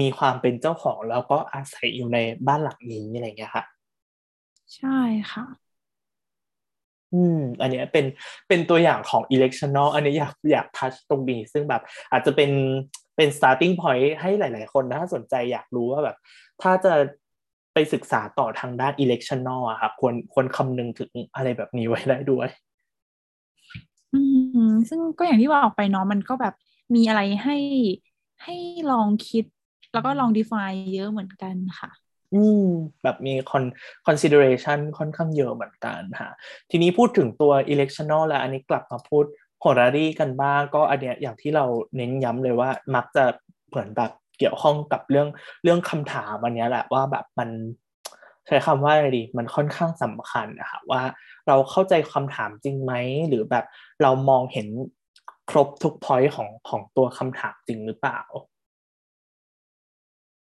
[0.00, 3.64] มีความเป็นเจ้าของแล้วก็อาศัยอยู่ในบ้านหลังนี้อะไรเงี้ยค่ะ
[4.74, 4.88] ใช่
[5.32, 5.67] ค่ะ
[7.14, 8.04] อืม อันนี้เป็น
[8.48, 11.82] เป็นตัวอย่างของ electional อันนี้อยากอยากทัชตรงนี้ซึ่งแบบ
[12.12, 12.50] อาจจะเป็น
[13.16, 16.16] เป็น starting point ให้หลาย ๆ คนถ้าสนใจอยากรู้ว่าแบบ
[16.62, 16.94] ถ้าจะ
[17.74, 22.48] ไปศึกษาต่อทางด้าน electional อะครับควรควรคำนึงถึงอะไรแบบนี้ไว้ได้ด้วย
[24.12, 24.16] อื
[24.56, 26.54] ม ซึ่งก็อย่างที่ว่าออกไปเนาะมันก็แบบ
[26.94, 27.54] มีอะไรให้
[28.44, 28.52] ให้
[28.88, 29.44] ลองคิด
[29.92, 31.90] แล้วก็ลอง define เยอะเหมือนกันค่ะ
[32.34, 32.64] อืม
[33.02, 33.64] แบบมี con
[34.06, 36.30] consideration ค่อนข้างเยอะเหมือนกันค่ะ
[36.70, 39.24] ทีนี้พูดถึงตัว electional แล้วอันนี้กลับมาพูด
[39.60, 41.64] โหรารีกันบ้าง ก็อันเนี้ยอย่างที่เรา
[41.96, 43.24] เน้นย้ำเลยว่ามักจะ
[43.68, 45.28] เหมือนแบบเกี่ยวข้องกับเรื่อง
[45.62, 47.50] เรื่องคำถามอันเนี้ยแหละว่าแบบมัน
[48.46, 51.02] ใช้คำว่าอะไรดีมันค่อนข้างสำคัญนะคะว่า
[51.48, 52.92] เราเข้าใจคำถามจริงไหม
[53.28, 53.64] หรือแบบ
[54.02, 54.68] เรามองเห็น
[55.50, 58.20] ครบทุก point ของของตัวคำถามจริงหรือเปล่า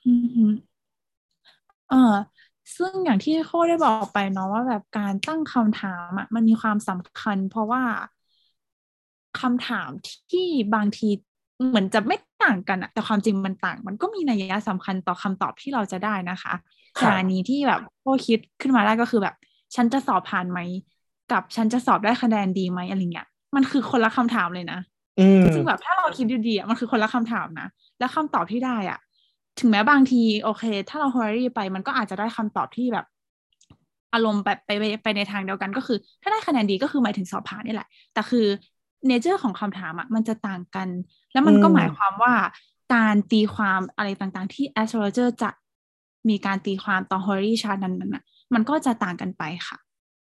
[0.06, 0.10] อื
[0.50, 0.67] ม
[1.88, 1.96] เออ
[2.78, 7.84] ซึ่งอย่างที่โค้ได้บอกไปเนาะว่าแบบการตั้งคำถามอะมันมีความสำคัญ เพราะว่า
[9.40, 9.90] คำถาม
[10.32, 11.10] ที่บางที
[11.70, 16.54] เหมือนจะไม่ต่างกันอะแต่ความจริงมันต่าง มันก็มีนัยสำคัญต่อคำตอบที่เราจะได้นะคะ
[17.00, 19.36] อย่างอันนี้ที่แบบโค้คิดขึ้นมาได้ก็คือแบบ
[19.76, 20.60] ฉันจะสอบผ่านไหม
[21.32, 24.80] กับฉันจะสอบได้คะแนนดีไหมอะไรเงี้ยมันคือคนละคำถามเลยนะ
[25.18, 27.68] อืมซึ่งแบบถ้าเราคิดดีๆอะมันคือคนละคำถามนะ
[28.00, 28.98] แล้วคำตอบที่ได้อะ
[29.60, 33.06] ถึงแม้บางที โอเค ถ้าเรา h อ r รี่ไปมันก็อาจจะได้คำตอบที่แบบ
[34.14, 38.46] อารมณ์แบบไปไปไปในทางเดียวกันก็คือ ถ้าได้คะแนนดีก็คือหมายถึงสอบผ่านนี่แหละ แต่คือ
[39.08, 40.88] เนเจอร์ของคำถามอะมันจะต่างกัน
[41.34, 42.34] แล้วมันก็อืมหมายความว่า
[42.94, 45.50] การตีความอะไรต่างๆ ที่ astrologer จะ
[46.30, 49.78] มีการตีความต่อ h o r y chart นั้นๆน่ะมันก็จะต่างกันไปค่ะ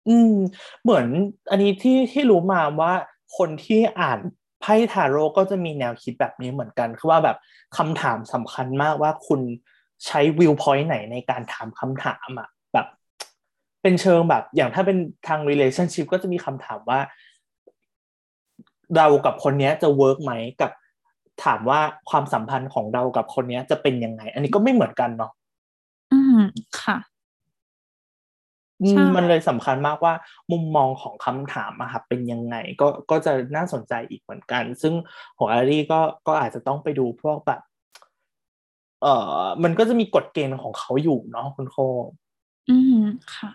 [0.08, 0.34] อืม
[0.82, 1.06] เหมือน
[1.50, 2.92] อันนี้ที่ที่รู้มาว่า
[3.36, 4.18] คนที่อ่าน
[4.62, 7.36] ไพ่ทาโร่ก็จะมีแนวคิดแบบนี้เหมือนกัน คือว่าแบบ
[7.78, 9.40] คำถามสำคัญมากว่าคุณ
[10.06, 12.86] ใช้ viewpoint ไหนในการถามคำถามอะแบบ
[13.82, 14.98] เป็นเชิงแบบ อย่างถ้าเป็น
[15.28, 17.00] ทาง relationship ก็จะมีคำถามว่า
[18.96, 20.70] เรากับคนนี้จะ work ไหมกับ
[21.44, 25.32] ถามว่าความสัมพันธ์ของเรากับคนนี้จะเป็นยังไง อันนี้ก็ไม่เหมือนกันเนาะ
[26.12, 26.40] อืม
[26.80, 26.96] ค่ะ
[28.86, 30.14] มใช่มันเลยสำคัญมากว่า
[30.52, 34.94] มุมมองของคำถามอะครับเป็นยังไงก็ก็จะน่าสนใจอีกเหมือนกัน ซึ่ง
[35.38, 37.60] ของอารีก็ก็อาจจะต้องไปดูพวกแบบ
[39.02, 41.76] เอ่อมันก็จะมีกฎเกณฑ์ของเขาอยู่เนาะคุณโค
[42.68, 42.94] อืม
[43.34, 43.50] ค่ะ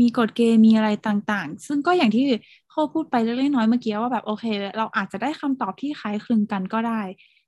[0.00, 2.24] มีกฎเกณฑ์มีอะไรต่างๆ ซึ่งก็อย่างที่
[2.70, 4.44] เขาพูดไปเล็กๆน้อยๆเมื่อกี้ว่าแบบโอเค
[4.78, 7.00] เราอาจจะได้คำตอบที่คล้ายคลึงกันก็ได้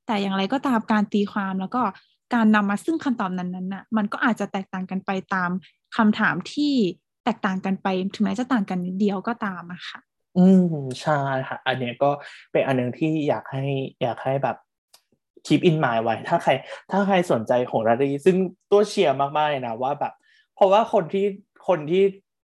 [0.06, 1.82] แต่อย่างไรก็ตามการตีความแล้วก็
[2.34, 5.50] การนำมาซึ่งคำตอบนั้นๆน่ะมันก็อาจจะแตกต่างกันไปตาม
[5.96, 6.72] คำถามที่
[7.24, 10.00] แตกต่างกันไปถึงแม้จะต่างกันนิดเดียวก็ตามอะค่ะ
[10.38, 11.18] อืมใช่
[11.48, 12.10] ค่ะ อันเนี้ยก็
[12.52, 13.64] เป็นอันหนึ่งที่อยากให้
[14.02, 14.56] อยากให้แบบ
[15.46, 16.52] keep in mind ไว้ ถ้าใคร
[16.90, 18.36] ถ้าใครสนใจโหรารีซึ่ง
[18.70, 20.12] ตัวเชียร์มากๆเลยนะว่าแบบ
[20.54, 21.26] เพราะว่าคนที่
[21.68, 22.02] คนที่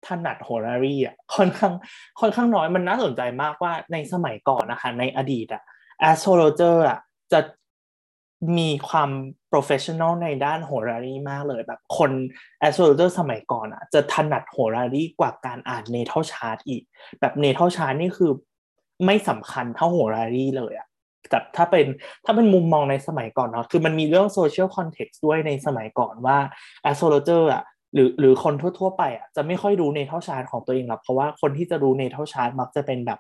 [0.07, 1.73] ถนัดโหรารีอะค่อนข้าง
[2.21, 5.63] ค่อนข้างน้อยมันน่าสนใจมากว่าในสมัยก่อนนะคะในอดีตอะ
[6.11, 6.99] astrologer อะ
[7.33, 7.41] จะ
[8.59, 9.11] มีความ
[9.53, 12.11] professional ในด้านโหรารีมากเลยแบบคน
[12.67, 16.83] astrologer สมัยก่อนอะจะถนัดโหรารีกว่าการอ่าน natal chart อีก
[17.21, 18.33] แบบ natal chart นี่คือ
[19.07, 20.89] ไม่สำคัญเท่าโหรารีเลยอะ
[21.31, 21.87] แต่ถ้าเป็น
[22.25, 26.39] ถ้าเป็นมุมมองในสมัยก่อนเนาะคือมันมีเรื่อง social context ด้วยในสมัยก่อนว่า
[26.91, 33.19] astrologer อะหรือหรือคนทั่ว ๆ ไปอะจะไม่ค่อยรู้ natal chart ของตัวเองหรอกเพราะว่าคนที่จะรู้ natal chart มักจะเป็นแบบ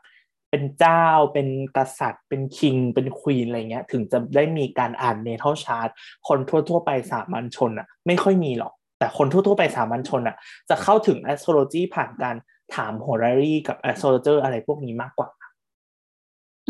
[0.50, 5.88] เป็นเจ้าเป็นกษัตริย์ เป็นคิง เป็นควีนอะไรเงี้ย ถึงจะได้มีการอ่านเนเธอร์ชาร์ต
[6.28, 10.36] คนทั่ว ๆ ไปสามัญชนอะไม่ค่อยมีหรอก แต่คนทั่ว ๆ ไปสามัญชนอะ
[10.70, 12.36] จะเข้าถึง astrology ผ่านการ
[12.74, 15.28] ถามโหรารีกับ astrologer อะไรพวกนี้มากกว่า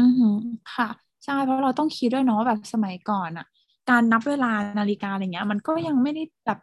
[0.00, 0.36] อือหือ
[0.74, 0.88] ค่ะ
[1.24, 3.46] ใช่เพราะเราต้องคิดด้วยเนาะแบบสมัยก่อนอะ
[3.90, 6.58] การนับเวลานาฬิกาอะไรเงี้ย มันก็ยังไม่ได้แบบ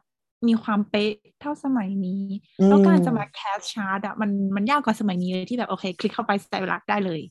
[0.48, 2.24] มีความเป๊ะเท่าสมัยนี้
[2.68, 7.22] แล้วการจะมา cast chart อะมันมันยากกว่าสมัยนี้เลยที่แบบโอเค คลิกเข้าไปใส่เวลาได้เลย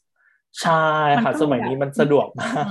[0.62, 0.82] ใช่
[1.22, 2.64] ค่ะ สมัยนี้มันสะดวกมาก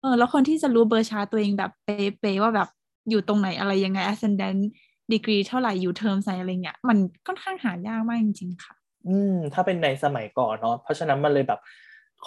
[0.00, 2.68] เออแล้วคนที่จะรู้ birth chart ตัวเองแบบเป๊ะๆว่าแบบ
[3.10, 4.60] อยู่ตรงไหนอะไรยังไง ascendant
[5.12, 8.74] degree เท่าไหร่อยู่เทอมใส่อะไรเงี้ยมันค่อนข้างหายากมากจริงๆค่ะ
[9.08, 11.60] อืม ถ้าเป็นในสมัยก่อนเนาะเพราะฉะนั้นมันเลยแบบ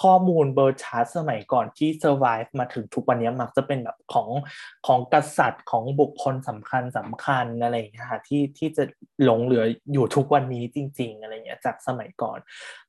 [0.02, 4.30] ข้อมูล birth chart สมัยก่อนที่ survive มาถึงทุกวันนี้มักจะเป็นแบบของ
[4.88, 8.84] ของกษัตริย์ของบุคคลสำคัญสำคัญอะไรอย่างเงี้ยค่ะที่ที่จะ
[9.24, 9.64] หลงเหลือ
[9.94, 12.40] อยู่ทุกวันนี้จริง ๆ อะไรเงี้ยจากสมัยก่อน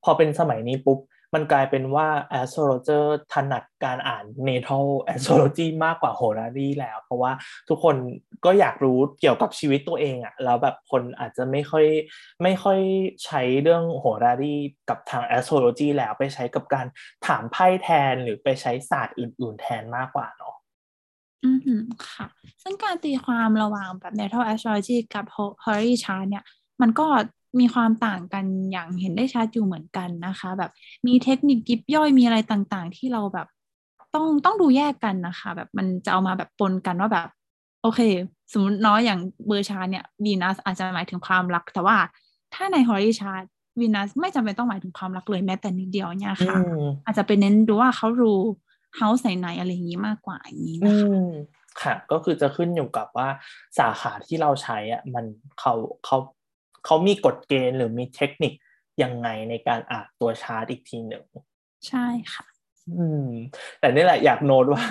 [0.04, 0.98] พอเป็นสมัยนี้ปุ๊บ
[1.34, 2.08] มันกลายเป็นว่า
[2.40, 7.32] astrologer ถนัดการอ่าน natal astrology มากกว่า horary แล้ว เพราะว่า
[7.68, 7.96] ทุกคน
[8.44, 11.86] ก็อยากรู้เกี่ยวกับชีวิตตัวเองอะแล้วแบบคนอาจจะไม่ค่อย
[12.42, 12.80] ไม่ค่อย
[13.24, 14.54] ใช้เรื่อง horary
[14.88, 16.86] กับทาง astrology แล้วไปใช้กับการ
[17.26, 20.54] ถามไพ่แทนหรือไปใช้ศาสตร์อื่น ๆ แทนมากกว่าเนาะ
[21.44, 22.26] อืมค่ะ
[22.62, 25.24] ซึ่งการตีความระหว่างแบบ natal astrology กับ
[25.64, 26.44] horary chart เนี่ย
[26.80, 27.06] มันก็
[27.60, 30.70] มีความต่างกันอย่างเห็นได้ชัดอยู่เหมือนกันนะคะ แบบ
[31.06, 33.48] มีเทคนิคยิบย่อยมีอะไรต่างๆ ที่เราแบบ
[34.14, 37.28] ต้องต้องดูแยกกันนะคะ แบบมันจะเอามาแบบปนกันว่าแบบ
[37.82, 38.00] โอเค
[38.52, 41.96] สมมติน้อยอย่างเบอร์ชาเนี่ยวีนัสอาจจะหมายถึงความรัก แต่ว่า
[42.54, 43.50] ถ้าในฮอริชาร์
[43.80, 46.56] วีนัสไม่จำเป็นต้องหมายถึงความรักเลยแม้แต่นิดเดียวเนี่ยค่ะ
[47.04, 48.40] อาจจะเป็นเน้นดูว่าเขารู้
[48.96, 51.08] เฮาส์ไหนๆอะไรอย่างนี้มากกว่าอย่างนี้นะคะ
[51.82, 53.28] ค่ะก็คือจะขึ้นอยู่กับว่า
[53.78, 55.24] สาขาที่เราใช้อะมัน
[55.60, 55.72] เขา
[56.04, 56.16] เขา
[56.84, 58.52] เขามีกฎเกณฑ์หรือมีเทคนิค
[59.02, 61.24] ยังไงในการอ่านตัวชาร์ตอีกทีหนึ่ง
[61.88, 62.44] ใช่ค่ะ
[62.98, 63.28] อืม
[63.80, 64.84] แต่นี่แหละอยากโน้ตว่า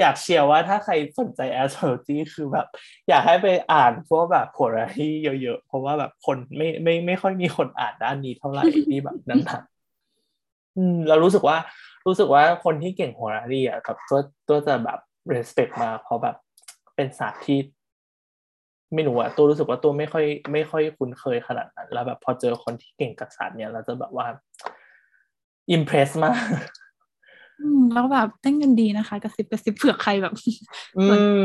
[0.00, 2.66] อยากเชียร์ว่าถ้าใครสนใจ astrology คือแบบ
[3.08, 5.10] อยากให้ไปอ่านพวกแบบโหราที่
[5.42, 9.60] เยอะๆ เพราะว่าแบบคนไม่ไม่ไม่ค่อยมีคนอ่านด้านนี้เท่าไหร่ที่แบบนั้นนะ
[10.76, 11.56] อืม เรารู้สึกว่า
[12.06, 14.98] รู้สึกว่าคนที่เก่งโหราที่อะกับตัวตัวจะแบบ
[15.34, 16.36] respect มาเพราะแบบ
[16.94, 17.58] เป็นศาสตร์ที่
[18.94, 24.26] ไม่รู้อะตัวรู้สึกว่าตัวไม่ค่อย ไม่ค่อยคุ้นเคยขนาดนั้น แล้วแบบพอเจอคนที่เก่งกับศาสตร์เนี่ยเราจะแบบว่า
[25.70, 26.36] อิมเพรสมาก
[27.60, 30.34] อืมแล้วแบบเต้นกันดีนะคะ กระซิบกระซิบเผื่อใครแบบ
[30.98, 31.04] อื
[31.42, 31.44] ม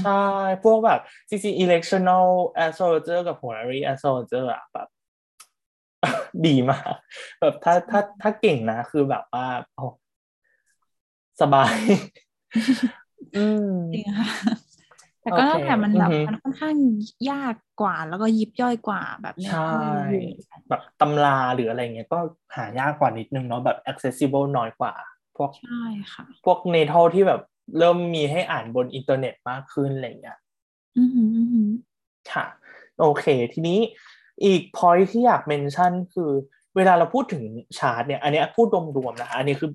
[0.00, 0.24] ใช่
[0.64, 2.26] พวกแบบจริงๆ electional
[2.64, 4.88] astrologer กับ horary astrologer อะแบบ
[6.46, 6.92] ดีมาก
[7.40, 9.84] แบบถ้าถ้าถ้าเก่งนะ คือแบบว่าโอ้
[11.40, 11.76] สบาย
[13.36, 14.28] อืมจริงค่ะ
[15.22, 16.76] แต่ก็แต่มันแบบมันค่อนข้าง
[17.30, 19.72] ยากกว่า แล้วก็ยิบย่อยกว่าแบบใช่
[20.68, 22.18] แบบตำราหรืออะไรเงี้ยก็
[22.56, 24.92] หายากกว่านิดนึงเนาะแบบ accessible น้อยกว่า
[25.36, 27.40] พวกใช่ค่ะ พวก natal ที่แบบ
[27.78, 30.38] เริ่มมีให้อ่านบนอินเทอร์เน็ตมากขึ้นอะไรเงี้ย
[30.98, 31.24] อือหื
[31.64, 31.68] อ
[32.32, 32.44] ค่ะ
[33.00, 33.78] โอเค ทีนี้
[34.44, 36.30] อีก point ที่อยาก mention คือ
[36.76, 37.44] เวลาเราพูดถึง
[37.78, 38.66] ชาร์ตเนี่ย อันนี้พูด
[38.98, 39.70] รวมๆนะคะอันนี้คือ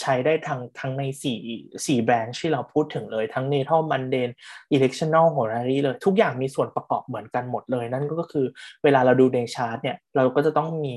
[0.00, 1.38] ใช้ได้ทั้งทั้งในสี่
[1.86, 4.34] สี่ branch ที่เราพูดถึงเลย ทั้ง Natal Mundane
[4.74, 8.46] Electional Horary เลย ทุกอย่างมีส่วนประกอบเหมือนกันหมดเลย นั่นก็คือ
[8.84, 10.96] เวลาเราดูในชาร์ตเนี่ยเราก็จะต้องมี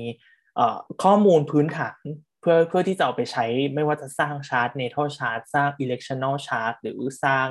[1.02, 2.00] ข้อมูลพื้นฐาน
[2.40, 3.44] เพื่อเพื่อที่จะเอาไปใช้
[3.74, 7.48] ไม่ว่าจะสร้างชาร์ต Natal Chart สร้าง Electional Chart หรือสร้าง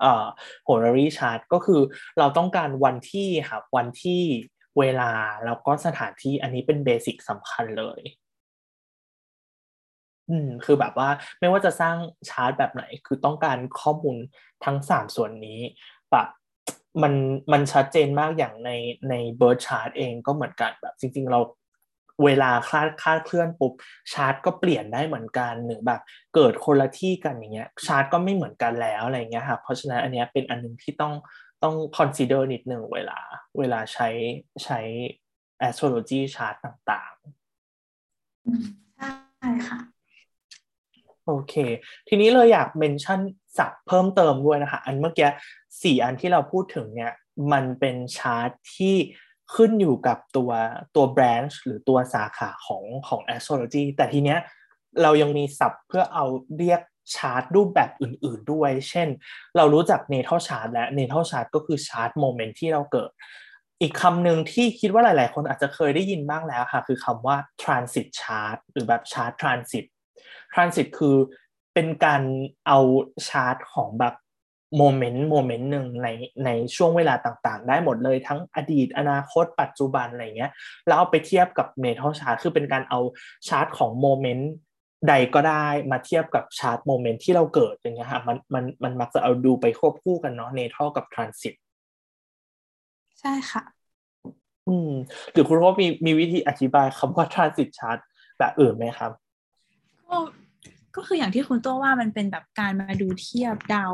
[0.00, 0.26] เอ่อ
[0.68, 1.80] Horary Chart ก็คือ
[2.18, 4.22] เราต้องการวันที่ครับวันที่
[4.78, 5.12] เวลา
[5.44, 8.00] แล้วก็สถานที่อันนี้เป็นเบสิกสำคัญเลย
[10.30, 11.08] อืมคือแบบว่า
[11.40, 11.96] ไม่ว่าจะสร้าง
[12.30, 14.16] ชาร์ตแบบไหน คือต้องการข้อมูล
[14.64, 15.60] ทั้งสามส่วนนี้
[16.10, 16.28] แบบ
[17.02, 17.14] มัน
[17.52, 18.70] มันชัดเจนมากอย่างใน
[19.08, 21.40] ในเบิร์ดชาร์ตเองก็เหมือนกันแบบจริง ๆ เรา
[22.24, 23.72] เวลาคลาดคลาดเคลื่อนปุ๊บ
[24.12, 26.00] ชาร์ตก็เปลี่ยนได้เหมือนกันหรือแบบ
[26.34, 31.12] เกิดคนละที่กันอย่างเงี้ยชาร์ตก็ไม่เหมือนกันแล้วอะไรเงี้ยครับเพราะฉะนั้นอันเนี้ยเป็นอันนึงที่ต้อง
[31.62, 33.18] ต้อง consider นิดหนึ่งเวลา
[33.58, 34.08] เวลาใช้
[34.64, 34.80] ใช้
[35.66, 37.38] astrology chart ต่างๆ
[39.38, 39.93] ใช่ค่ะ
[41.26, 41.54] โอเค
[42.08, 43.20] ทีนี้เลยอยากเมนชั่น
[43.58, 45.30] สับเพิ่มเติมด้วยนะคะ อันเมื่อกี้
[45.82, 47.12] สี่อันที่เราพูดถึงเนี่ย
[47.52, 48.96] มันเป็นชาร์ตที่
[49.54, 50.50] ขึ้นอยู่กับตัว
[50.96, 54.38] ตัว branch หรือตัวสาขาของของ astrology แต่ทีเนี้ย
[55.02, 56.24] เรายังมีศัพท์เพื่อเอา
[56.58, 56.80] เรียก
[57.14, 59.08] ชาร์ตรูปแบบอื่น ๆด้วย เช่น
[59.56, 63.10] เรารู้จัก natal chart และ natal chart ก็คือชาร์ตโมเมนต์ที่เราเกิด
[63.80, 69.84] อีกคำหนึ่งที่คิดว่าหลาย ๆ คนอาจจะเคยได้ยินบ้างแล้วค่ะ คือคำว่า transit chart หรือแบบ chart transit
[70.52, 71.16] transit คือ
[71.74, 72.22] เป็นการ
[72.66, 72.78] เอา
[73.28, 74.14] ชาร์ตของแบบ
[74.78, 76.08] โมเมนต์โมเมนต์หนึ่งใน
[76.44, 80.52] ในช่วงเวลาต่างๆ ได้หมดเลยทั้งอดีตอนาคตปัจจุบันอะไรเงี้ย
[80.86, 83.00] แล้วเอาไปเทียบกับ natal chart คือเป็นการเอา
[83.48, 84.50] ชาร์ตของโมเมนต์
[85.08, 91.54] ใดก็ได้มาเทียบกับชาร์ตโมเมนต์ที่เราเกิดอย่างเงี้ยค่ะมันมันมันมักจะเอาดูไปควบคู่กันเนาะ natal กับ transit
[93.20, 93.62] ใช่ค่ะ
[94.68, 94.92] อืม
[95.32, 97.98] หรือคุณโคมีมีวิธีอธิบายคำว่า transit chart
[98.38, 99.12] แบบอื่นไหมครับ
[100.96, 103.92] ก็คืออย่างที่คุณตัวว่ามันเป็นแบบการมาดูเทียบดาว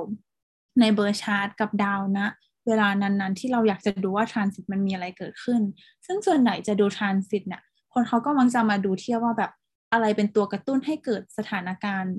[0.81, 2.29] ในเบอร์ชาร์ตกับดาวนะ
[2.67, 5.61] เวลานั้นๆ ที่เราอยากจะดูว่าทรานสิตมันมีอะไรเกิดขึ้น
[6.07, 7.63] ซึ่งส่วนไหนจะดูทรานสิตเนี่ย
[7.93, 9.51] คนเขาก็มักจะมาดูเทียบว่าแบบ
[9.93, 12.15] อะไรเป็นตัวกระตุ้นให้เกิดสถานการณ์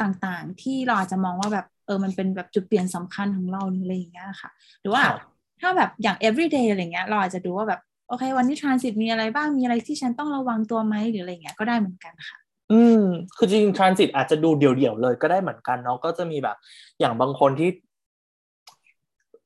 [0.00, 5.02] ต่างๆ ที่เราอาจจะมองว่าแบบเออมันเป็นแบบจุดเปลี่ยนสำคัญของเราอะไรอย่างเงี้ยค่ะ หรือว่า
[5.60, 12.38] ถ้าแบบอย่าง everyday อะไรเงี้ยเราอาจจะดูว่าแบบโอเค วันนี้ transit มีอะไรบ้างมีอะไรที่ฉันต้องระวังตัวไหมหรืออะไรเงี้ยก็ได้เหมือนกันค่ะ
[12.72, 13.02] อืม
[13.36, 16.56] คือจริง transit อาจจะดูเดี่ยวๆเลยก็ได้เหมือนกันเนาะก็จะมีแบบ
[17.00, 17.70] อย่างบางคนที่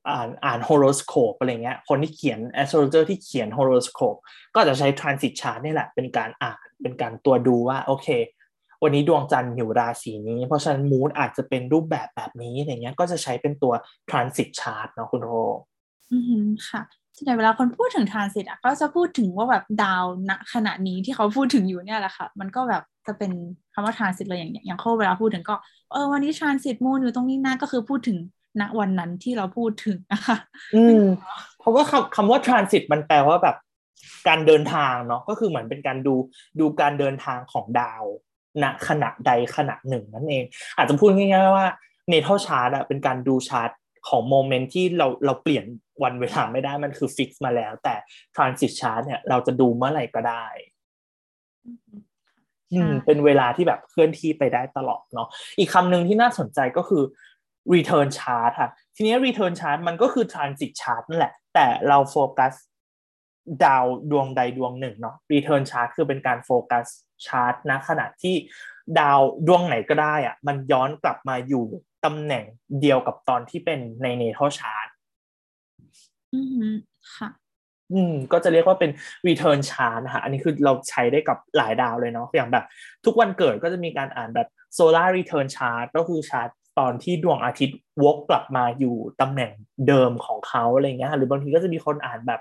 [0.08, 4.16] อ่านอ่าน horoscope อะไรเงี้ย คนที่เขียน astrologer ที่เขียน horoscope
[4.54, 8.08] ก็จะใช้ transit chart นี่แหละ เป็นการอ่านเป็นการตัวดูว่า โอเค
[8.82, 13.72] วันนี้ดวงจันทร์อยู่ราศีนี้ เพราะฉะนั้น mood อาจจะเป็นรูปแบบแบบนี้อย่างเงี้ย ก็จะใช้เป็นตัว
[14.10, 15.32] transit chart เนาะคุณโร
[16.12, 16.82] อืมค่ะ
[17.16, 23.32] ส่วนใหญ่เวลาคนพูดถึงทรานสิตอะก็จะพูดถึงว่าแบบดาวณขณะนี้ที่เขาพูดถึงอยู่เนี่ยแหละค่ะ มันก็แบบ จะเป็น
[23.74, 25.56] คำว่าทรานสิตเลยอย่างอย่างโคเวลาพูดถึงก็
[25.92, 28.18] เออวันนี้ทรานสิตมูนอยู่ตรงนี้นะก็คือพูดถึง
[28.60, 30.36] ณวันนั้นที่เราพูดถึงนะคะ
[30.76, 31.04] อืม
[31.58, 33.56] เพราะว่าคำคำว่า transit มันแปลว่าแบบ
[34.28, 36.14] การเดินทางเนาะก็คือเหมือนเป็นการดู
[36.60, 38.04] ดูการเดินทางของดาว
[38.62, 40.44] ณขณะใดขณะหนึ่งนั่นเอง
[40.76, 41.68] อาจจะพูดง่ายๆว่า
[42.08, 43.70] natal chart อะเป็นการดูชาร์ต
[44.08, 45.64] ของโมเมนต์ที่เราเราเปลี่ยน
[46.02, 47.94] วันเวลาไม่ได้มันคือ fix มาแล้ว แต่
[48.34, 50.46] transit chart เนี่ยเราจะดูเมื่อไหร่ก็ได้
[51.64, 52.09] อืม
[53.06, 57.02] เป็นเวลาที่แบบเคลื่อนที่ไปได้ตลอดเนาะอีกคำหนึ่งที่น่าสนใจก็คือ
[57.74, 62.54] return chart ค่ะ ทีนี้ return chart มันก็คือ transit chart นั่นแหละ แต่เราโฟกัส
[63.64, 66.86] ดาวดวงใดดวงหนึ่งเนาะ return chart คือเป็นการโฟกัส
[67.26, 68.34] ชาร์ตนะขณะที่
[68.98, 71.64] ดาวดวงไหนก็ได้อะมันย้อนกลับมาอยู่
[72.04, 72.44] ตำแหน่ง
[72.80, 74.88] เดียวกับตอนที่เป็นใน natal chart
[76.34, 76.40] อื
[76.70, 76.74] ม
[77.16, 77.28] ค่ะ
[77.92, 78.90] อืมก็จะเรียกว่าเป็น
[79.28, 82.64] return chart นะคะอันนี้คือเราใช้ได้กับหลายดาวเลยเนาะอย่างแบบ
[83.04, 89.52] ทุกวันเกิดก็จะมีการอ่านแบบ solar return chart ก็คือชาร์ตตอนที่ดวงอาทิตย์วกกลับมาอยู่ตำแหน่ง
[89.88, 92.40] เดิมของเขาอะไรเงี้ยหรือบางทีก็จะมีคนอ่านแบบ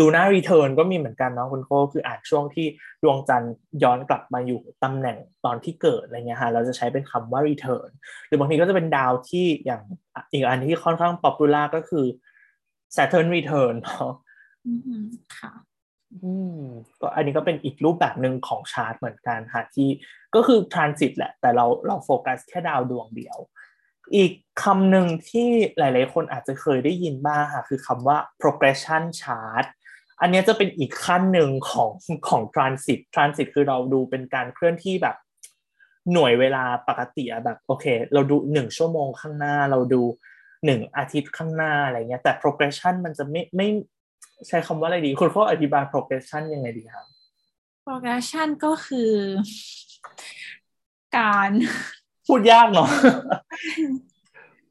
[0.00, 2.66] lunar return ก็มีเหมือนกันเนาะคุณโคคืออ่านช่วงที่
[3.02, 7.88] ดวงจันทร์ย้อนกลับมาอยู่ตำแหน่งตอนที่เกิดอะไรเงี้ยฮะเราจะใช้เป็นคำว่า return
[8.26, 9.82] หรือบางทีก็จะเป็นดาวที่อย่าง
[10.32, 12.04] อีกอันที่ค่อนข้าง popular ก็คือ
[12.96, 14.12] Saturn return เนาะ
[15.38, 15.52] ค่ะ
[16.24, 16.60] อืม
[17.00, 19.88] ก็อันนี้ก็เป็นอีกรูปแบบหนึ่งของชาร์ตเหมือนกันค่ะที่
[20.34, 23.38] ก็คือ transit แหละ แต่เราเราโฟกัสแค่ดาวดวงเดียว
[24.16, 25.48] อีกคำหนึ่งที่
[25.78, 29.66] หลาย ๆ คนอาจจะเคยได้ยินบ้างค่ะ คือคำว่า progression chart
[30.20, 31.90] อันนี้จะเป็นอีกขั้นหนึ่งของ
[32.28, 35.16] ของ transit transit คือเราดูเป็นการเคลื่อนที่แบบ
[36.12, 40.02] หน่วยเวลาปกติอะแบบโอเค เราดูหนึ่งชั่วโมงข้างหน้า เราดู
[40.64, 43.68] หนึ่งอาทิตย์ข้างหน้าอะไรเงี้ยแต่ progression มันจะไม่ไม่
[44.48, 47.06] ใช้คำว่าอะไรดี คุณพ่ออธิบาย progression ยังไงดีครับ
[47.86, 49.12] progression ก็คือ
[51.18, 51.50] การ
[52.26, 52.88] พูดยากเนาะ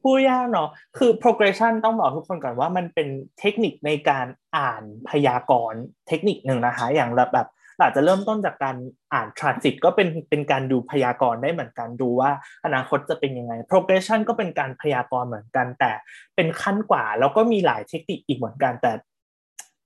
[0.02, 3.08] พูดยากเนาะคือ progression ต้องบอกทุกคนก่อนว่ามันเป็น
[3.40, 7.48] เทคนิคในการอ่านพยากรณ์เทคนิคหนึ่งนะคะ อย่างแบบ
[7.80, 8.76] อาจจะเริ่มต้นจากการ
[9.12, 12.30] อ่าน transit ก็เป็นเป็นการดูพยากรณ์ได้เหมือนกันดูว่า
[12.64, 15.92] อนาคตจะเป็นยังไง progression ก็เป็นการพยากรณ์เหมือนกัน แต่
[16.36, 18.92] เป็นขั้นกว่าแล้วก็มีหลายเทคนิคอีกเหมือนกัน แต่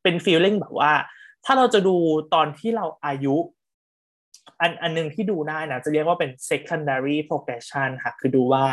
[0.03, 0.93] เป็น feeling แบบว่า
[1.45, 1.97] ถ้าเราจะดู
[2.35, 3.37] ตอนที่เราอายุ
[4.61, 8.65] อันอันนึงที่ดูได้นะจะเรียกว่าเป็น secondary progression ค่ะคือดูว่า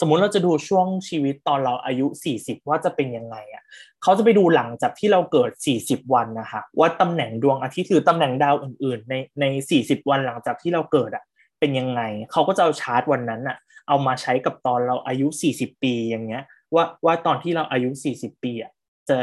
[0.00, 2.06] สมมุติเราจะดูช่วงชีวิตตอนเราอายุ
[2.38, 3.62] 40 ว่าจะเป็นยังไงอะ
[4.02, 5.50] เขาจะไปดูหลังจากที่เราเกิด
[5.82, 9.44] 40 วันนะคะว่าตำแหน่งดวงอาทิตย์หรือตำแหน่งดาวอื่น ๆ ในใน
[9.78, 11.24] 40 วันหลังจากที่เราเกิดอะ
[11.60, 13.56] เป็นยังไงเขาก็จะเอาชาร์ตวันนั้นอะ
[13.88, 15.26] เอามาใช้กับตอนเราอายุ
[15.56, 18.72] 40 ปีอย่างเงี้ยว่าว่าตอนที่เราอายุ 40 ปีอะ
[19.08, 19.18] จะ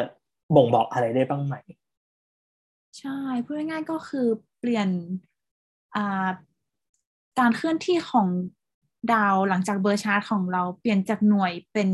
[0.55, 1.55] บ่งบอกอะไรได้บ้างไหม
[2.99, 4.27] ใช่พูดง่ายๆก็คือ
[4.59, 4.89] เปลี่ยน
[7.39, 8.27] การเคลื่อนที่ของ
[9.13, 11.89] ดาวหลังจากเบอร์ชาร์ตของเราเปลี่ยนจากหน่วยเป็น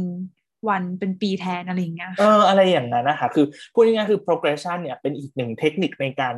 [0.69, 6.35] วันเป็นปีแทนอะไรอย่างเงี้ยเอออะไรอย่างนั้นนะคะคือพูดง่ายๆคือ progression เนี่ยเป็นอีกหนึ่งเทคนิคในการ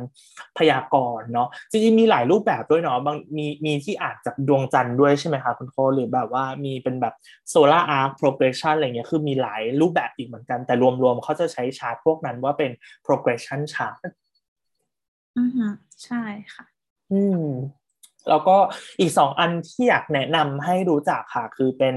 [0.58, 7.14] พยากรณ์เนาะจริงๆมีหลายรูปแบบด้วยเนาะบางมีมีที่อาจจากดวงจันทร์ด้วยใช่ไหมคะคุณโคหรือแบบว่ามีเป็นแบบ
[7.52, 12.70] solar arc progression อะไรเงี้ยคือมีหลายรูปแบบอีกเหมือนกันแต่รวมๆเขาจะใช้ชาร์ตพวกนั้นว่าเป็น
[13.06, 13.98] progression chart
[15.38, 15.58] อือ
[16.04, 16.22] ใช่
[16.54, 16.64] ค่ะ
[17.12, 17.44] อืม
[18.28, 18.56] แล้วก็
[19.00, 21.94] อีกสองอันที่อยากแนะนำให้รู้จักค่ะ คือเป็น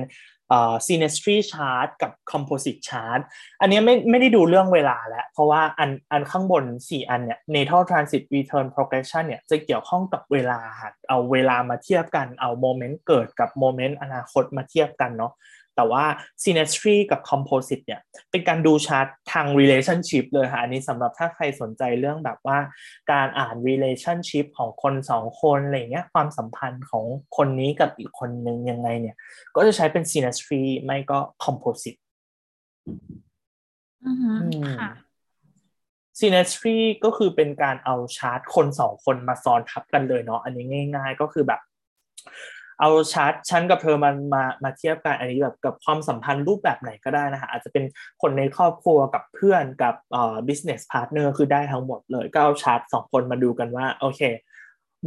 [0.54, 3.22] เอ่อ synastry chart กับ composite chart
[3.62, 10.60] อันนี้ไม่ไม่ได้ดูเรื่องเวลาแล้ว เพราะว่าอันอันข้างบนสี่อันเนี่ย natal transit return progression เนี่ยจะเกี่ยวข้องกับเวลา
[11.10, 15.32] เอาเวลามาเทียบกัน เอาโมเมนต์เกิดกับโมเมนต์อนาคตมาเทียบกันเนาะ
[15.76, 16.04] แต่ว่า
[16.44, 18.02] synastry กับ composite เนี่ย
[18.32, 22.58] เป็นการดูชาร์ตทาง relationship เลยค่ะอันนี้สำหรับถ้าใครสนใจเรื่องแบบว่า
[23.12, 27.06] การอ่าน relationship ของคนสองคนอะไรเงี้ยความสัมพันธ์ของ
[27.38, 29.16] คนนี้กับอีกคนนึงยังไงเนี่ย
[29.56, 32.00] ก็จะใช้เป็น synastry ไม่ก็ composite
[34.06, 34.32] อือฮึ
[34.80, 34.92] ค่ะ
[36.20, 40.66] synastry ก็คือเป็นการเอาชาร์ตคนสองคนมาซ้อนทับกันเลยเนาะอันนี้
[40.96, 41.62] ง่าย ๆ ก็คือแบบ
[42.80, 47.84] เอาชาร์ตฉันกับเธอมันมามาเทียบกันอันนี้แบบกับความสัมพันธ์รูปแบบไหนก็ได้นะคะอาจจะเป็น
[48.22, 54.22] คนในครอบครัวกับเพื่อนกับเอ่อ business partner คือได้ทั้งหมดเลยก็เอาชาร์ตสองคนมาดูกันว่าโอเค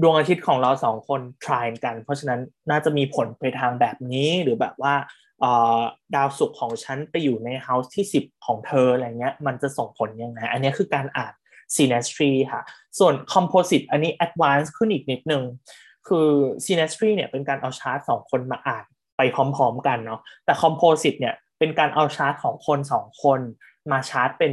[0.03, 2.41] ดวงอาทิตย์ของเราสองคนทรายกัน เพราะฉะนั้น
[2.71, 4.95] น่าจะมีผลไปทางแบบนี้หรือแบบว่า
[6.15, 11.33] ดาวศุกร์ของฉันไปอยู่ในเฮาส์ที่ 10 ของเธออะไรเงี้ยมันจะส่งผลยังไง อันนี้คือการอ่าน
[11.75, 12.63] synastry ค่ะ
[12.99, 15.43] ส่วน composite อันนี้ advanced ขึ้นอีกนิดนึง
[16.09, 16.29] คือ
[16.65, 18.85] synastry เนี่ยเป็นการเอาชาร์ตสองคนมาอ่าน
[19.17, 23.41] ไปพร้อมๆกันเนาะแต่ composite เนี่ยเป็นการเอาชาร์ตของคนสองคน
[23.91, 24.53] มาชาร์ตเป็น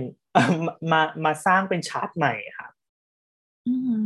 [0.91, 2.67] มามาสร้างเป็นชาร์ตใหม่ค่ะ
[3.67, 4.05] อืม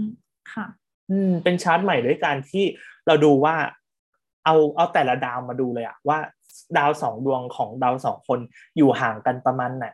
[0.53, 0.65] ค่ะ
[1.11, 2.63] อืมเป็นชาร์ตใหม่ด้วยการที่
[3.07, 3.55] เราดูว่า
[4.45, 6.19] เอาเอาแต่ละดาวมาดูเลยอะว่า
[6.77, 8.39] ดาวสองดวงของดาวสองคน
[8.77, 9.87] อยู่ห่างกันประมาณไหน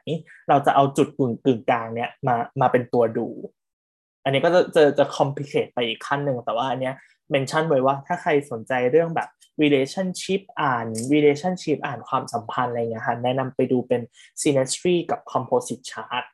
[0.49, 3.28] เราจะเอาจุดกึ่งกึ่งกลางเนี้ยมามาเป็นตัวดู
[4.24, 6.95] อันนี้ก็จะจะจะ complicate ไปอีกขั้นหนึ่งแต่ว่าอันเนี้ย
[7.32, 9.30] mention ไว้ว่าถ้าใครสนใจเรื่องแบบ
[9.61, 14.01] relationship อ่าน relationship อ่านความสัมพันธ์อะไรเงี้ยค่ะแนะนำไปดูเป็น
[14.41, 16.26] synastry กับ composite chart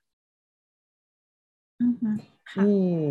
[2.59, 2.69] อื
[3.01, 3.03] ม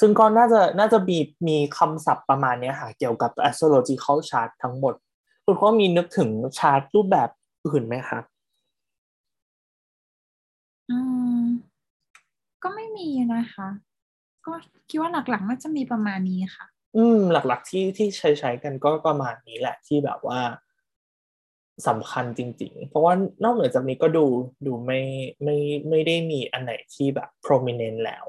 [0.00, 1.18] ซึ่งก็น่าจะน่าจะมี
[1.48, 4.94] มีคำศัพท์ประมาณนี้ค่ะ เกี่ยวกับ astrological chart ทั้งหมด
[5.44, 7.28] คุณพ่อมีนึกถึงชาร์ตรูปแบบ
[7.66, 8.18] อื่นไหมคะ
[10.90, 10.98] อื
[11.40, 11.42] ม
[12.62, 13.68] ก็ไม่มีนะคะ
[14.46, 14.52] ก็
[14.88, 16.66] คิดว่าหลักๆน่าจะมีประมาณนี้ค่ะ
[16.96, 20.40] อืม หลักๆที่ที่ใช้ใช้กันก็ประมาณนี้แหละที่แบบว่า
[21.88, 23.12] สำคัญจริง ๆ เพราะว่า
[23.44, 24.26] นอกเหนือจากนี้ก็ดู
[24.66, 25.00] ดูไม่
[25.44, 25.56] ไม่
[25.88, 28.24] ไม่ได้มีอันไหนที่แบบ prominent แล้ว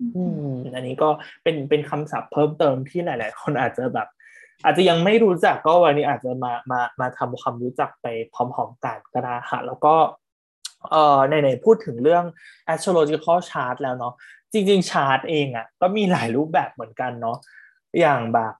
[0.00, 0.04] อื
[0.48, 1.08] ม อันนี้ก็
[1.42, 4.08] เป็นเป็นคำศัพท์เพิ่มเติมที่หลาย ๆ คนอาจจะแบบ
[4.64, 9.94] อาจจะยังไม่รู้จักก็วันนี้อาจจะมามามาทำความรู้จักไปพร้อม ๆ กันก็ได้ค่ะแล้วก็
[10.90, 12.24] เอ่อในๆพูดถึงเรื่อง
[12.72, 14.14] astrological chart แล้วเนาะ
[14.52, 17.38] จริงๆชาร์ตเองอะ่ะก็มีหลายรูปแบบเหมือนกันเนาะ
[18.00, 18.54] อย่างแบบ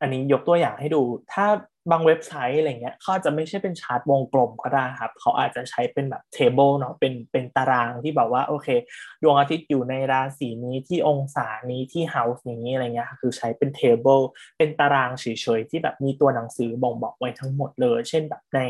[0.00, 1.02] อันนี้ยกตัวอย่างให้ดู
[1.32, 1.46] ถ้า
[1.90, 8.68] บางเว็บไซต์อะไรเงี้ยเขาจะไม่ใช่เป็นชาร์ตวงกลมก็ได้ครับ เขาอาจจะใช้เป็นแบบ table เนาะเป็นเป็นตารางที่แบบว่าโอเค
[9.22, 14.20] ดวงอาทิตย์อยู่ในราศีนี้ที่องศานี้ที่ house นี้อะไรเงี้ยคือใช้เป็น table
[14.58, 15.24] เป็นตารางเฉ
[15.58, 18.60] ยๆที่แบบมีตัวหนังสือบ่งบอกไว้ทั้งหมดเลย เช่นแบบใน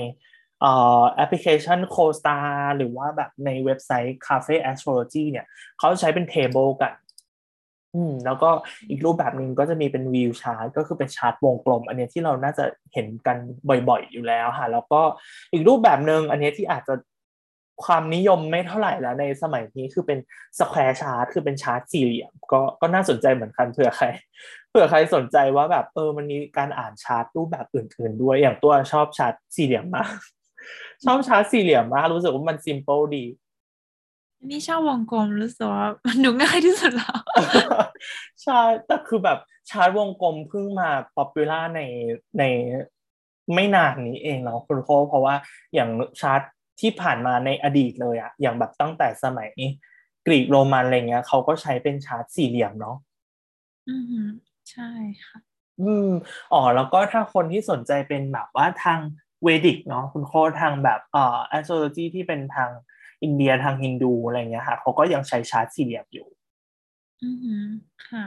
[0.62, 2.38] แอปพลิเคชัน Co-Star
[2.76, 5.46] หรือว่าแบบในเว็บไซต์ Cafe Astrology เนี่ย
[5.78, 6.92] เขาใช้เป็น table กัน
[7.94, 8.50] อืมแล้วก็
[8.90, 13.36] อีกรูปแบบหนึ่งก็จะมีเป็น wheel chart ก็คือเป็นชาร์ตวงกลม อันนี้ที่เราน่าจะเห็นกัน
[13.88, 15.00] บ่อยๆอยู่แล้วค่ะ แล้วก็
[15.52, 16.94] อีกรูปแบบหนึ่งอันนี้ที่อาจจะ
[17.84, 20.18] ความนิยมไม่เท่าไหร่แล้วในสมัยนี้คือเป็น
[20.58, 24.06] square chart คือเป็นชาร์ตสี่เหลี่ยม ก็ก็น่าสนใจเหมือนกันเผื่อใคร
[24.70, 30.10] เผื่อใครสนใจว่าแบบเออมันมีการอ่านชาร์ตรูปแบบอื่นๆ ด้วยอย่างตัวชอบชาร์ตสี่เหลี่ยมมาก
[31.04, 33.24] ชอบชาร์ตสี่เหลี่ยมมากรู้สึกว่ามัน simple ดี
[34.50, 37.18] นี่ชอบวงกลมรู้สึกว่ามันดูง่ายที่สุดแล้ว
[38.42, 39.38] ใช่แต่คือแบบ
[39.70, 41.80] ชาร์ตวงกลมเพิ่งมา popular ใน
[42.38, 42.44] ใน
[43.54, 45.34] ไม่นานนี้เองเนาะคุณโคเพราะว่า
[45.74, 45.90] อย่าง
[46.20, 46.40] ชาร์ต
[46.80, 49.50] ที่ผ่านมาในอดีตเลยอะอย่างแบบตั้งแต่สมัย
[50.26, 52.96] กรีกโรมันอะไรเงี้ยเขาก็ใช้เป็นชาร์ตสี่เหลี่ยมเนาะ
[53.88, 54.26] อืม
[54.70, 54.90] ใช่
[55.24, 55.38] ค่ะ
[55.80, 56.10] อืม
[56.52, 59.00] อ๋อแล้วก็ถ้าคนที่สนใจเป็นแบบว่าทาง
[59.44, 62.70] Vedic เนาะคุณโคทางแบบเอ่อ astrology ที่เป็นทาง
[63.22, 66.26] อินเดียทางฮินดูอะไรเงี้ยค่ะเขาก็ยังใช้ชาร์ตสี่เหลี่ยมอยู่
[67.20, 67.44] อือ
[68.06, 68.24] ค่ะ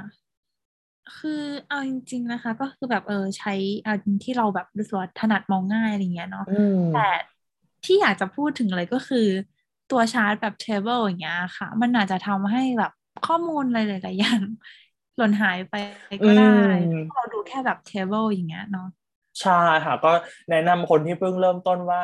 [1.18, 1.30] คือ
[1.68, 3.52] เอาจริง ๆนะคะ ก็คือแบบเออใช้
[3.84, 3.92] เอา
[4.24, 6.44] ที่เราแบบรู้สึกว่าถนัดมองง่ายอะไรเงี้ยเนาะ
[6.90, 7.00] แต่
[7.84, 9.18] ที่อยากจะพูดถึงเลยก็คือ
[9.88, 12.92] ตัวชาร์ตแบบ table อย่างเงี้ยค่ะ มันอาจจะทำให้แบบ
[13.24, 14.42] ข้อมูลอะไรหลายๆอย่าง
[15.16, 15.74] หล่นหายไป
[16.26, 16.46] ก็ได้
[17.12, 18.84] เราดูแค่แบบ table อย่างเงี้ยเนาะ
[19.42, 20.12] ใช่ค่ะ ก็
[20.50, 22.02] แนะนำคนที่เพิ่งเริ่มต้นว่า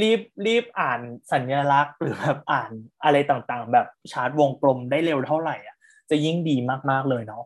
[0.00, 1.00] รีบรีบอ่าน
[1.32, 2.70] สัญลักษณ์หรือแบบอ่าน
[3.04, 5.76] อะไรต่างๆ แบบชาร์ตวงกลมได้เร็วเท่าไหร่อะ
[6.10, 6.56] จะยิ่งดี
[6.90, 7.44] มากๆเลยเนาะ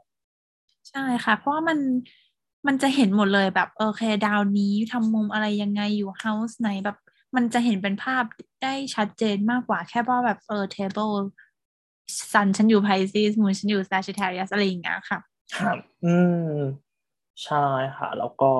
[0.90, 1.78] ใช่ค่ะ เพราะว่ามัน
[2.66, 6.96] มันจะเห็นหมดเลยแบบโอเคดาวนี้ทำมุมอะไรยังไงอยู่ house ไหนแบบ
[7.36, 8.24] มันจะเห็นเป็นภาพ
[8.62, 11.10] ได้ชัดเจนมากกว่าแค่ว่าแบบเออ table
[12.32, 15.18] Sun ฉันอยู่ Pisces Moon ฉันอยู่ Sagittarius อะไรอย่างเงี้ยค่ะ
[15.56, 16.16] ครับอื
[16.48, 16.52] ม
[17.44, 17.66] ใช่
[17.96, 18.50] ค่ะ แล้วก็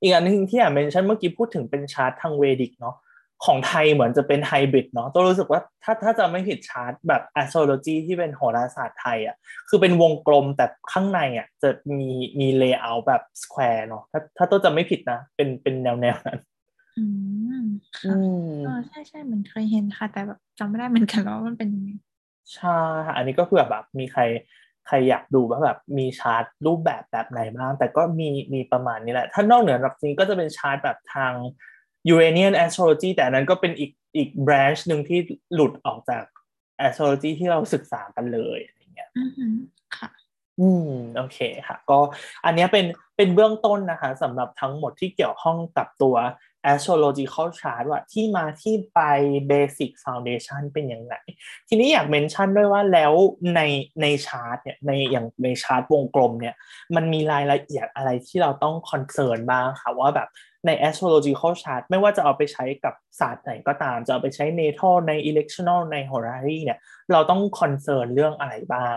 [0.00, 2.96] อีกอันนึงที่อยาก mention เมื่อกี้พูดถึงเป็นชาร์ตทาง Vedic เนาะ
[3.44, 9.36] ของไทยเหมือนจะเป็นไฮบริดเนาะตัวรู้สึกว่าถ้าถ้าจำไม่ผิดชาร์ตแบบ astrology ที่เป็นโหราศาสตร์ไทยอะ
[9.68, 16.40] คือเป็นวงกลมแต่ข้างในอะจะมีมี layer แบบ square เนาะถ้าถ้าตัวจำไม่ผิดนะ เป็นเป็นแนวแนวนั้น
[16.98, 17.04] อื
[17.62, 17.64] ม
[17.98, 18.14] ค่ะ
[18.64, 21.90] เออใช่ใช่เหมือนเคยเห็นค่ะ แต่แบบจำไม่ได้เหมือนกันว่ามันเป็นยังไง
[22.54, 22.76] ใช่
[23.06, 24.22] ค่ะอันนี้ก็เผื่อแบบมีใคร
[24.86, 31.32] ใครอยากดูว่าแบบมีชาร์ตรูปแบบแบบไหนบ้าง แต่ก็มีมีประมาณนี้แหละ ถ้านอกเหนือจากนี้ก็จะเป็นชาร์ตแบบทาง
[32.12, 35.18] Uranian astrology แต่นั้นก็เป็นอีกอีก branch หนึ่งที่
[35.54, 36.24] หลุดออกจาก
[36.86, 39.24] astrology ที่เราศึกษากันเลยอะไรเงี้ยอื
[39.54, 39.56] ม
[39.96, 40.08] ค่ะ
[40.60, 41.98] อืม โอเคค่ะ ก็
[42.44, 46.16] อันนี้เป็นเป็นเบื้องต้นนะคะสำหรับทั้งหมดที่เกี่ยวข้องกับตัว
[46.72, 49.00] astrological chart ว่าที่มาที่ไป
[49.50, 51.14] basic foundation เป็นยังไง
[51.68, 53.12] ทีนี้อยาก mention ด้วยว่าแล้ว
[53.54, 53.60] ใน
[54.02, 56.54] ในชาร์ตเนี่ยในอย่างในชาร์ตวงกลมเนี่ย
[56.96, 60.28] มันมีรายละเอียดอะไรที่เราต้อง concern บ้างค่ะว่าแบบ
[60.66, 66.78] ใน astrological chart ไม่ว่าจะเอาไปใช้กับศาสตร์ไหนก็ตาม จะเอาไปใช้ natal ใน electional ใน horary เนี่ย
[67.12, 68.96] เราต้อง concern เรื่องอะไรบ้าง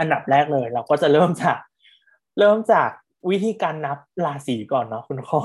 [0.00, 1.58] อันดับแรกเลยเราก็จะเริ่มจาก
[2.38, 2.90] เริ่มจาก
[3.30, 5.40] วิธีการนับราศีก่อนเนาะคุณโฟร์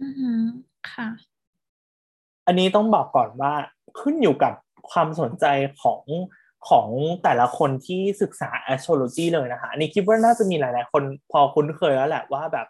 [0.00, 0.06] อื
[0.40, 0.42] ม
[0.90, 1.08] ค่ะ
[2.46, 3.52] อันนี้ต้องบอกก่อนว่า
[4.00, 4.52] ขึ้นอยู่กับ
[4.90, 5.46] ความสนใจ
[5.82, 6.02] ของ
[6.68, 6.88] ของ
[7.22, 12.66] แต่ละคนที่ศึกษา astrology เลยนะคะอันนี้คิดว่าน่าจะมีหลาย ๆ คนพอคุ้นเคยแล้วแหละว่าแบบ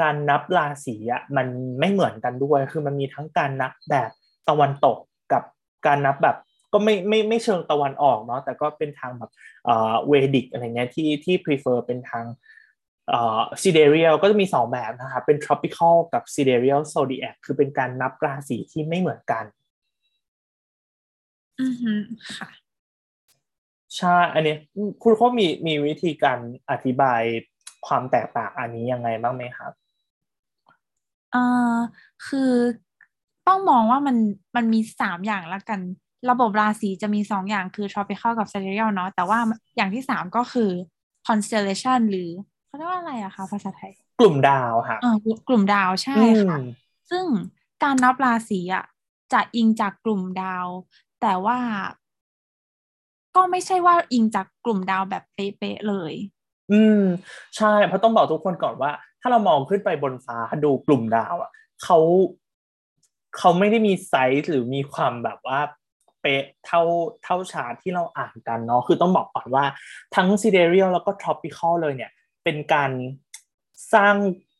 [0.00, 1.46] การนับราศีอะมัน
[1.80, 4.10] ไม่เหมือนกันด้วย คือมันมีทั้งการนับแบบ
[4.48, 4.96] ตะวันตก
[5.32, 5.42] กับ
[5.86, 6.36] การนับแบบ
[6.72, 9.30] ก็ไม่ไม่ไม่เชิงตะวันออกเนาะแต่ก็เป็นทางแบบ
[9.64, 12.24] เอ่อเวดิกอะไรเงี้ยที่ที่ prefer เป็นทาง
[13.10, 19.44] เอ่อ sidereal ก็จะมีสองแบบนะคะเป็น tropical กับ sidereal zodiac คือเป็นการนับราศีที่ไม่เหมือนกัน
[21.60, 21.94] อือฮึ
[22.36, 22.48] ค่ะ
[23.96, 24.56] ใช่ อันนี้
[25.02, 26.38] คุณเขามีมีวิธีการ
[26.70, 27.22] อธิบาย
[27.86, 29.72] ความแตกต่างอันนี้ยังไงบ้างไหมครับ
[31.32, 31.42] เอ่
[31.74, 31.76] อ
[32.26, 32.52] คือ
[33.48, 34.16] ต้องมองว่ามัน
[34.56, 35.80] มันมีสามอย่างละกัน
[36.30, 39.38] ระบบราศีจะมีสองอย่างคือ tropical กับ sidereal เนาะแต่ว่า
[39.76, 40.70] อย่างที่สามก็คือ
[41.26, 42.30] constellation หรือ
[42.70, 45.16] เขาเรียกว่าอะไรอะคะภาษาไทย กลุ่มดาวค่ะเออ
[45.48, 46.16] กลุ่มดาวใช่
[46.48, 46.58] ค่ะ
[47.10, 47.24] ซึ่ง
[47.82, 48.84] การนับราศีอะ
[49.32, 50.66] จะอิงจากกลุ่มดาว
[51.20, 51.58] แต่ว่า
[53.36, 56.12] ก็ไม่ใช่ว่าอิงจากกลุ่มดาวแบบเป๊ะๆเลย
[56.72, 57.02] อืม
[57.56, 58.90] ใช่เพราะต้องบอกทุกคนก่อนว่า
[59.20, 61.50] ถ้าเรามองขึ้นไปบนฟ้าดูกลุ่มดาวอะ
[61.84, 61.98] เขา
[63.38, 65.60] เขาไม่ได้มีไซส์หรือมีความแบบว่า
[66.20, 66.82] เป๊ะเท่า
[67.24, 69.64] เท่าชาร์ตที่เราอ่านกันเนาะคือต้องบอกก่อนว่า
[70.14, 72.10] ทั้ง sidereal แล้วก็ tropical เลยเนี่ย
[72.44, 72.90] เป็นการ
[73.94, 74.16] สร้าง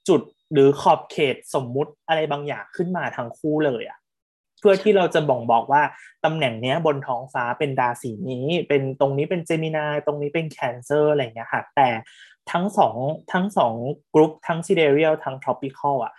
[0.08, 0.22] จุด
[0.52, 3.98] หรือขอบเขตสมมุติอะไรบางอย่างขึ้นมาทั้งคู่เลยอะ
[4.60, 5.82] เพื่อที่เราจะบ่งบอกว่า
[6.24, 11.88] ตำแหน่งเนี้ยบนท้องฟ้าเป็นราศีนี้ เป็นตรงนี้เป็น Gemini ตรงนี้เป็น Cancer อะไรเงี้ยค่ะแต่
[12.52, 12.96] ทั้งสอง
[13.32, 13.74] ทั้งสอง
[14.14, 16.12] กรุ๊ปทั้ง sidereal ทั้ง tropical อะ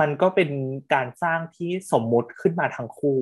[0.00, 0.50] มันก็เป็น
[0.94, 3.18] การสร้างที่สมมุติขึ้นมาทั้งคู่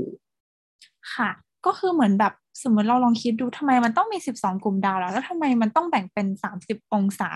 [1.15, 1.31] ค่ะ
[1.67, 7.29] ก็คือเหมือนแบบ สมมติเราลองคิดดูทำไมมันต้องมีสิบสองกลุ่มดาวแล้ว แล้วทำไมมันต้องแบ่งเป็นสามสิบองศา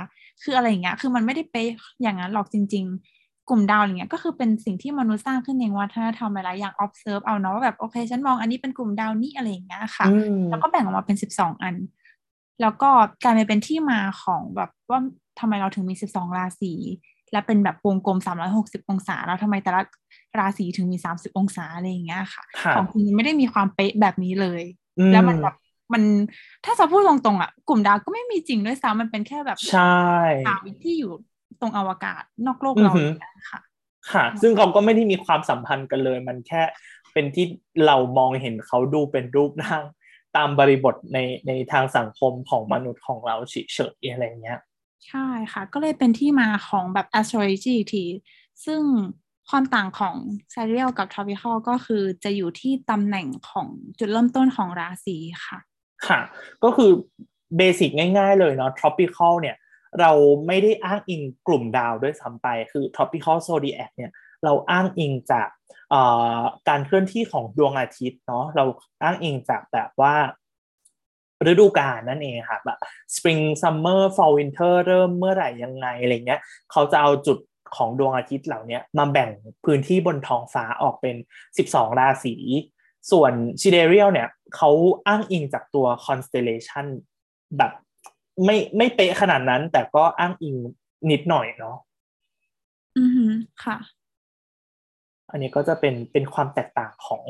[0.42, 1.70] คืออะไรอย่างเงี้ย คือมันไม่ได้เป๊ะ
[2.02, 2.84] อย่างนั้นหรอกจริง
[3.16, 10.06] ๆ กลุ่มดาวอย่างเงี้ย ก็คือเป็นสิ่งที่มนุษย์สร้างขึ้นเองว่าถ้าทำอะไรอย่าง observe เอาเนาะว่าแบบโอเค ฉันมองอันนี้เป็นกลุ่มดาวนี้อะไรอย่างเงี้ยค่ะ
[10.50, 11.74] แล้วก็แบ่งออกมาเป็นสิบสองอัน
[12.60, 12.90] แล้วก็
[13.22, 15.00] กลายเป็นที่มาของแบบว่า
[15.40, 16.72] ทำไมเราถึงมีสิบสองราศี
[17.32, 18.18] และเป็นแบบวงกลม
[18.54, 19.80] 360 องศา แล้วทำไมแต่ละ
[20.38, 22.42] ราศีถึงมี 30 องศาอะไรอย่างเงี้ยค่ะ
[22.76, 24.62] ของคุณไม่ได้มีความเป๊ะแบบนี้เลย
[25.12, 25.56] แล้วมันแบบ
[25.92, 26.02] มัน
[26.64, 30.04] ถ้าจะพูดตรงๆอะกลุ่มดาวก็ไม่มีจริงด้วยซ้ำมันเป็นแค่แบบใช่
[30.48, 31.12] ดาวที่อยู่
[31.60, 32.92] ตรงอวกาศนอกโลกเรา
[33.50, 33.60] ค่ะ
[34.12, 36.62] ค่ะ ซึ่งเขาก็ไม่ได้มีความสัมพันธ์กันเลย มันแค่
[37.12, 37.46] เป็นที่
[37.86, 39.84] เรามองเห็นเขาดูเป็นรูปร่าง
[40.36, 43.54] ตามบริบทในในทางสังคมของมนุษย์ของเราเฉ
[43.96, 44.58] ยๆอะไรเงี้ย
[45.06, 48.04] ใช่ค่ะ ก็เลยเป็นที่มาของแบบ astrology ที
[48.64, 48.80] ซึ่ง
[49.50, 50.16] ความต่างของ
[50.54, 53.68] serial กับ tropical ก็คือจะอยู่ที่ตำแหน่งของ
[53.98, 55.58] จุดเริ่มต้นของราศีค่ะ
[56.06, 56.20] ค่ะ
[56.64, 56.90] ก็คือ
[57.56, 59.56] เบสิกง่าย ๆ เลยเนาะ tropical เนี่ย
[60.00, 60.12] เรา
[60.46, 64.12] ไม่ได้อ้างอิงกลุ่มดาวด้วยซ้ำไป คือ tropical zodiac เนี่ย
[64.44, 65.48] เราอ้างอิงจาก
[66.68, 68.64] การเคลื่อนที่ของดวงอาทิตย์เนาะ เรา
[69.02, 70.14] อ้างอิงจากแบบว่า
[71.46, 72.78] ฤดูกาลนั่นเองค่ะแบบ
[73.14, 76.40] spring summer fall winter เริ่มเมื่อไหร่ยังไงอะไรเงี้ย
[76.72, 77.38] เขาจะเอาจุด
[77.76, 79.30] ของดวงอาทิตย์เหล่านี้มาแบ่ง
[79.64, 81.16] พื้นที่บนท้องฟ้าออกเป็น
[81.58, 82.34] 12 ราศี
[83.10, 84.70] ส่วน s i d e r i a l เนี่ยเขา
[85.06, 86.86] อ้างอิงจากตัว constellation
[87.58, 87.72] แบบ
[88.44, 90.54] ไม่ไม่เป๊ะขนาดนั้น แต่ก็อ้างอิง
[91.10, 91.76] นิดหน่อยเนาะ
[92.96, 93.30] อือ
[93.64, 93.76] ค่ะ
[95.30, 97.24] อันนี้ก็จะเป็นเป็นความแตกต่างของ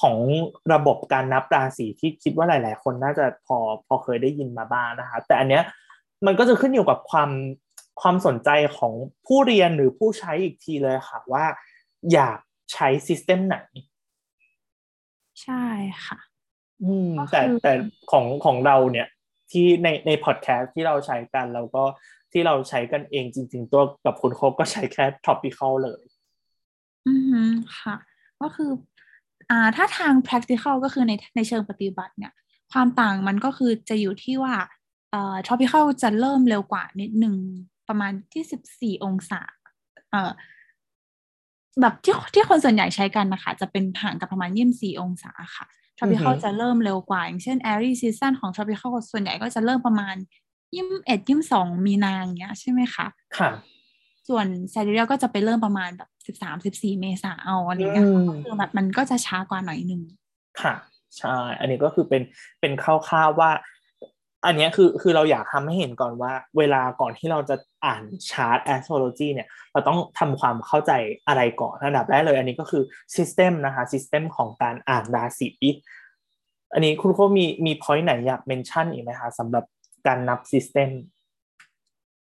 [0.00, 0.16] ของ
[0.72, 5.62] ระบบการนับราศีที่คิดว่าหลาย ๆ คนน่าจะพอพอเคยได้ยินมาบ้างนะคะ แต่อันเนี้ย
[6.26, 7.30] มันก็จะขึ้นอยู่กับความ
[8.00, 8.92] ความสนใจของ
[9.26, 11.44] ผู้เรียนหรือผู้ใช้อีกทีเลยค่ะว่า
[12.12, 12.38] อยาก
[12.72, 13.56] ใช้ซิสเต็มไหน
[15.42, 15.64] ใช่
[16.06, 16.18] ค่ะ
[16.82, 17.72] อืม แต่แต่
[18.10, 19.08] ของของเราเนี่ย
[19.50, 21.82] ที่ในในพอดแคสต์ที่เราใช้กันแล้วก็
[22.32, 26.02] ที่เราใช้กันเองจริง ๆ ตัวกับคุณโคก็ใช้แค่ topical เลย
[27.06, 27.14] อื
[27.48, 27.96] มค่ะ
[28.40, 28.70] ก็คือ
[29.50, 32.32] อ่า ถ้าทาง practical ก็คือในในเชิงปฏิบัติเนี่ย
[32.72, 34.54] ความต่างมันก็คือจะอยู่ที่ว่า
[35.10, 37.36] เอ่อ tropical จะเริ่มเร็วกว่านิดหนึ่ง
[37.88, 39.42] ประมาณที่สิบสี่องศา
[40.10, 40.30] เอ่อ
[41.80, 45.66] แบบที่ที่คนส่วนใหญ่ใช้กันนะคะ จะเป็นห่างกับประมาณยี่สิบสี่องศาค่ะ
[45.98, 50.16] tropical จะเริ่มเร็วกว่า อย่างเช่น airy season ของ tropical ส่วนใหญ่ก็จะเริ่มประมาณ
[50.74, 53.06] ยี่สิบเอ็ดยี่สิบสองมีนาอย่างเงี้ยใช่ไหมคะ
[53.38, 53.50] ค่ะ
[54.28, 60.02] ส่วน s ซ d เรียก็จะไปเริ่มประมาณแบบสิบสามสิบสี่เมษาเอาอะไรเงี้ยก็คือแบบมันก็จะช้ากว่าหน่อยนึง
[60.62, 60.74] ค่ะ
[61.18, 62.22] ใช่ อันนี้ก็คือเป็น
[62.60, 63.50] เป็นคร่าวๆว่า
[64.46, 70.92] อันนี้คือคือเราอยากทำให้เห็นก่อนว่า เวลาก่อนที่เราจะอ่านชาร์ต astrology เนี่ย เราต้องทำความเข้าใจ
[71.28, 72.82] อะไรก่อนระดับแรกเลย อันนี้ก็คือ
[73.16, 75.48] system นะคะ system ของการอ่านราศี
[76.74, 79.64] อันนี้คุณโคมีมี point ไหนอยากเมนชั่นอีกไหมคะสำหรับ
[80.06, 80.90] การนับ system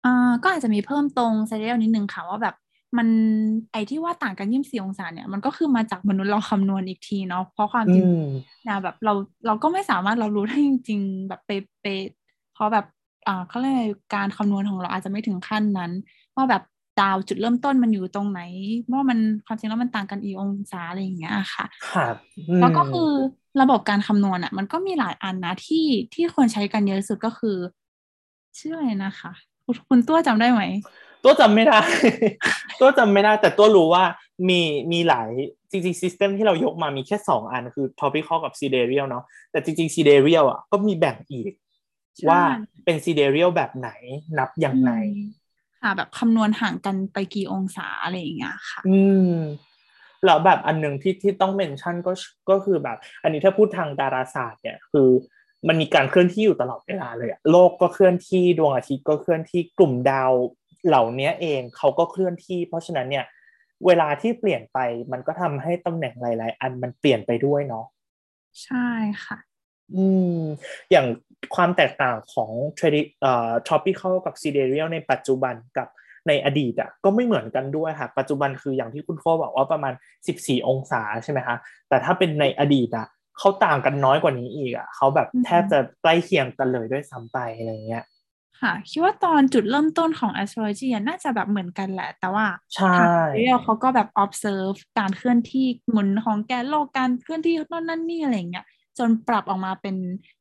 [0.06, 2.56] อ่าก็อาจจะมีเพิ่มตรงไซเดลนิดนึงค่ะว่าแบบ
[2.98, 3.08] มัน
[3.72, 8.06] ไอที่ว่าต่างกันยี่สิบสี่องศาเนี่ยมันก็คือมาจากมนุษย์เราคำนวณอีกทีเนาะเพราะความจริง
[8.68, 9.14] นะแบบเรา
[9.46, 12.86] เราก็ไม่สามารถเรารู้ได้จริง ๆ แบบเป๊ะๆเพราะแบบ
[13.28, 13.78] อ่าเขาเรียก
[14.16, 15.92] การคำนวณของเราอาจจะไม่ถึงขั้นนั้น
[16.36, 16.64] ว่าแบบ
[17.00, 18.42] ดาวจุดเริ่มต้นมันอยู่ตรงไหน
[18.92, 22.16] ว่ามันความจริงแล้วมันต่างกันอีองศาอะไรอย่างเงี้ยค่ะครับ
[22.62, 23.10] แล้วก็คือ
[23.62, 27.58] ระบบการคำนวณอะ มันก็มีหลายอันนะที่ที่คนใช้กันเยอะสุดก็คือ
[28.58, 29.32] ชื่ออะไรนะคะ
[29.90, 30.62] คุณตัวจำได้ไหม
[31.24, 31.80] ตัวจำไม่ได้
[32.80, 34.04] ตัวจำไม่ได้ แต่ตัวรู้ว่า
[34.50, 34.62] มี
[34.92, 35.30] มีหลาย
[35.72, 41.52] จริงๆซิสเต็มที่เรายกมามีแค่สองอันคือ topical กับ sidereal เนาะแต่จริงๆ sidereal อะก็มีแบ่งอีก
[42.30, 42.42] ว่า
[42.86, 43.90] เป็น sidereal แบบไหน
[44.38, 44.92] นับอย่างไร
[45.82, 49.00] ค่ะแบบคำนวณห่างกันไปกี่องศาอะไรอย่างเงี้ยค่ะ อื
[49.32, 49.34] ม
[50.26, 52.14] แล้วแบบอันหนึ่งที่ที่ต้องเมนชั่นก็
[52.50, 55.10] ก็คือแบบ อันนี้ถ้าพูดทางดาราศาสตร์เนี่ยคือ
[55.68, 60.32] มันมีการเคลื่อนที่อยู่ตลอดเวลาเลยอะโลกก็เคลื่อนที่ดวงอาทิตย์ก็เคลื่อนที่กลุ่มดาว
[60.88, 63.26] เหล่านี้เองเขาก็เคลื่อนที่ เพราะฉะนั้นเนี่ย
[63.86, 64.80] เวลาที่เปลี่ยนไป
[65.12, 67.86] มันก็ทำให้ตำแหน่งหลาย ๆ อันมันเปลี่ยนไปด้วยเนาะ
[68.64, 68.90] ใช่
[69.26, 69.38] ค่ะ
[69.96, 70.06] อื
[70.40, 70.42] ม
[70.92, 71.08] อย่าง
[71.56, 75.88] ความแตกต่างของเทรดิเอ่อ tropical กับ sidereal ในปัจจุบันกับ
[76.28, 79.94] ในอดีตอะก็ไม่เหมือนกันด้วยค่ะ ปัจจุบันคืออย่างที่คุณโคบอกว่าประมาณ
[80.32, 81.58] 14 องศาใช่ไหมคะ
[81.90, 83.08] แต่ถ้าเป็นในอดีตอะ
[83.38, 88.04] เขาต่างกันน้อยกว่านี้อีกอะเขาแบบแทบจะใกล้เคียงกันเลยด้วยซ้ำไปอะไรเงี้ย
[88.62, 92.46] ค่ะ คิดว่าตอนจุดเริ่มต้นของ astrology น่าจะแบบเหมือนกันแหละ แต่ว่า
[92.76, 92.96] ใช่
[93.64, 98.66] เขาก็แบบ observe การเคลื่อนที่หมุนของแกนโลกการเคลื่อนที่นั่นนั่นนี่อะไรเงี้ย
[98.98, 99.96] จนปรับออกมาเป็น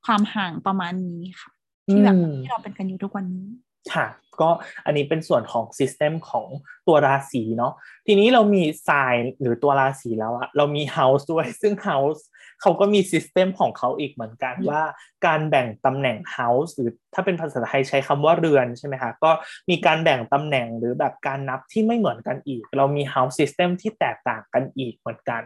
[0.04, 1.50] ความห่างประมาณนี้ค่ะ
[1.90, 3.48] ที่แบบที่เราเป็นกันอยู่ทุกวันนี้
[3.94, 4.06] ค่ะ
[4.40, 4.50] ก็
[4.86, 6.46] อันนี้เป็นส่วนของ system ของ
[6.86, 7.72] ตัวราศีเนาะ
[8.06, 12.24] ทีนี้เรามี sign หรือตัวราศีแล้วอะเรามี house ด้วยซึ่ง house
[12.60, 14.82] เขาก็มี system ของเขาอีกเหมือนกันว่า
[15.26, 19.30] การแบ่งตำแหน่ง house หรือถ้าเป็นภาษาไทยใช้คำว่าเรือนใช่ไหมคะก็
[19.70, 25.42] มีการแบ่งตำแหน่งหรือแบบการนับที่ไม่เหมือนกันอีก เรามี house system ที่แตกต่างกันอีกเหมือนกัน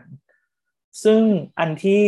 [1.05, 1.21] ซึ่ง
[1.59, 2.03] อันที่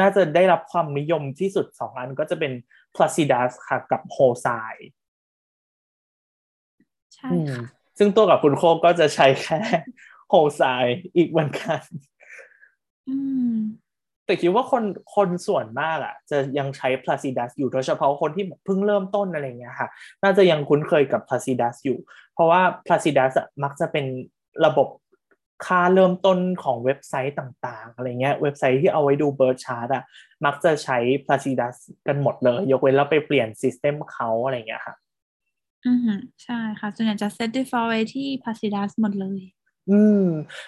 [0.00, 2.52] น่าจะได้รับความนิยมที่สุดสองอันก็จะเป็น
[2.94, 4.74] Placidus ค่ะกับ h o s a i
[7.14, 7.64] ใช่ค่ะ
[7.98, 9.60] ซึ่งตัวกับคุณโคก็จะใช้แค่
[10.30, 10.62] โฮไซ
[11.16, 11.82] อีกเหมือนกัน
[14.28, 14.84] แต่คิดว่าคน
[15.16, 19.88] คนส่วนมากอะ จะยังใช้ Placidus อยู่โดยเฉพาะคนที่เพิ่งเริ่มต้นอะไรเงี้ยค่ะ
[20.22, 21.98] น่าจะยังคุ้นเคยกับ Placidus อยู่
[22.34, 24.04] เพราะว่า Placidus มักจะเป็น
[24.66, 24.88] ระบบ
[25.66, 30.04] ค่าเริ่มต้นของเว็บไซต์ต่างๆอะไรเงี้ยเว็บไซต์ที่เอาไว้ดู birth chart อะ
[30.46, 31.76] มักจะใช้ Placidus
[32.06, 34.94] กันหมดเลย ยกเว้นเราไปเปลี่ยน system เขาอะไรเงี้ยค่ะ
[35.86, 36.10] อืม
[36.44, 39.40] ใช่ค่ะส่วนใหญ่จะ set default ไว้ที่ Placidus หมดเลย
[39.90, 40.24] อืม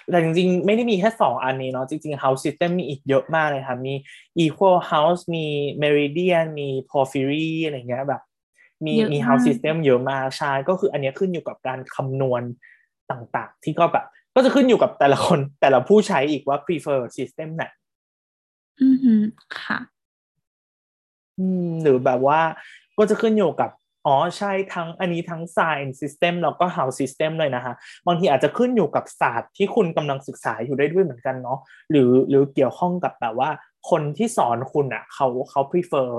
[0.09, 3.93] แต่จริงๆ ไม่ได้มีแค่สองอันนี้เนาะจริงๆ house system มีอีกเยอะมากเลยค่ะ มี
[4.43, 5.45] equal house มี
[5.83, 8.21] meridian มี porphyry อะไรเงี้ยแบบ
[8.85, 12.41] มีมี house system เยอะมากใช่ก็คืออันนี้ขึ้นอยู่กับการคำนวณ
[13.11, 14.05] ต่างๆ ที่ก็แบบ
[14.35, 17.63] ก็จะขึ้นอยู่กับแต่ละคนแต่ละผู้ใช้อีกว่า prefer system ไหน
[18.79, 18.87] อื
[19.19, 19.21] ม
[19.57, 19.79] ค่ะ
[21.39, 22.39] อืม หรือแบบว่า
[22.97, 23.69] ก็จะขึ้นอยู่กับ
[24.05, 27.73] อ๋อใช่ทั้งอันนี้ทั้ง Science System แล้วก็ House System เลยนะคะ
[28.07, 31.59] บางทีอาจจะขึ้นอยู่กับศาสตร์ที่คุณกำลังศึกษาอยู่ได้ด้วยเหมือนกันเนาะ
[31.91, 33.49] หรือหรือเกี่ยวข้องกับแบบว่า
[33.89, 36.09] คนที่สอนคุณอะ่ะเขาเขา prefer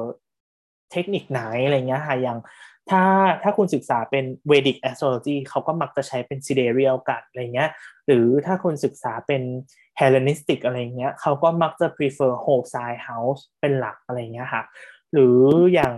[0.92, 2.38] เทคนิคไหนอะไรเงี้ยค่ะอย่าง
[2.90, 3.02] ถ้า
[3.42, 7.70] ถ้าคุณศึกษาเป็น Vedic Astrology เขาก็มักจะใช้เป็น Sidereal กันอะไรเงี้ย
[8.06, 9.42] หรือถ้าคุณศึกษาเป็น
[10.00, 14.62] Hellenistic อะไรเงี้ยเขาก็มักจะ prefer whole sign house เป็นหลักอะไรเงี้ยค่ะ
[15.12, 15.38] หรือ
[15.72, 15.94] อย่าง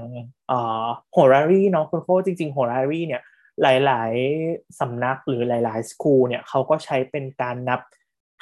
[1.13, 3.23] โฮรารีเนาะคุณโคจริงๆโฮรารีเนี่ย
[3.63, 4.13] หลาย
[4.47, 7.81] ๆ สำนักหรือหลาย ๆ สคูลเนี่ยเขาก็ใช้เป็นการนับ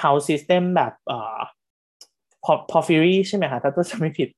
[0.02, 1.38] house system แบบเอ่อ
[2.70, 4.28] porphyry ใช่ไหมคะถ้าตัวจะไม่ผิด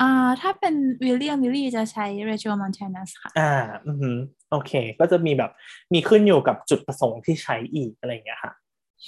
[0.00, 0.74] อ่าถ้าเป็น
[1.04, 3.52] William Lilly จะใช้ Regiomontanus ค่ะ อ่า
[3.86, 4.10] อือฮึ
[4.50, 5.50] โอเค ก็จะมีแบบ
[5.94, 8.52] มีขึ้นอยู่กับจุดประสงค์ที่ใช้อีกอะไรอย่างเงี้ยค่ะ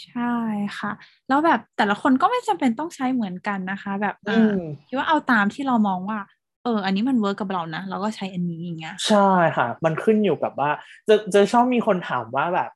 [0.03, 0.35] ใช่
[0.79, 0.93] ค่ะ
[1.29, 6.19] แล้วแบบแต่ละคนก็ไม่จำเป็นต้องใช้เหมือนกันนะคะ แบบอือ่ามคิดว่าเอาตามที่เรามองว่า
[6.65, 10.71] เออ อันนี้มัน work กับเรานะ เราก็ใช้อันนี้อย่างเงี้ยใช่ค่ะ มันขึ้นอยู่กับว่า
[11.09, 12.71] จะจะชอบมีคนถามว่าแบบ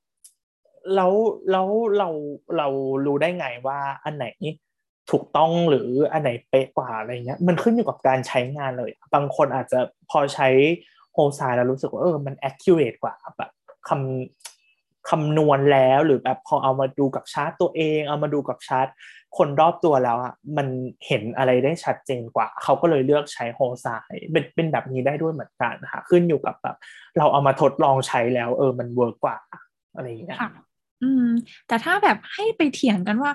[0.95, 1.13] แล้ว
[1.51, 1.67] แล้ว
[1.99, 2.09] เรา
[2.59, 2.69] เรา
[3.07, 4.27] รู้ได้ไงว่าอันไหน
[5.11, 9.79] ถูกต้องหรืออันไหนเป๊ะกว่าอะไรเงี้ยมันขึ้นอยู่กับการใช้งานเลย บางคนอาจจะ
[10.11, 10.49] พอใช้
[11.15, 13.51] โฮไซแล้วรู้สึกว่าเออมัน accurate กว่าแบบ
[13.89, 14.60] คำ
[15.09, 18.89] คำนวณแล้วหรือแบบพอเอามาดูกับชาร์ตตัวเอง เอามาดูกับชาร์ต
[19.39, 20.67] คนรอบตัวแล้วอะมัน
[21.07, 23.87] เห็นอะไรได้ชัดเจนกว่า เขาก็เลยเลือกใช้โฮไซ
[24.33, 26.77] เป็นเป็นแบบนี้ได้ด้วยเหมือนกันค่ะขึ้นอยู่กับแบบ
[27.19, 29.39] เราเอามาทดลองใช้แล้ว เออมัน work กว่า
[29.95, 30.51] อะไรอย่างเงี้ยค่ะ
[31.03, 31.27] อืม
[31.69, 33.33] แต่ถ้าแบบให้ไปเถียงกันว่า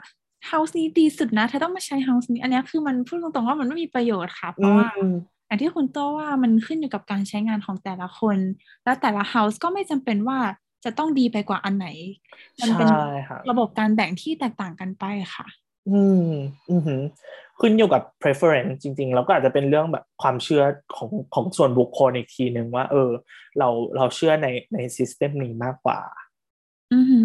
[0.50, 5.14] house นี้ดีสุดนะเธอต้องมาใช้ house นี้ อันเนี้ยคือมันพูดตรงๆว่ามันไม่มีประโยชน์ค่ะ เพราะว่าอืม
[5.48, 8.38] อย่างที่คุณโต้ว่ามันขึ้นอยู่กับการใช้งานของแต่ละคน
[8.84, 10.40] แล้วแต่ละ house ก็ไม่จำเป็นว่า
[10.86, 11.86] จะต้องดีไปกว่าอันไหน
[12.62, 12.96] มันเป็นใช่
[13.30, 15.04] ค่ะระบบการแบ่งที่แตกต่างกันไป
[15.36, 15.46] ค่ะ
[15.88, 16.22] อืม
[16.70, 17.02] อือหือ
[17.60, 20.64] ขึ้นอยู่กับ preference จริง ๆ แล้วก็อาจจะเป็นเรื่องแบบความเชื่อ
[20.96, 23.10] ของของส่วนบุคคลอีกทีหนึ่งว่า เออ
[23.58, 26.00] เราเราเชื่อในใน system นี้มากกว่า
[26.92, 27.20] อือฮึ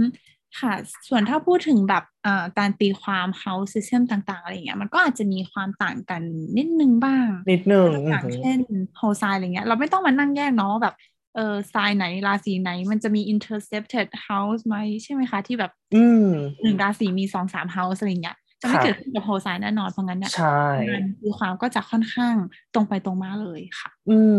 [0.61, 0.73] ค่ะ
[1.09, 6.23] ส่วนถ้าพูดถึงแบบเอ่อการตีความ house system ต่างๆ อะไรอย่างเงี้ย มันก็อาจจะมีความต่างกัน
[6.59, 8.59] นิดนึงบ้าง นิดนึงตัวอย่างอือหือเช่น
[8.99, 10.95] whole sign อะไรเงี้ย เราไม่ต้องมานั่งแยกเนาะว่าแบบ
[11.35, 16.25] เออ sign ไหนราศีไหน มันจะมี intercepted house ไหมใช่ไหมคะ ที่แบบอืม
[16.63, 20.45] หนึ่งราศีมีสองสาม house อะไรเงี้ยจะไม่ค่ะเกิดขึ้นกับ whole sign แน่นอนเพราะงั้นเนี่ยใช่
[20.87, 22.35] งานตีความก็จะค่อนข้าง
[22.75, 24.37] ตรงไปตรงมาเลยค่ะ อืม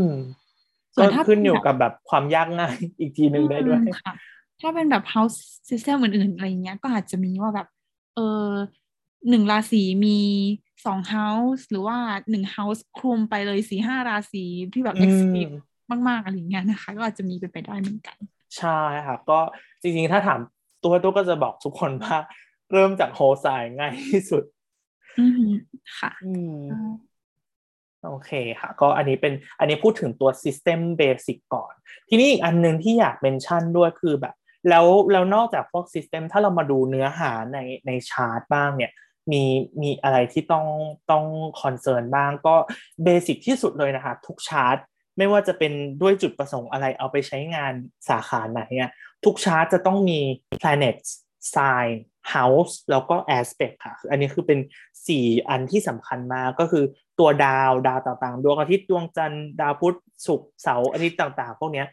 [0.95, 4.13] ส่ก็วนถ้าขึ้นอยู่เป็นแบบกับแบบความยากง่ายอีกทีหนึ่งได้ด้วยอืมค่ะ
[4.59, 5.37] ถ้าเป็นแบบ house
[5.69, 7.67] system อื่นๆอะไรเงี้ยก็อาจจะมีว่าแบบ
[8.13, 8.21] เออ
[9.29, 10.09] หนึ่งราศีมี
[10.85, 11.97] สอง house หรือว่า
[12.29, 15.53] หนึ่ง house คลุมไปเลยสี่ห้าราศีที่แบบอืม extreme
[16.09, 18.17] มากๆอะไรเงี้ยนะคะ ก็อาจจะมีเป็นไปได้เหมือนกัน
[18.57, 19.39] ใช่ค่ะ ก็
[19.81, 20.39] จริงๆถ้าถาม
[20.83, 22.17] ตัวตัวก็จะบอกทุกคนว่า
[22.71, 23.47] เริ่มจากโฮไซ
[23.79, 24.43] ง่ายที่สุด
[25.19, 25.53] อือหือ
[25.99, 26.61] ค่ะอืม
[28.05, 31.73] โอเคค่ะ ก็อันนี้เป็นอันนี้พูดถึงตัว System Basic ก่อน
[32.09, 34.35] ทีนี้อีกอันหนึ่งที่อยาก mention ด้วยคือแบบ
[34.69, 38.91] แล้วแล้วนอกจากพวก System ถ้าเรามาดูเนื้อหาในในชาร์ตบ้างเนี่ย
[39.31, 39.43] มี
[39.81, 40.65] มีอะไรที่ต้อง
[41.11, 41.25] ต้อง
[41.61, 42.55] concern บ้างก็
[43.03, 44.77] basic ที่สุดเลยนะคะ ทุกชาร์ต
[45.17, 47.73] ไม่ว่าจะเป็นด้วยจุดประสงค์อะไรเอาไปใช้งาน
[48.09, 48.91] สาขาไหนอะ
[49.25, 50.19] ทุกชาร์ตจะต้องมี
[50.61, 50.97] planet
[51.53, 51.91] sign
[52.33, 54.59] house แล้วก็ aspect ค่ะคืออันนี้คือเป็น
[55.05, 56.83] 4 อันที่สำคัญมากก็คือ
[57.19, 59.97] ตัวดาวดาวต่างๆ ดวงอาทิตย์ดวงจันทร์ดาวพุธ
[60.27, 61.87] ศุกร์เสาร์อาทิตย์ต่างๆ พวกเนี้ย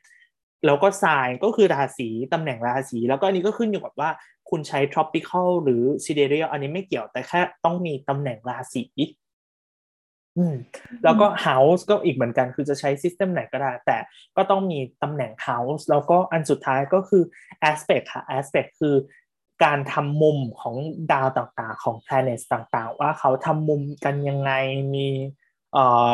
[0.67, 4.11] แล้วก็ sign ก็คือราศีตำแหน่งราศีแล้วก็อันนี้ก็ขึ้นอยู่กับว่า
[4.51, 9.11] คุณใช้ tropical หรือ sidereal อันนี้ไม่เกี่ยวแต่แค่ต้องมีตำแหน่งราศีอืม
[11.05, 13.97] แล้วก็ house ก็อีกเหมือนกันคือจะใช้ system ไหนก็ได้ แต่
[14.37, 17.23] ก็ต้องมีตำแหน่ง house แล้วก็อันสุดท้ายก็คือ
[17.71, 18.97] aspect ค่ะ aspect คือ
[19.65, 20.77] การทำมุมของ
[21.13, 24.53] ดาวต่างๆ ของ planet ต่างๆ ว่าเขาทำมุมกันยังไง
[24.95, 25.09] มี
[25.73, 26.13] เอ่อ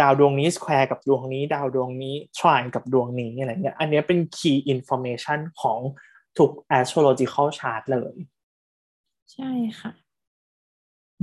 [0.00, 5.78] ดาวดวงนี้ square กับดวงนี้ ดาวดวงนี้ trine กับดวงนี้อะไรเงี้ยอันเนี้ยเป็น key information ของ
[6.38, 8.14] ทุก astrological chart เลย
[9.32, 9.50] ใช่
[9.80, 9.92] ค่ะ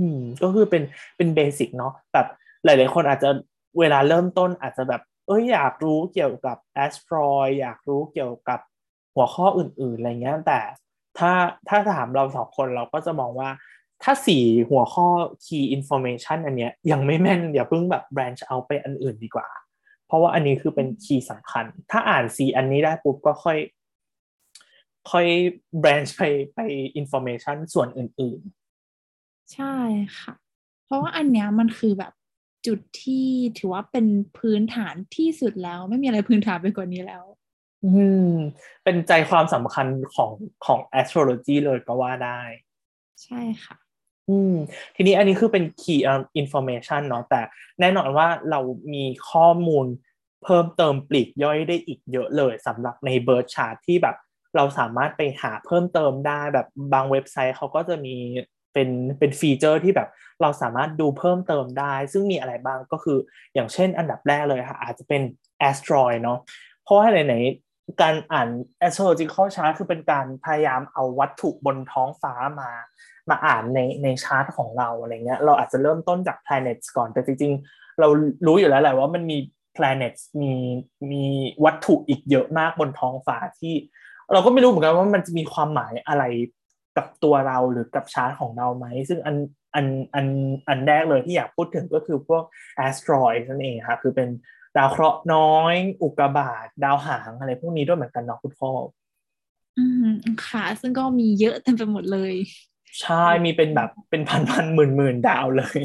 [0.00, 0.82] อืมก็คือเป็น
[1.16, 2.26] เป็นเบสิกเนาะแบบ
[2.64, 3.30] หลาย ๆ คนอาจจะ
[3.78, 8.60] เวลาเริ่มต้นอาจจะแบบ เอ้ยอยากรู้เกี่ยวกับแอสทรอยอยากรู้เกี่ยวกับ
[9.14, 10.60] หัวข้ออื่น ๆ อะไรเงี้ยแต่
[11.18, 11.32] ถ้า
[11.68, 13.50] ถ้าถามเราสองคนเราก็จะมองว่า
[14.02, 15.06] ถ้าสี่หัวข้อ
[15.44, 19.48] key information อันเนี้ยยังไม่แม่นอย่าเพิ่งแบบ branch out ไปอันอื่นดีกว่า
[20.06, 23.58] เพราะว่าอันนี้คือเป็น key สำคัญ ถ้าอ่านสี่อันนี้ได้ปุ๊บก็ค่อย
[25.10, 25.26] ค่อย
[25.82, 26.22] branch ไป
[26.54, 26.60] ไป
[27.00, 28.59] information ส่วนอื่น ๆ
[29.54, 29.74] ใช่
[30.18, 30.34] ค่ะ
[30.84, 32.12] เพราะว่าอันเนี้ยมันคือแบบ
[32.66, 33.26] จุดที่
[33.58, 34.06] ถือว่าเป็น
[34.38, 37.24] พื้นฐานที่สุดแล้ว ไม่มีอะไรพื้นฐานไปกว่านี้แล้ว
[37.84, 37.90] อื
[38.30, 38.32] ม
[38.84, 40.30] เป็นใจความสำคัญของ
[40.66, 42.40] ของ astrology เลยก็ว่าได้
[43.24, 43.76] ใช่ค่ะ
[44.28, 44.54] อืม
[44.96, 46.00] ทีนี้อันนี้คือเป็น key
[46.40, 47.40] information เนาะแต่
[47.80, 48.60] แน่นอนว่าเรา
[48.94, 49.86] มีข้อมูล
[50.44, 54.16] เพิ่มเติมปลีกย่อยได้อีกเยอะเลยสำหรับใน birth chart ที่แบบ
[54.56, 58.16] เราสามารถไปหาเพิ่มเติมได้แบบบางเว็บไซต์เขาก็จะมี
[58.72, 58.88] เป็น
[59.18, 60.08] เป็นฟีเจอร์ที่แบบ
[60.42, 63.18] เราสามารถดูเพิ่มเติมได้ ซึ่งมีอะไรบ้างก็คือ
[63.54, 65.22] อย่างเช่นอันดับแรกเลยค่ะ อาจจะเป็น
[65.68, 66.38] asteroid เนาะ
[66.84, 68.48] เพราะว่าไหนๆการอ่าน
[68.86, 72.70] astrological chart คือเป็นการพยายามเอาวัตถุบนท้องฟ้ามา
[73.30, 78.08] มาอ่านในในชาร์ตของเราอะไรเงี้ยเราอาจจะเริ่มต้นจาก planets ก่อนแต่จริงๆ เรา
[78.46, 79.38] รู้อยู่แล้วแหละว่ามันมี
[79.76, 80.52] planets มี
[81.12, 81.24] มี
[81.64, 83.74] วัตถุอีกเยอะมากบนท้องฟ้าที่
[84.32, 86.24] เราก็ไม่รู้เหมือนกันว่ามันจะมีความหมายอะไร
[86.96, 89.36] กับตัวเราหรือกับชาร์ตของเราไหม ซึ่งอัน
[89.74, 90.26] อันอัน
[90.68, 92.42] อันแรกเลยที่อยากพูดถึงก็คือพวก
[92.76, 94.28] แอสตรอยนั่นเองค่ะคือเป็น
[94.76, 98.70] ดาวเคราะห์น้อย อุกกาบาตดาวหางอะไรพวกนี้ด้วยเหมือนกันเนาะคุณพ่อ
[99.78, 100.08] อืม
[100.46, 102.34] ค่ะ ซึ่งก็มีเยอะเต็มไปหมดเลย
[103.00, 105.80] ใช่มีเป็นแบบเป็นพันพันหมื่นหมื่นดาวเลย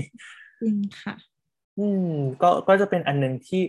[0.61, 1.15] จริงค่ะ
[1.80, 2.10] อืม
[2.41, 3.61] ก็ก็จะเป็นอันหนึ่งที่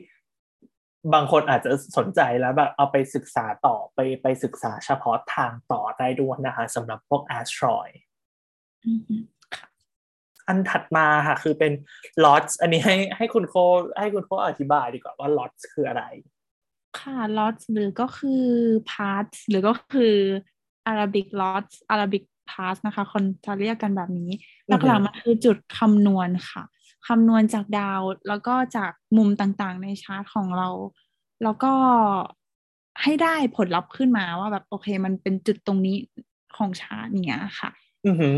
[1.15, 7.89] บางคนอาจจะสนใจแล้วแบบเอาไปศึกษาต่อไปไปศึกษาเฉพาะทางต่อได้ด้วยนะคะสำหรับพวกแอสทรอย
[8.85, 9.01] อืม
[10.49, 11.73] อันถัดมาค่ะคือเป็น
[12.25, 13.55] ลอตอันนี้ให้ให้คุณโค
[13.99, 16.05] ให้คุณโคอธิบายดีกว่าว่าลอตคืออะไร
[17.01, 18.45] ค่ะ lots หรือก็คือ
[18.93, 20.15] parts หรือก็คือ
[20.91, 24.31] Arabic lots Arabic parts นะคะ คนจะเรียกกันแบบนี้
[24.69, 26.63] อือฮึหลักๆมันคือจุดคำนวณค่ะ
[27.07, 30.69] คำนวณจากดาว แล้วก็จากมุมต่างๆ ในชาร์ตของเรา
[31.43, 31.73] แล้วก็
[33.03, 35.97] ให้ได้ผลลัพธ์ขึ้นมาว่าแบบโอเค มันเป็นจุดตรงนี้
[36.57, 37.71] ของชาร์ตเนี้ยค่ะ
[38.07, 38.35] อือหือ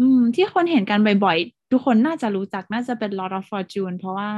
[0.00, 4.30] อืม ที่คนเห็นกันบ่อยๆ ทุกคนน่าจะรู้จักน่าจะเป็น Lord of Fortune เพราะว่า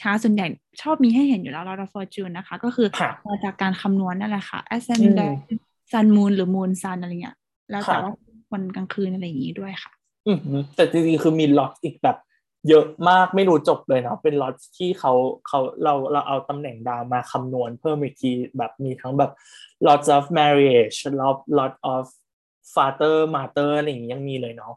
[0.00, 0.46] ชาร์ตส่วนใหญ่
[0.82, 5.36] ชอบมีให้เห็นอยู่แล้ว Lord of Fortune นะคะ ก็คือค่ะมาจากการคำนวณนั่นแหละค่ะ ascendant
[5.92, 7.36] sun moon หรือ moon sun อะไรเงี้ย
[7.70, 8.12] แล้วแต่ค่ะว่า
[8.52, 9.92] วันกลางคืนอะไรอย่างนี้ด้วยค่ะ
[10.26, 12.16] อือหือแต่จริงๆคือมีล็อตอีกแบบ
[12.68, 15.12] เยอะมากไม่รู้จบเลยเนาะเป็นล็อตที่เขา
[15.46, 19.32] เขาเราเราเอาตำแหน่งดาวมาคำนวณเพิ่มอีกทีแบบมีทั้งแบบ
[19.86, 22.02] lots of marriage lot lot of
[22.74, 24.74] father mother อะไรอย่างงี้ยังมีเลยเนาะ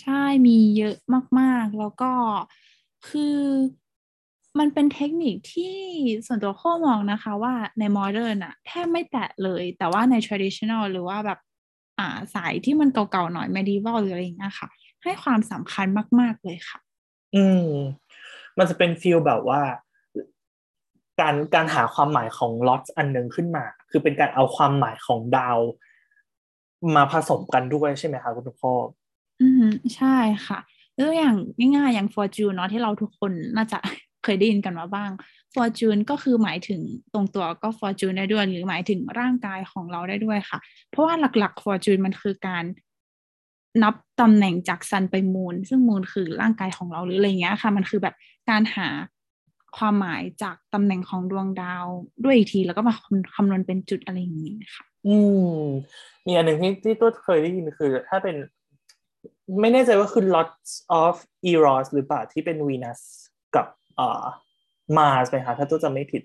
[0.00, 0.96] ใช่มีเยอะ
[1.40, 2.12] มาก ๆ แล้วก็
[3.08, 3.38] คือ
[4.58, 5.76] มันเป็นเทคนิคที่
[6.26, 11.38] ส่วนตัวโฟร์มองนะคะว่าใน modern อะแทบไม่แตะเลย แต่ว่าใน traditional หรือว่าแบบ
[11.98, 14.68] อ่าสายที่มันเก่าๆหน่อย medieval หรืออะไรอย่างเงี้ยค่ะ
[15.02, 15.86] ให้ความสำคัญ
[16.20, 16.78] มาก ๆ เลยค่ะ
[17.36, 17.70] อืม
[18.58, 19.60] มันจะเป็น feel แบบว่า
[21.20, 25.58] การการหาความหมายของล็อตอันหนึ่งขึ้นมา คือเป็นการเอาความหมายของดาว
[26.96, 28.72] มาผสมกันด้วยใช่ไหมคะคุณโฟร์
[29.40, 29.64] อืม
[29.96, 30.58] ใช่ค่ะ
[30.96, 31.36] ตัวอย่าง
[31.76, 33.78] ง่ายๆอย่าง fortune เนาะที่เราทุกคนน่าจะ
[34.24, 35.10] เคยได้ยินกันมาบ้าง
[35.54, 36.80] fortune ก็คือหมายถึง
[37.12, 40.58] ตรงตัวก็ fortune ได้ด้วย หรือหมายถึงร่างกายของเราได้ด้วยค่ะ
[40.90, 42.64] เพราะว่าหลักๆ fortune มันคือการ
[43.82, 48.14] นับตำแหน่งจากซันไปมูนซึ่งมูนคือร่างกายของเราหรืออะไรเงี้ยค่ะ มันคือแบบ
[48.50, 48.88] การหา
[49.76, 51.86] ความหมายจากตำแหน่งของดวงดาว
[52.24, 52.94] ด้วยอีกทีแล้วก็มา
[53.36, 55.16] คำนวณเป็นจุดอะไรอย่างนี้ค่ะ อื
[55.58, 55.60] ม
[56.26, 58.36] มีอันหนึ่งที่ที่ตัวเคยได้ยินคือ ถ้าเป็น
[59.60, 60.70] ไม่แน่ใจว่าคือ lots
[61.02, 61.14] of
[61.50, 63.00] eros หรือเปล่าที่เป็นวีนัส
[63.54, 63.66] กับ
[63.96, 64.24] เอ่อ
[64.96, 66.22] มารสไหมคะถ้าตัวจะไม่ผิด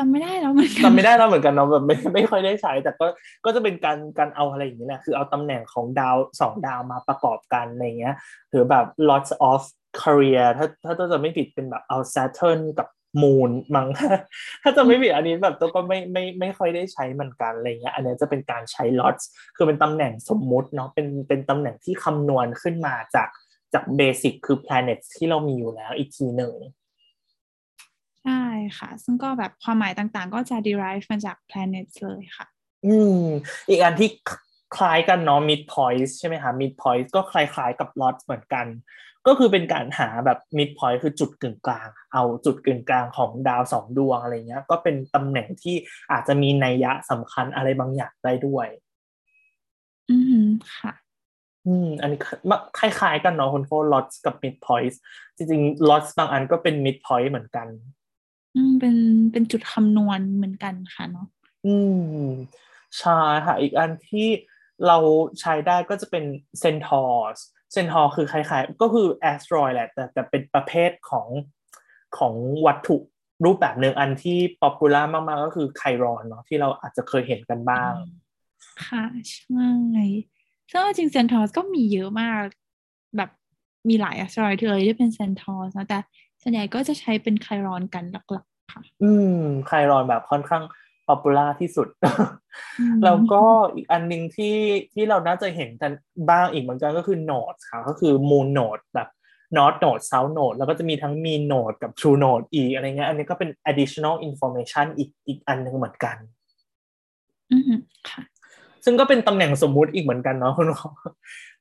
[0.00, 3.06] จำไม่ได้แล้วเหมือนกันจำไม่ได้แล้วเหมือนกันเนาะแบบไม่ไม่ค่อยได้ใช้แต่ก็
[3.44, 8.14] ก็จะเป็นการการเอาอะไรอย่างนี้แหละคือเอาตำแหน่งของดาวสองดาวมาประกอบกันอะไรเงี้ย
[8.50, 9.60] หรือแบบ lots of
[10.02, 12.88] career ถ้าถ้าตัวจะไม่ผิดเป็นแบบเอา Saturn กับ
[13.22, 13.88] Moon มั้ง
[14.62, 19.22] ถ้าจะไม่ผิดอันนี้แบบตัวก็ไม่ไม่ไม่ค่อยได้ใช้เหมือนกันอะไรเงี้ยอันนี้จะเป็นการใช้ lots
[19.56, 23.28] คือเป็นตำแหน่งสมมุติเนาะเป็นเป็นตำแหน่งที่คำนวณขึ้นมาจาก
[23.74, 26.54] จากเบสิกคือ planets ที่เรามีอยู่แล้วอีกทีหนึ่ง
[28.24, 28.44] ใช่
[28.78, 32.46] ค่ะ ซึ่งก็แบบความหมายต่างๆ ก็จะ derive มาจาก planets เลยค่ะ
[32.86, 33.22] อืม
[33.68, 34.10] อีกอันที่
[34.76, 38.66] คล้ายกันเนาะ mid point ใช่ไหมคะ mid point ก็คล้ายๆกับ lot เหมือนกัน
[39.26, 45.74] ก็คือเป็นการหาแบบ mid point คือจุดกึ่งกลาง เอาจุดกึ่งกลางของดาวสองดวงอะไรเงี้ย ก็เป็นตำแหน่งที่
[46.12, 48.68] อาจจะมีนัยยะสำคัญอะไรบางอย่างได้ด้วย
[50.10, 50.92] อือหือค่ะ
[51.66, 52.20] อืมอันนี้
[52.78, 54.94] คล้ายๆกันเนาะคุณโฟ lots กับ mid point
[55.36, 57.68] จริงๆ lots บางอันก็เป็น mid point เหมือนกัน
[58.54, 58.96] อืมเป็น
[59.32, 61.26] เป็นจุดคำนวณเหมือนกันค่ะเนาะ
[61.66, 61.76] อื
[62.22, 62.24] ม
[62.98, 64.28] ใช่ค่ะ อีกอันที่
[64.86, 64.98] เรา
[65.40, 66.24] ใช้ได้ก็จะเป็น
[66.62, 67.38] Centaurs
[67.74, 71.28] Centaur คือคล้ายๆ ก็คือ asteroid แหละ แต่แต่เป็นประเภทของ
[72.18, 72.34] ของ
[72.66, 72.96] วัตถุ
[73.44, 77.92] รูปแบบหนึ่งอันที่ popular มากๆ ก็คือ Chiron เนาะที่เราอาจจะเคยเห็นกันบ้าง
[78.86, 79.68] ค่ะ ใช่
[80.70, 82.44] ซึ่งเอาจริง centaurs ก็มีเยอะมาก
[83.16, 83.30] แบบ
[83.88, 86.00] มีหลาย asteroid เลยที่เป็น centaurs นะแต่
[86.42, 90.64] ส่วนใหญ่ก็จะใช้เป็น Chiron กันหลักๆค่ะ อืม Chiron แบบค่อนข้าง
[91.08, 91.88] popular ที่สุด
[92.80, 93.42] อืมแล้วก็
[93.74, 94.56] อีกอันหนึ่งที่
[94.92, 95.92] ที่เราน่าจะเห็นกัน
[96.30, 99.08] บ้างอีกเหมือนกันก็คือ node ค่ะ ก็คือ moon node แบบ
[99.56, 106.16] north node south node แล้วก็จะมีทั้ง mean node กับ true node อีกอะไรเงี้ยอันนี้ก็เป็น additional information อีกอีกอันหนึ่งเหมือนกัน
[107.52, 107.80] อือหือ
[108.10, 108.22] ค่ะ
[108.84, 110.88] ซึ่งก็เป็นตำแหน่งสมมุติอีกเหมือนกันเนาะคุณหมอ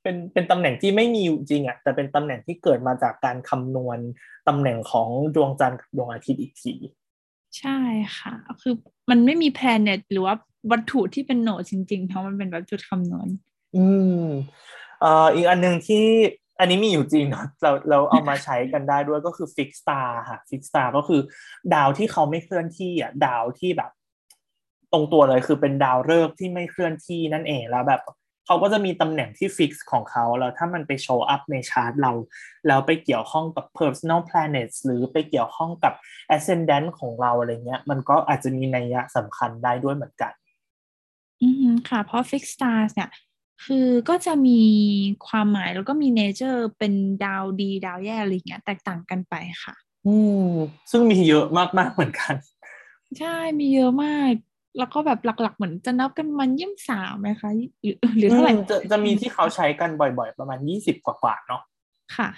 [0.04, 4.00] เป็นเป็นตำแหน่งที่ไม่มีอยู่จริงอะแต่เป็นตำแหน่งที่เกิดมาจากการคำนวณ
[4.48, 6.74] ตำแหน่งของดวงจันทร์กับดวงอาทิตย์อีกที
[7.60, 7.78] ใช่
[8.18, 8.74] ค่ะ คือ
[9.10, 10.36] มันไม่มีแพลเน็ตหรือว่า
[10.72, 13.28] วัตถุที่เป็นโนดจริงๆเพราะมันเป็นแบบจุดคำนวณ
[13.76, 13.86] อื
[14.22, 14.26] ม
[15.02, 16.06] เอ่ออีกอันหนึ่งที่
[16.60, 21.22] อันนี้มีอยู่จริงเนาะเราเราเอามาใช้กันได้ด้วยก็คือ fixed star ค่ะ fixed star ก็คือ
[21.74, 23.92] ดาวที่เขาไม่เคลื่อนที่อะดาวที่แบบ
[24.92, 28.02] ตรงตัวเลยคือเป็นดาวฤกษ์ที่ไม่เคลื่อนที่นั่นเองแล้วแบบ
[28.46, 32.12] เขาก็จะมีตำแหน่งที่ fix ของเขาแล้วถ้ามันไป show up ในชาร์ตเรา
[32.68, 35.94] แล้วไปเกี่ยวข้องกับ personal planets หรือไปเกี่ยวข้องกับ
[36.36, 40.34] ascendant ของเราอะไรเงี้ย มันก็อาจจะมีนัยยะสำคัญได้ด้วยเหมือนกัน
[41.42, 43.10] อืมค่ะ เพราะ fixed stars เนี่ย
[43.66, 44.62] คือก็จะมี
[45.28, 46.94] ความหมายแล้วก็มีเนเจอร์เป็น
[47.26, 49.76] ดาวดีดาวแย่อะไรเงี้ยแตกต่างกันไปค่ะ
[50.08, 50.16] อื
[50.48, 50.52] ม
[50.92, 51.46] ซึ่งมีเยอะ
[51.78, 52.34] มากๆเหมือนกัน
[53.20, 54.34] ใช่มีเยอะมาก
[54.80, 57.50] แล้วก็แบบหลัก ๆ เหมือนจะนับกันมันยี่สามไหมคะ
[57.84, 61.62] หรือหรือเท่าไหร่จะจะมีที่เขาใช้กันบ่อยๆ ประมาณยี่สิบกว่าๆเนาะ
[62.16, 62.30] ค่ะ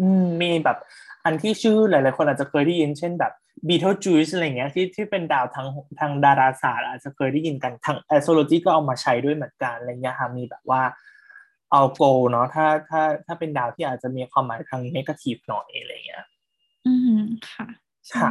[0.00, 0.78] อืมมีแบบ
[1.24, 3.32] อันที่ชื่อหลายๆคนอาจจะเคยได้ยินเช่นแบบ
[3.68, 5.66] Betelgeuse อะไรเงี้ยที่ที่เป็นดาวทาง
[6.00, 10.82] ทางดาราศาสตร์อาจจะเคยได้ยินกันทาง astrology ก็เอามาใช้ด้วยเหมือนกันอะไรเงี้ยค่ะมีแบบว่า
[11.72, 16.24] เอาโกเนาะถ้าถ้าถ้าเป็นดาวที่อาจจะมีความหมายทาง negative หน่อยอะไรเงี้ย
[16.86, 17.20] อืม
[17.50, 17.66] ค่ะ
[18.08, 18.30] ใช่ค่ะ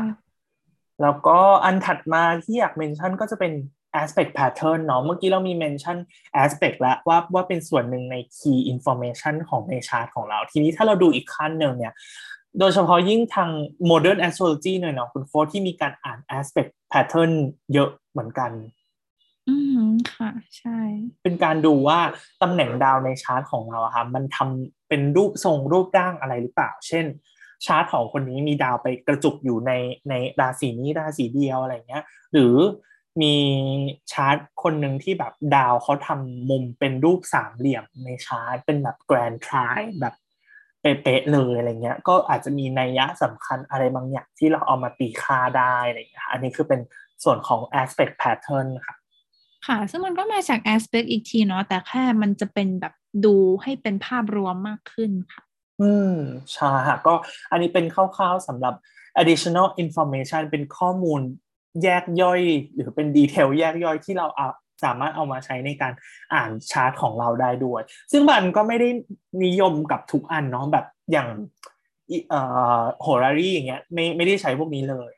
[1.02, 3.54] แล้วก็อันถัดมาที่อยากเมนชั่นก็จะเป็น
[4.02, 5.98] aspect pattern เนาะเมื่อกี้เรามีเมนชั่น
[6.44, 11.94] aspect แล้วว่าว่าเป็นส่วนหนึ่งใน key information ของในชาร์ตของเรา ทีนี้ถ้าเราดูอีกขั้นหนึ่งเนี่ย
[12.60, 13.50] โดยเฉพาะยิ่งทาง
[13.90, 17.32] modern astrology หน่อยเนาะคุณโฟร์ที่มีการอ่าน aspect pattern
[17.74, 18.52] เยอะเหมือนกัน
[19.48, 20.80] อืมค่ะ ใช่
[21.24, 22.00] เป็นการดูว่า
[22.42, 27.06] ตำแหน่งดาวในชาร์ตของเราอะค่ะมันทำเป็นรูปทรงรูปร่างอะไรหรือเปล่า เช่น
[27.66, 29.72] ชาร์ตของคนนี้มีดาวไปกระจุกอยู่ใน
[30.10, 32.04] ในราศีนี้ราศีเดียวอะไรเงี้ย
[32.34, 32.56] หรือ
[33.22, 33.36] มี
[34.12, 40.16] ชาร์ตคนหนึ่งที่แบบดาวเขาทำมุมเป็นรูปสามเหลี่ยมในชาร์ตเป็นแบบ grand trine แบบ
[40.82, 46.82] เป๊ะๆเลยอะไรเงี้ย ก็อาจจะมีนัยยะสำคัญอะไรบางอย่างที่เราเอามาตีค่าได้อะไรเงี้ยอันนี้คือเป็น
[47.24, 48.96] ส่วนของ aspect pattern ค่ะ
[49.68, 52.94] ค่ะ ซึ่งมันก็มาจาก aspect อีกทีเนาะแต่แค่มันจะเป็นแบบ
[53.26, 55.43] ดูให้เป็นภาพรวมมากขึ้นค่ะ
[55.82, 56.16] อืม
[56.54, 57.14] ใช่ค่ะก็
[57.52, 58.74] อันนี้เป็นคร่าวๆสำหรับ
[59.22, 61.22] additional information เป็นข้อมูล
[61.84, 62.42] แยกย่อย
[62.74, 64.48] หรือเป็นดีเทลแยกย่อยที่เราเอา
[64.84, 65.94] สามารถเอามาใช้ในการ
[66.34, 67.82] อ่านชาร์ตของเราได้ด้วย
[68.12, 68.90] ซึ่งมันก็ไม่ได้
[69.46, 71.28] นิยมกับทุกอันเนาะแบบอย่าง
[72.30, 72.42] เอ่
[72.80, 75.12] อโหรารีอย่างเงี้ยไม่ไม่ได้ใช้พวกนี้เลย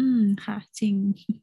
[0.00, 0.94] อืมค่ะ จริง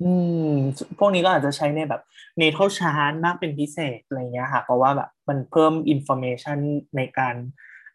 [0.04, 0.14] อื
[0.50, 0.52] ม
[1.00, 2.02] พวกนี้ก็อาจจะใช้ในแบบ
[2.42, 6.60] natal chart มากเป็นพิเศษอะไรเงี้ยค่ะ เพราะว่าแบบมันเพิ่ม information
[6.98, 7.36] ในการ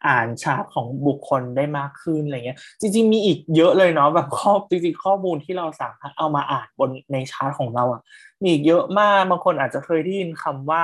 [0.07, 8.01] อ่านชาร์ตของบุคคลได้มากขึ้นอะไรเงี้ย จริง ๆ มีอีกเยอะเลยเนาะแบบข้อจริงๆข้อมูลที่เราสามารถเอามาอ่านบนในชาร์ตของเราอะ
[8.41, 10.83] มีอีกเยอะมากบางคนอาจจะเคยได้ยินคำว่า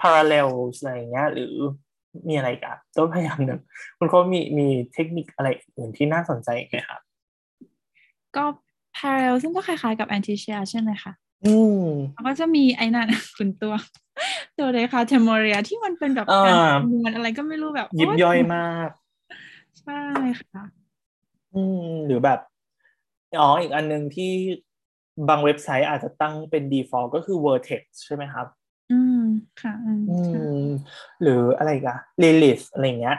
[0.00, 1.54] parallels อะไรเงี้ย หรือ
[2.28, 3.60] มีอะไรกันต้นพยายามหนึ่ง
[3.98, 7.00] คุณเขามีมีเทคนิคอะไรอื่นที่น่าสนใจไหมครับ
[8.36, 8.44] ก็
[8.96, 11.12] parallel ซึ่งก็คล้ายๆกับ anti-share ใช่ไหมคะ
[11.44, 11.76] อืม
[12.12, 13.74] แล้วก็จะมีไอ้นั่นคุณตัว
[14.58, 18.90] ตัวเลยค่ะเทมเรียที่มันเป็นแบบอ่าการคำนวณอะไรก็ไม่รู้แบบยิบโย่อยมาก
[19.80, 19.92] ใช่
[20.40, 20.62] ค่ะ
[21.54, 22.38] อืม หรือแบบ
[23.40, 24.32] อ๋ออีกอันหนึ่งที่
[25.28, 28.46] บางเว็บไซต์อาจจะตั้งเป็น default ก็คือ vertex ใช่ไหมครับ
[28.90, 29.20] อืม
[29.60, 30.66] ค่ะ อืมอืใช่ม
[31.22, 33.18] หรืออะไรกัน lilith อะไรเงี้ย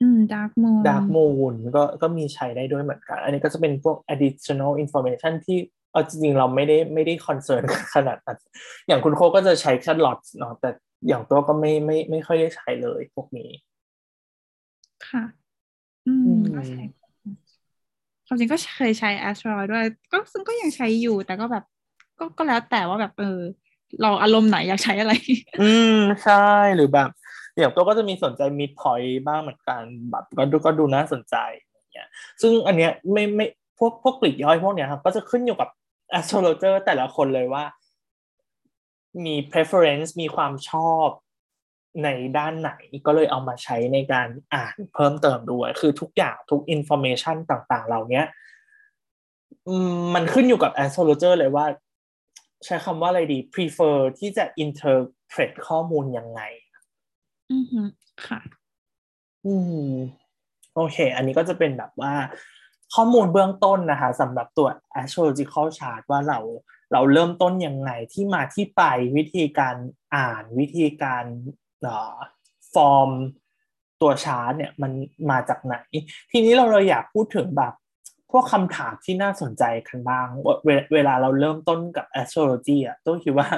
[0.00, 5.58] อืม dark moon dark moon ก็ก็มีใช้ได้ด้วยเหมือนกัน อันนี้ก็จะเป็นพวก additional information ที่
[5.96, 7.62] เอาจริงๆเราไม่ได้ไม่ได้คอนเซิร์น
[7.94, 8.38] ขนาดนั้น
[8.86, 10.70] อย่างคุณโคก็จะใช้แค่ lots เนาะแต่
[11.08, 13.50] อย่างตัวก็ไม่ไม่ไม่ค่อยได้ใช้เลยพวกนี้
[15.08, 15.22] ค่ะ
[16.06, 16.82] อือืมมก็ใช้
[18.26, 21.64] ความจริงก็เคยใช้ asteroid ด้วย ก็ซึ่งก็ยังใช้อยู่ แต่ก็แบบ
[22.18, 23.38] ก็ก็แล้วแต่ว่าแบบเออ
[24.02, 25.12] เราอารมณ์ไหนอยากใช้อะไร
[25.60, 26.46] อืม ใช่
[26.76, 27.08] หรือแบบ
[27.58, 31.36] อย่างตัวก็จะมีสนใจมีพอยบ้างเหมือนกันแบบก็ดูก็ดูน่าสนใจ
[31.72, 32.08] อย่างเงี้ย
[32.42, 33.46] ซึ่งอันเนี้ยไม่ไม่
[33.78, 35.68] พวกพวกกลีกย่อยพวกเนี้ยครับก็จะขึ้นอยู่กับ
[36.18, 37.64] astrologer แต่ละคนเลยว่า
[39.24, 41.08] มี preference มีความชอบ
[42.04, 42.08] ใน
[42.38, 42.72] ด้านไหน
[43.06, 48.26] ก็เลยเอามาใช้ในการอ่านเพิ่มเติมด้วย คือทุกอย่างทุก information ต่างๆ เหล่าเนี้ย
[49.68, 51.66] อืมมันขึ้นอยู่กับ astrologer เลยว่า
[52.64, 56.40] ใช้คำว่าอะไรดี prefer ที่จะ interpret ข้อมูลยังไง
[57.52, 57.80] อือฮึ
[58.26, 58.40] ค่ะ
[59.46, 59.54] อื
[59.88, 59.92] ม
[60.74, 62.12] โอเค อันนี้ก็จะเป็นแบบว่า
[62.94, 64.68] ข้อมูลเบื้องต้นนะคะสำหรับตัว
[65.00, 66.38] astrological chart ว่าเรา
[66.92, 68.82] เราเริ่มต้นยังไงที่มาที่ไป
[69.16, 69.76] วิธีการ
[70.16, 71.24] อ่านวิธีการ
[72.74, 73.10] ฟอร์ม
[74.00, 74.92] ตัวชาร์ตเนี่ยมัน
[75.30, 75.76] มาจากไหน
[76.30, 77.74] ทีนี้เราเราอยากพูดถึงแบบ
[78.30, 80.26] พวกคำถามที่น่าสนใจกันบ้าง
[80.64, 83.48] เวลเวลาเราเริ่มต้นกับ astrology อะต้องคิดว่า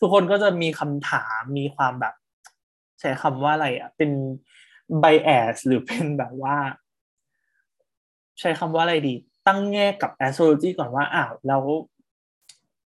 [0.00, 2.14] ทุกคนก็จะมีคำถามมีความแบบ
[3.00, 4.10] ใช้คำว่าอะไรอะเป็น
[5.02, 6.56] bias หรือเป็นแบบว่า
[8.40, 9.14] ใช้คำว่าอะไรดี
[9.46, 11.62] ตั้งแง่กับ astrology ก่อนว่าอ้าวแล้ว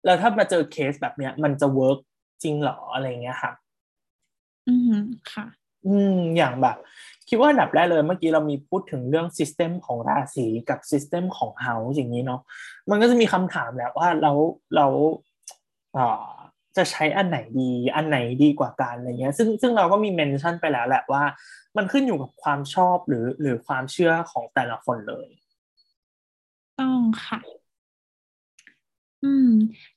[0.05, 1.99] แล้วถ้ามาเจอเคสแบบเนี้ย มันจะ work
[2.43, 3.51] จริงเหรออะไรเงี้ยค่ะ
[4.67, 4.97] อือฮึ
[5.33, 5.45] ค่ะ
[5.87, 6.77] อืมอย่างแบบ
[7.29, 12.41] คิดว่าอันดับแรกเลยเมื่อกี้เรามีพูดถึงเรื่อง system ของราศีกับ system ของ house อย่างนี้เนาะ
[12.89, 14.37] มันก็จะมีคำถามแหละว่าแล้ว
[14.75, 14.91] แล้ว
[15.97, 16.31] อ่า
[16.77, 21.23] จะใช้อันไหนดี อันไหนดีกว่ากันอะไรเงี้ย ซึ่งซึ่งเราก็มีเมนชั่นไปแล้วแหละว่า
[21.77, 25.27] มันขึ้นอยู่กับความชอบหรือหรือความเชื่อของแต่ละคนเลย
[26.79, 27.39] ต้องค่ะ
[29.23, 29.49] อืม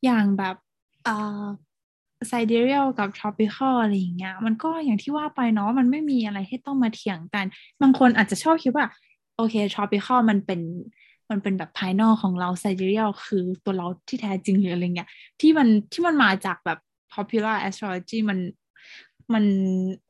[0.05, 0.57] อย่างแบบ
[1.05, 1.44] เอ่อ
[2.28, 7.44] ไซเดเรียลกับทรอปิคอลอะไรอย่างเงี้ย มันก็อย่างที่ว่าไปเนาะมันไม่มีอะไรให้ต้องมาเถียงกัน
[7.82, 8.86] บางคนอาจจะชอบคิดว่า
[9.36, 10.61] โอเคทรอปิคอลมันเป็น
[11.31, 15.09] มันเป็นแบบภายนอกของเราไซเดเรียลคือตัวเราที่แท้จริงหรืออะไรเงี้ย
[15.40, 16.78] ที่มันที่มันมาจากแบบ
[17.15, 18.39] popular astrology มัน
[19.32, 19.44] มัน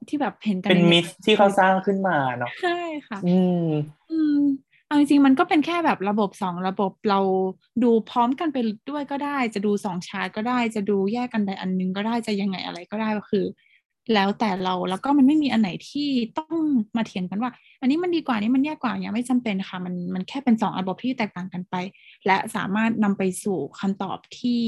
[0.08, 3.66] ที่แบบเห็นกันเป็นใมิสที่เขาสร้างขึ้นมาเนาะใช่ค่ะ อืม
[4.10, 4.40] อืม
[4.86, 7.20] เอาจริงๆมันก็เป็นแค่แบบระบบสองระบบเรา
[7.82, 8.58] ดูพร้อมกันไป
[8.90, 13.44] ด้วยก็ได้ จะดูสองชาร์ตก็ได้ จะดูแยกกันใดอันหนึงก็ได้จะยังไงอะไรก็ได้ก็คือ
[14.14, 16.08] แล้วแต่เราแล้วก็มันไม่มีอันไหนที่
[16.38, 16.54] ต้อง
[16.96, 17.50] มาเถียงกันว่า
[17.80, 21.74] อันนี้มันดีกว่านี้มันแย่กว่าอย่างไม่จำเป็นค่ะมันมันแค่เป็นสองระบบที่แตกต่างกันไป
[22.26, 24.62] และสามารถนำไปสู่คำตอบที่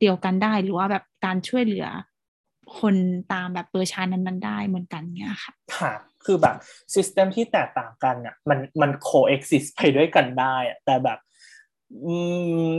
[0.00, 1.86] เดียวกันได้หรือว่าแบบการช่วยเหลือ
[2.80, 2.94] คน
[3.32, 5.92] ตามแบบ birth chart นั้น ๆ ได้เหมือนกันเนี่ยค่ะค่ะ
[6.24, 6.56] คือแบบ
[6.94, 11.18] system ที่แตกต่างกันอะมันมัน coexist ไปด้วยกันได้อะแต่แบบ
[12.04, 12.14] อื
[12.68, 12.72] ม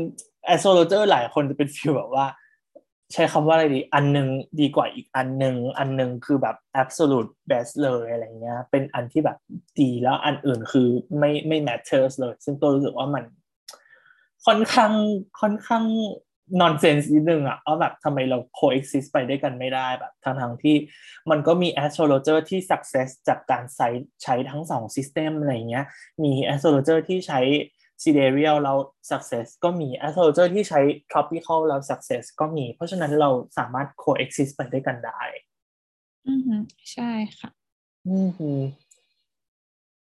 [0.53, 2.27] astrologer หลายคนจะเป็น feel แบบว่า
[3.13, 4.27] ใช้คำว่าอะไรดี อันหนึง
[4.61, 9.37] ดีกว่าอีกอันหนึ่งอันหนึ่งคือแบบ absolute best เลยอะไรเงี้ย เป็นอันที่แบบ
[9.79, 10.87] ดีแล้วอันอื่นคือ
[11.19, 13.23] ไม่ไม่ matters เลย ซึ่งตัวรู้สึกว่ามัน
[14.45, 14.93] ค่อนข้าง
[15.41, 15.85] ค่อนข้าง
[16.61, 20.75] nonsense นิดนึงอะว่าแบบทำไมเรา coexist ไปด้วยกันไม่ได้แบบทั้งทงที่
[21.29, 23.87] มันก็มี astrologer ที่ success จากการใช้
[24.23, 25.85] ใช้ทั้งสอง system อะไรเงี้ย
[26.23, 27.41] มี astrologer ที่ใช้
[28.01, 28.77] sidereal แล้ว
[29.09, 35.21] success ก็มี astrologer ที่ใช้ tropical แล้ว success ก็มี เพราะฉะนั้นเราสามารถ coexist ไปด้วยกันได้
[36.27, 36.55] อือฮึ
[36.93, 37.49] ใช่ค่ะ
[38.07, 38.49] อืมฮึ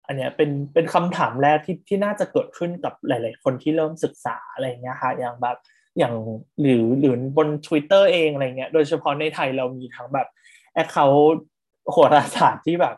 [0.06, 5.58] อันเนี้ยเป็นเป็นคำถามแรกที่ที่น่าจะเกิดขึ้นกับหลาย ๆ คนที่เริ่มศึกษาอะไรเงี้ยค่ะอย่างแบบ
[5.98, 6.14] อย่าง
[6.62, 10.28] หรือหรือบน Twitter เองอะไรเงี้ย โดยเฉพาะในไทยเรามีทั้งแบบ
[10.74, 11.44] แอคเคาท์
[11.92, 12.96] โหราศาสตร์ที่แบบ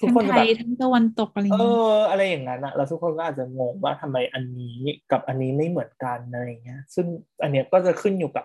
[0.00, 4.78] ทุกทั้งคนจะไทแบบยทั้งตะวันตกอะไรอย่างเอเงี้ยออะไรอย่างนั้นอะแล้วทุกคนก็อาจจะงงว่าทำไมอันนี้
[5.10, 7.06] กับอันนี้ไม่เหมือนกันอะไรเงี้ย ซึ่ง
[7.42, 8.44] อันเนี้ยก็จะขึ้นอยู่กับ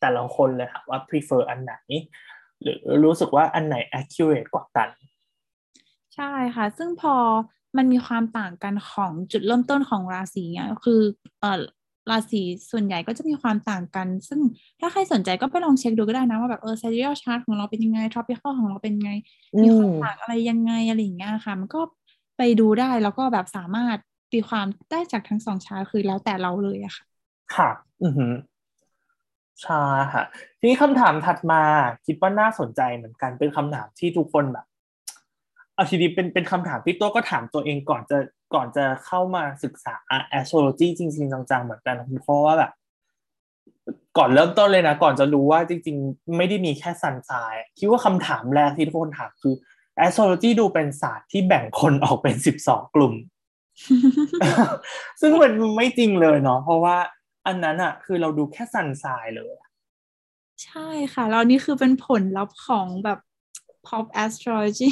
[0.00, 1.74] แต่ละคนเลยค่ะว่า prefer อันไหน
[2.62, 4.90] หรือรู้สึกว่าอันไหน accurate กว่ากัน
[6.14, 7.14] ใช่ค่ะ ซึ่งพอ
[7.76, 11.00] มันมีความต่างกันของจุดเริ่มต้นของราศีเนี่ยคือ
[11.40, 11.62] เอ่อ
[12.10, 14.40] ราศีส่วนใหญ่ก็จะมีความต่างกัน ซึ่ง
[14.80, 19.10] ถ้าใครสนใจก็ไปลองเช็คดูก็ได้นะว่าแบบเออ sidereal chart ของเราเป็นยังไง tropical ของเราเป็นยังไง
[19.62, 21.80] มีความอืมต่างอะไรยังไงอะไรอย่างเงี้ยค่ะ มันก็
[22.36, 23.98] ไปดูได้แล้วก็แบบสามารถ
[24.32, 27.04] ตีความได้จากทั้งสองชาร์ตคือแล้วแต่เราเลยอะค่ะ
[27.54, 27.68] ค่ะ
[28.02, 28.32] อือหือ
[29.62, 30.24] ใช่ค่ะ
[30.58, 31.62] ทีนี้คำถามถัดมา
[32.06, 34.66] คิดว่าน่าสนใจเหมือนกันเป็นคำถามที่ทุกคนแบบ
[35.76, 38.18] เอาทีนี้เป็นเป็นคำถามที่ตัวก็ถามตัวเองก่อนจะ
[38.54, 39.94] ก่อนจะเข้ามาศึกษา
[40.38, 42.70] astrology จริง ๆ จังๆเหมือนกันเพราะว่าแบบ
[44.18, 49.54] ก่อนเริ่มต้นเลยนะ ก่อนจะรู้ว่าจริง ๆ ไม่ได้มีแค่ซันไซน์คิดว่าคำถามแรกที่ทุกคนถามคือ
[50.04, 53.14] astrology ดูเป็นศาสตร์ที่แบ่งคนออกเป็นสิบสองกลุ่ม
[55.20, 56.96] ซึ่งมันไม่จริงเลยเนาะเพราะว่า
[57.46, 59.54] อันนั้นอะคือเราดูแค่ซันไซน์เลย
[60.64, 63.18] ใช่ค่ะ แล้วนี่คือเป็นผลลัพธ์ของแบบ
[63.86, 64.90] pop astrology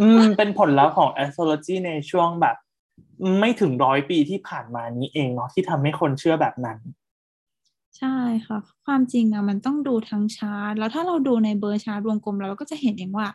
[0.00, 2.56] อืม เป็นผลลัพธ์ของ astrology ในช่วงแบบ
[3.40, 6.78] ไม่ถึงร้อยปีที่ผ่านมานี้เองเนาะที่ทำให้คนเชื่อแบบนั้น
[7.98, 8.16] ใช่
[8.46, 13.26] ค่ะ ความจริงอะมันต้องดูทั้งชาร์ตแล้วถ้าเราดูในเบอร์ชาร์ตวงกลมเราก็จะเห็นเองว่า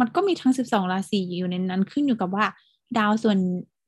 [0.00, 2.44] มันก็มีทั้งสิบสองราศีอยู่ในนั้นขึ้นอยู่กับว่า
[2.98, 3.38] ดาวส่วน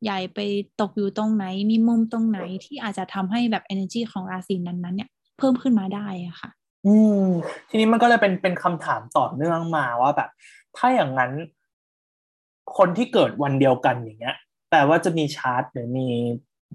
[0.03, 0.39] ใหญ่ไป
[0.81, 6.51] ตกอยู่ตรงไหน มีมุมตรงไหนที่อาจจะทำให้แบบ energy ของราศีนั้นๆ เนี่ย เพิ่มขึ้นมาได้อะค่ะ
[6.87, 7.25] อืม
[7.69, 10.31] ทีนี้มันก็เลยเป็นเป็นคำถามต่อเนื่องมาว่าแบบ
[10.77, 11.33] ถ้าอย่างนั้น
[12.78, 14.36] คนที่เกิดวันเดียวกันอย่างเงี้ย
[14.70, 16.09] แปลว่าจะมีชาร์ตหรือมี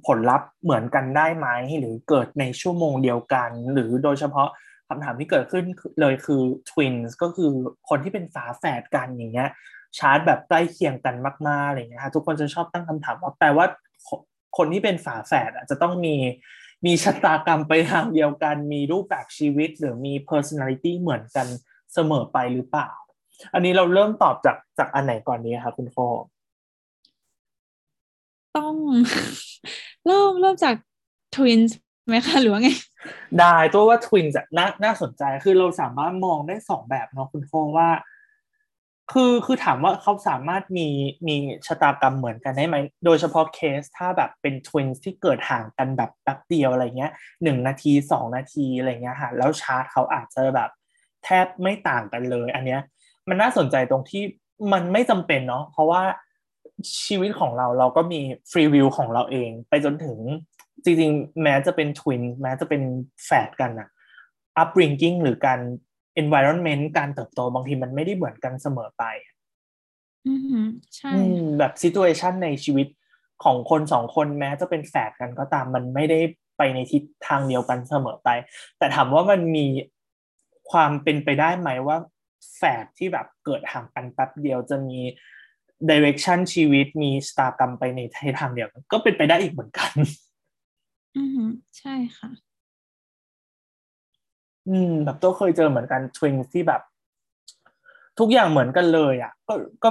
[0.05, 1.47] ผลลัพธ์เหมือนกันได้ไหม
[1.79, 4.49] หรือเกิดในชั่วโมงเดียวกัน หรือโดยเฉพาะ
[4.87, 5.65] คำถามที่เกิดขึ้น
[6.01, 7.49] เลยคือ twins ก็คือ
[7.89, 9.49] คนที่เป็นฝาแฝดกันอย่างเงี้ย
[9.97, 11.15] ชาร์ตแบบใกล้เคียงกัน
[11.47, 13.65] มากๆอะไรเงี้ยค่ะทุกคนจะชอบตั้งคำถามว่าแปลว่า
[14.57, 16.15] คนที่เป็นฝาแฝดอะจะต้องมี
[16.85, 21.47] มีชะตากรรมไปทางเดียวกัน มีรูปแบบชีวิต หรือมี personality เหมือนกัน
[21.93, 22.89] เสมอไปหรือเปล่า
[23.53, 25.97] อันนี้เราเริ่มตอบจากจากอันไหนก่อนดีครับคุณโค
[28.57, 28.75] ต้อง
[30.05, 30.75] เริ่มเริ่มจาก
[31.35, 31.71] twins
[32.07, 32.69] ไหมคะหรือว่าไง
[33.39, 37.89] ได้ตัวว่า twins อะน่าน่าสนใจคือเราสามารถมองได้สองแบบเนาะคุณโคว่า
[39.11, 40.87] คือคือถามว่าเขาสามารถมี
[41.27, 41.35] มี
[41.67, 47.11] ชะตากรรมเหมือนกันได้ไหม โดยเฉพาะเคสถ้าแบบเป็น twins ที่เกิดห่างกันแบบแป๊บเดียวอะไรเงี้ย
[47.43, 50.69] หนึ่งนาทีสองนาทีอะไรเงี้ยค่ะแล้วชาร์ตเขาอาจจะแบบ
[51.23, 52.81] แทบไม่ต่างกันเลย อันเนี้ย
[53.29, 54.23] มันน่าสนใจตรงที่
[54.73, 56.01] มันไม่จำเป็นเนาะเพราะว่า
[57.05, 58.19] ชีวิตของเราเราก็มี
[58.51, 60.17] ฟรีวิวของเราเอง ไปจนถึง
[60.83, 62.81] จริงๆ แม้จะเป็นทวินแม้จะเป็น
[63.25, 63.89] แฝดกันนะ
[64.61, 65.59] upbringing หรือการ
[66.21, 69.03] environment การเติบโตบางทีมันไม่ได้เหมือนกันเสมอไป
[70.27, 70.65] อืม
[70.95, 72.87] ใช่อืมแบบ situation ในชีวิต
[73.43, 76.19] ของคนสองคนแม้จะเป็นแฝดกันก็ตามมันไม่ได้
[76.57, 78.29] ไปในทิศทางเดียวกันเสมอไป
[78.77, 79.65] แต่ถามว่ามันมี
[80.71, 81.97] ความเป็นไปได้ไหมว่า
[82.55, 84.99] แฝดที่แบบเกิดห่างกันแป๊บเดียวจะมี
[85.89, 89.91] direction ชีวิตมีสตากรรมไปในทิศทางเดียวกันก็เป็นไปได้อีกเหมือนกัน
[91.17, 91.41] อืม
[91.77, 92.29] ใช่ค่ะ
[94.67, 96.81] อืม แบบตัวเคยเจอเหมือนกันทวินที่แบบ
[98.19, 99.53] ทุกอย่างเหมือนกันเลยอะ ก็
[99.83, 99.89] ก็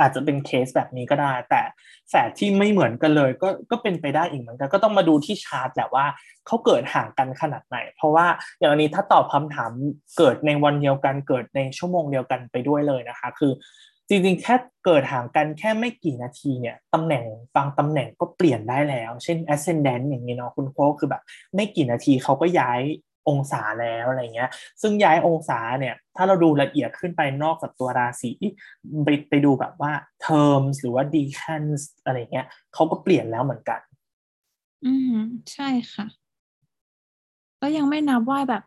[0.00, 1.62] อาจจะเป็นเคสแบบนี้ก็ได้ แต่
[2.08, 6.06] แฝดที่ไม่เหมือนกันเลย ก็ก็เป็นไปได้อีกเหมือนกัน ก็ต้องมาดูที่ชาร์ตแหละว่า
[6.46, 8.26] เขาเกิดห่างกันขนาดไหน เพราะว่า
[8.58, 9.72] อย่างนี้ถ้าตอบคำถาม
[10.18, 13.52] เกิดในวันเดียวกันเกิดในชั่วโมงเดียวกันไปด้วยเลยนะคะ คือ
[14.08, 14.54] จริงๆ แค่
[14.84, 17.24] เกิดห่างกันแค่ไม่กี่นาทีเนี่ยตำแหน่ง
[17.56, 21.22] บางตำแหน่งก็เปลี่ยนได้แล้ว เช่น ascendant อย่างนี้เนาะคุณโค้คือแบบ
[21.54, 22.80] ไม่กี่นาทีเขาก็ย้าย
[23.28, 24.50] องศาแล้วอะไรเงี้ย
[24.82, 28.32] ซึ่งย้ายองศาเนี่ย ถ้าเราดูละเอียดขึ้นไปนอกจากตัวราศี
[29.04, 29.92] ไปไปดูแบบว่า
[30.26, 33.80] terms หรือว่า decans อะไรเงี้ยเขาก็เปลี่ยนแล้วเหมือนกัน
[34.84, 35.16] อืม
[35.52, 36.06] ใช่ค่ะ
[37.60, 38.62] ก็ยังไม่นับว่าแบบ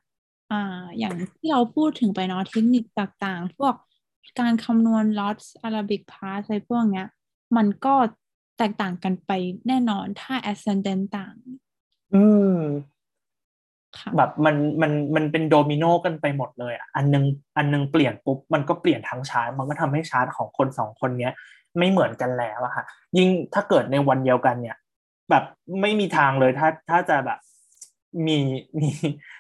[0.51, 3.73] อ่า อย่างที่เราพูดถึงไปเนาะเทคนิคต่างๆ พวก
[4.39, 7.07] การคำนวณ lots Arabic pass อะไรพวกเนี้ย
[7.57, 7.95] มันก็
[8.57, 9.31] แตกต่างกันไป
[9.67, 11.35] แน่นอนถ้า ascendant ต่าง
[12.13, 12.97] อืมค่ะ
[14.18, 17.24] แบบมันมันมันเป็นโดมิโนกันไปหมดเลยอะอันนึง
[17.57, 21.34] อันนึงเปลี่ยนปุ๊บมันก็เปลี่ยนทั้งชาร์ตมันก็ทำให้ชาร์ตของคนสองคนเนี้ย
[21.78, 22.86] ไม่เหมือนกันแล้วอะค่ะ
[23.18, 24.78] ยิ่งถ้าเกิดในวันเดียวกันเนี่ย
[25.30, 25.44] แบบ
[25.82, 27.40] ไม่มีทางเลยถ้าถ้าจะแบบ
[28.28, 28.40] มี
[28.80, 28.90] มี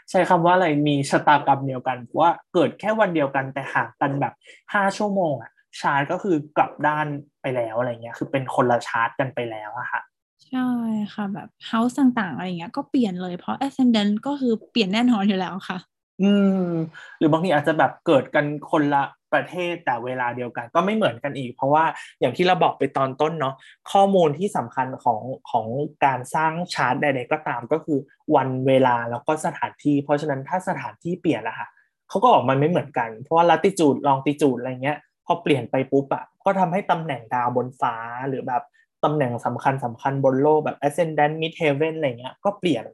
[0.09, 4.33] ใช้คำว่าอะไรมีชะตากรรมเดียวกันว่าเกิดแค่วันเดียวกันแต่ห่างกันแบบ
[4.73, 5.51] ห้าชั่วโมงอะ
[5.81, 7.07] ชาร์ตก็คือกลับด้าน
[7.41, 10.01] ไปแล้วอะไรเงี้ยคือเป็นคนละชาร์ตกันไปแล้วอะค่ะ
[10.45, 10.67] ใช่
[11.13, 15.77] ค่ะ แบบ house ต่างๆ อะไรเงี้ยก็เปลี่ยนเลยเพราะ ascendant ก็คือเปลี่ยนแน่นอนอยู่แล้วค่ะ
[16.21, 16.31] อื
[16.67, 16.69] ม
[17.17, 19.03] หรือบางทีอาจจะแบบเกิดกันคนละ
[19.33, 21.85] ประเทศแต่เวลาเดียวกันก็ไม่เหมือนกันอีก เพราะว่า
[22.19, 23.55] อย่างที่เราบอกไปตอนต้นเนาะ
[23.91, 25.67] ข้อมูลที่สำคัญของของ
[26.05, 27.99] การสร้างชาร์ตใดๆก็ตามก็คือ
[28.35, 31.67] วันเวลาแล้วก็สถานที่ เพราะฉะนั้นถ้าสถานที่เปลี่ยนละค่ะ
[32.09, 37.95] เขาก็ออกมาไม่เหมือนกัน เพราะว่าลัติจูดลองติจูดอะไรเงี้ยพอเปลี่ยนไปปุ๊บอะก็ทำให้ตำแหน่งดาวบนฟ้า
[38.29, 38.63] หรือแบบ
[39.07, 42.85] ตำแหน่งสำคัญสำคัญบนโลกแบบ ascendant mid heaven อะไรเงี้ย ก็เปลี่ยน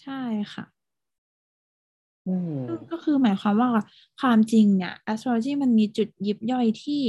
[0.00, 0.12] ใช่
[0.54, 0.64] ค่ะ
[2.26, 3.68] อืมซึ่งก็คือหมายความว่า
[4.20, 7.02] ความจริงเนี่ย astrology มันมีจุดยิบย่อยที่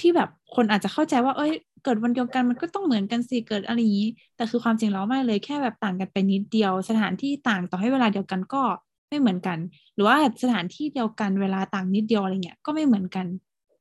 [0.00, 1.52] ที่แบบคนอาจจะเข้าใจว่า เอ้ย
[1.82, 8.62] เกิดวันเดียวกันมันก็ต้องเหมือนกันสิเกิดอะไรอย่างนี้ แต่คือความจริงแล้วไม่เลยแค่แบบต่างกันไปนิดเดียว สถานที่ต่างต่อให้เวลาเดียวกันก็
[9.08, 9.58] ไม่เหมือนกัน
[9.94, 13.26] หรือว่าสถานที่เดียวกันเวลาต่างนิดเดียวอะไรเงี้ยก็ไม่เหมือนกัน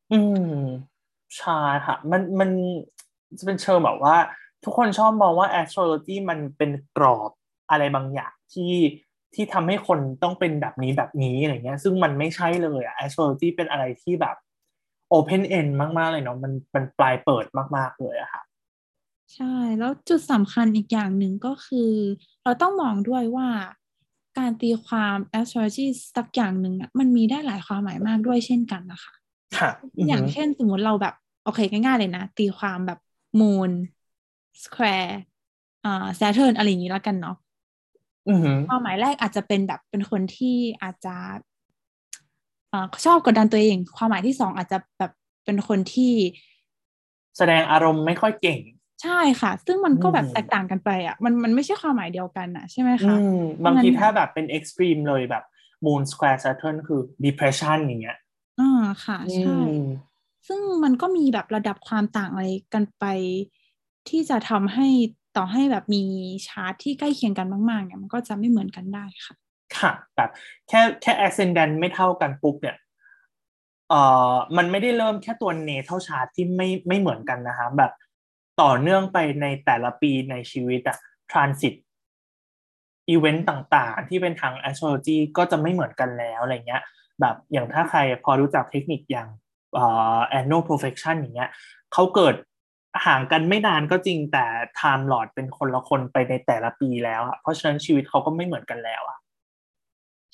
[0.09, 0.88] อืม
[1.37, 2.49] ใช่ค่ะมันมัน
[3.37, 4.15] จะเป็นเชิงแบบว่า
[4.63, 7.31] ทุกคนชอบมองว่า astrology มันเป็นกรอบ
[7.69, 8.73] อะไรบางอย่างที่
[9.33, 14.35] ที่ทำให้คนต้องเป็นแบบนี้แบบนี้อะไรเงี้ย ซึ่งมันไม่ใช่เลยอะ astrology เป็นอะไรที่แบบ
[15.17, 17.45] open end มากๆเลยเนาะมันมันปลายเปิด
[17.77, 18.41] มากๆเลยอะค่ะ
[19.35, 21.93] ใช่ แล้วจุดสำคัญอีกอย่างหนึ่งก็คือ
[22.43, 23.49] เราต้องมองด้วยว่า
[24.37, 25.85] การตีความ astrology
[26.15, 29.13] สักอย่างหนึ่งอะมันมีได้หลายความหมายมากด้วยเช่นกันนะคะ
[29.57, 29.69] ค่ะ
[29.99, 31.13] อืออย่างหือเช่นสมมติเราแบบ
[31.43, 32.97] โอเคง่ายๆเลยนะ ตีความแบบ
[33.39, 33.71] moon
[34.63, 35.09] square
[35.83, 35.89] อ่า
[36.19, 37.35] saturn อะไรอย่างนี้แล้วกันเนาะ
[38.27, 41.15] อือหือความหมายแรกอาจจะเป็นแบบเป็นคนที่อาจจะ
[42.73, 45.11] อ่าชอบกดดันตัวเอง ความหมายที่สองอาจจะแบบ
[45.45, 46.13] เป็นคนที่
[47.37, 48.59] แสดงอารมณ์ไม่ค่อยเก่ง
[49.01, 53.33] ใช่ค่ะ ซึ่งมันก็แบบอืมแตกต่างกันไปอะ มันมันไม่ใช่ความหมายเดียวกันอะใช่ไหมอืคะม
[53.65, 55.43] บางทีถ้าแบบเป็น extreme เลยแบบ
[55.85, 58.28] moon square saturn คือ depression อย่างเงี้ยอ่า
[59.05, 59.73] ค่ะอืใช่ม
[60.47, 63.05] ซึ่งมันก็มีแบบระดับความต่างอะไรกันไป
[64.09, 64.87] ที่จะทำให้
[65.37, 66.03] ต่อให้แบบมี
[66.47, 69.35] ชาร์ตที่ใกล้เคียงกันมากๆเนี่ยมันก็จะไม่เหมือนกันได้ค่ะ
[69.77, 70.29] ค่ะ แบบ
[70.67, 72.77] แค่แค่ ascendant ไม่เท่ากันปุ๊บเนี่ย
[73.89, 74.01] เอ่
[74.31, 77.91] อมันไม่ได้เริ่มแค่ตัว natal chart ที่ไม่ไม่เหมือนกันนะคะแบบ
[78.61, 80.97] ต่อเนื่องไปในแต่ละปีในชีวิตอะ
[81.31, 81.75] transit
[83.09, 86.83] อีเวนต์ต่างๆ ที่เป็นทาง astrology ก็จะไม่เหมือนกันแล้วอะไรเงี้ย
[87.21, 89.27] แบบอย่างถ้าใครพอรู้จักเทคนิคอย่าง
[89.75, 89.85] เอ่
[90.15, 91.49] อ annual profection อย่างเงี้ย
[91.93, 92.35] เขาเกิด
[93.05, 94.45] ห่างกันไม่นานก็จริงแต่
[94.79, 99.17] time lord เป็นคนละคนไปในแต่ละปีแล้วอะเพราะฉะนั้นชีวิตเขาก็ไม่เหมือนกันแล้วอะ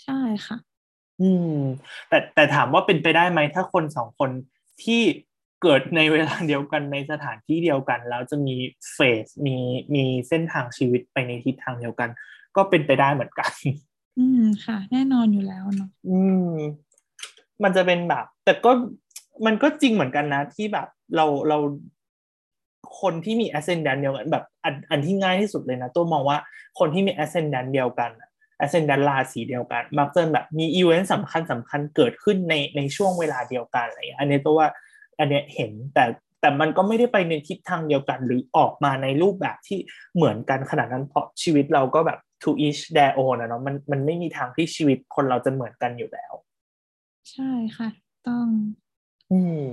[0.04, 0.58] ใช่ค่ะ
[1.22, 1.60] อืม
[2.10, 4.30] แต่แต่ถามว่าเป็นไปได้ไหมถ้าคนสองคน
[4.84, 5.02] ที่
[5.62, 8.56] เกิดในเวลาเดียวกันในสถานที่เดียวกัน แล้วจะมี
[8.94, 9.58] เฟสมี
[9.96, 12.10] มีเส้นทางชีวิตไปในทิศทางเดียวกัน
[12.56, 13.52] ก็เป็นไปได้เหมือนกัน
[14.18, 16.20] อืมค่ะ แน่นอนอยู่แล้วเนาะอื
[16.52, 16.54] ม
[17.64, 18.72] มันจะเป็นแบบ แต่ก็
[19.46, 21.58] มันก็จริงเหมือนกันนะ ที่แบบเราเรา
[23.02, 26.38] คนที่มี ascendant เดียวกันแบบอันอันที่ง่ายที่สุดเลยนะ ตัวมองว่า
[26.80, 28.30] คนที่มี ascendant เดียวกันอะ
[28.64, 34.68] ascendant ราศีเดียวกัน มักจะแบบมีอีเวนต์สำคัญสำคัญเกิดขึ้นในในช่วงเวลาเดียวกันอะไรอย่างเงี้ยอันนี้ตัวว่า
[35.20, 36.06] อันเนี้ยเห็นแต่
[36.42, 39.80] แต่มันก็ไม่ได้ไปในทิศทางเดียวกัน หรือออกมาในรูปแบบที่
[40.16, 46.34] เหมือนกันขนาดนั้นเพราะชีวิตเราก็แบบ to each their own นะเนาะมันมันไม่มีทางที่ชีวิตคนเราจะเหมือนกันอยู่แล้ว
[47.32, 47.90] ใช่ค่ะ
[48.28, 48.48] ต้อง
[49.32, 49.66] อืม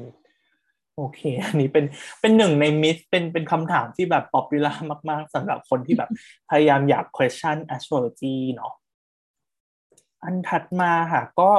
[0.96, 1.84] โอเค อันนี้เป็น
[2.20, 4.74] เป็นหนึ่งใน myth เป็นเป็นคำถามที่แบบ popular
[5.10, 6.10] มาก ๆสำหรับคนที่แบบ
[6.50, 8.72] พยายามอยาก question astrology เนาะ
[10.24, 11.50] อันถัดมาค่ะก็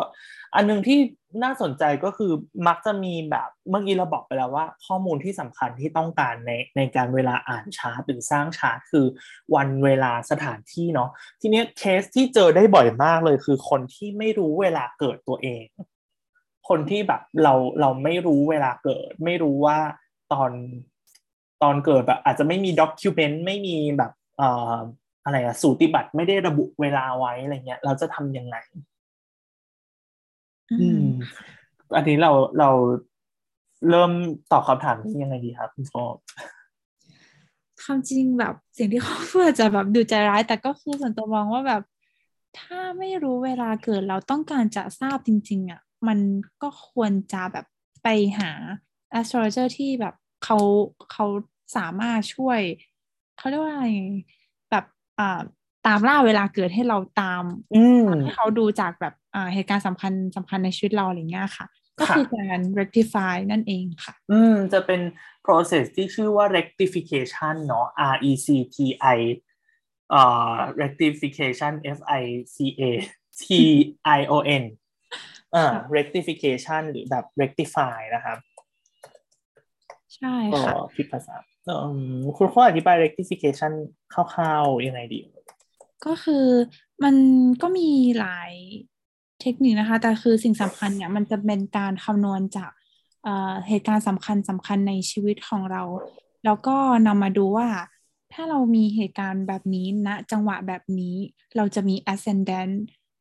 [0.55, 0.99] อันหนึงที่
[1.43, 2.31] น่าสนใจก็คือ
[2.67, 9.05] มักจะมีแบบเมื่อกี้เราบอกไปแล้วว่า ข้อมูลที่สำคัญที่ต้องการในในการเวลาอ่านชาร์ตหรือสร้างชาร์ตคือ
[9.55, 11.09] วันเวลาสถานที่เนาะ
[11.41, 15.65] ทีนี้เคสที่เจอได้บ่อยมากเลยคือคนที่ไม่รู้เวลาเกิดตัวเอง
[16.69, 19.77] คนที่แบบเราเราไม่รู้เวลาเกิด ไม่รู้ว่า
[20.33, 20.51] ตอน
[21.63, 24.77] ตอนเกิดแบบอาจจะไม่มีด็อกิวเมนต์ไม่มีแบบเอ่อ
[25.23, 28.55] อะไรอะสูติบัตรไม่ได้ระบุเวลาไว้อะไรเงี้ย เราจะทำยังไง
[30.71, 31.03] อือืมม
[31.95, 32.69] อันนี้เราเรา
[33.89, 34.11] เริ่ม
[34.51, 36.03] ตอบคำถามนี้ยังไงดีครับคุณพ่อ
[37.83, 41.81] ความจริงแบบสิ่งที่เขาพูดอาจจะแบบดูใจร้าย แต่ก็คือส่วนตัวมองว่าแบบ
[42.59, 46.19] ถ้าไม่รู้เวลาเกิดเราต้องการจะทราบจริง ๆอะ มัน
[46.61, 47.65] ก็ควรจะแบบ
[48.03, 48.07] ไป
[48.39, 48.51] หา
[49.19, 50.57] astrologer ที่แบบเขา
[51.11, 51.25] เขา
[51.77, 52.59] สามารถช่วย
[53.37, 54.42] เขาเรียกว่าอะไรแบบอ่า
[55.87, 57.43] ตามล่าเวลาเกิดให้เราตาม
[57.75, 61.65] อืมให้เขาดูจากแบบอ่าเหตุการณ์สำคัญสำคัญในชีวิตเราอะไรเงี้ยค่ะ
[61.99, 65.01] ก็ค่ะคือการ rectify นั่นเองค่ะ อืม จะเป็น
[65.45, 68.77] process ที่ชื่อว่า rectification เนาะ R E C T
[69.17, 69.19] I
[70.09, 70.21] เอ่
[70.53, 72.23] อ rectification F I
[72.55, 72.83] C A
[73.41, 73.45] T
[74.17, 74.63] I O N
[75.55, 78.37] อ่าค่ะ rectification หรือแบบ rectify นะครับ
[80.15, 81.52] ใช่ก็ค่ะผิดภาษาอืม
[82.37, 83.71] คุณพ่ออธิบาย rectification
[84.13, 85.19] คร่าวๆยังไงดี
[86.05, 86.45] ก็คือ
[87.03, 87.15] มัน
[87.61, 88.51] ก็มีหลาย
[89.41, 92.71] เทคนิคนะคะ แต่คือสิ่งสำคัญเนี่ยมันจะเป็นการคำนวณจาก
[93.23, 95.83] เอ่อเหตุการณ์สำคัญสำคัญในชีวิตของเรา
[96.45, 96.75] แล้วก็
[97.07, 97.67] นำมาดูว่า
[98.33, 101.15] ถ้าเรามีเหตุการณ์แบบนี้ณจังหวะแบบนี้
[101.55, 102.73] เราจะมี ascendant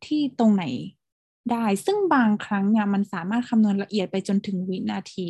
[0.06, 0.64] ที่ตรงไหน
[1.50, 5.28] ได้ ซึ่งบางครั้งเนี่ยมันสามารถคำนวณละเอียดไปจนถึงวินาที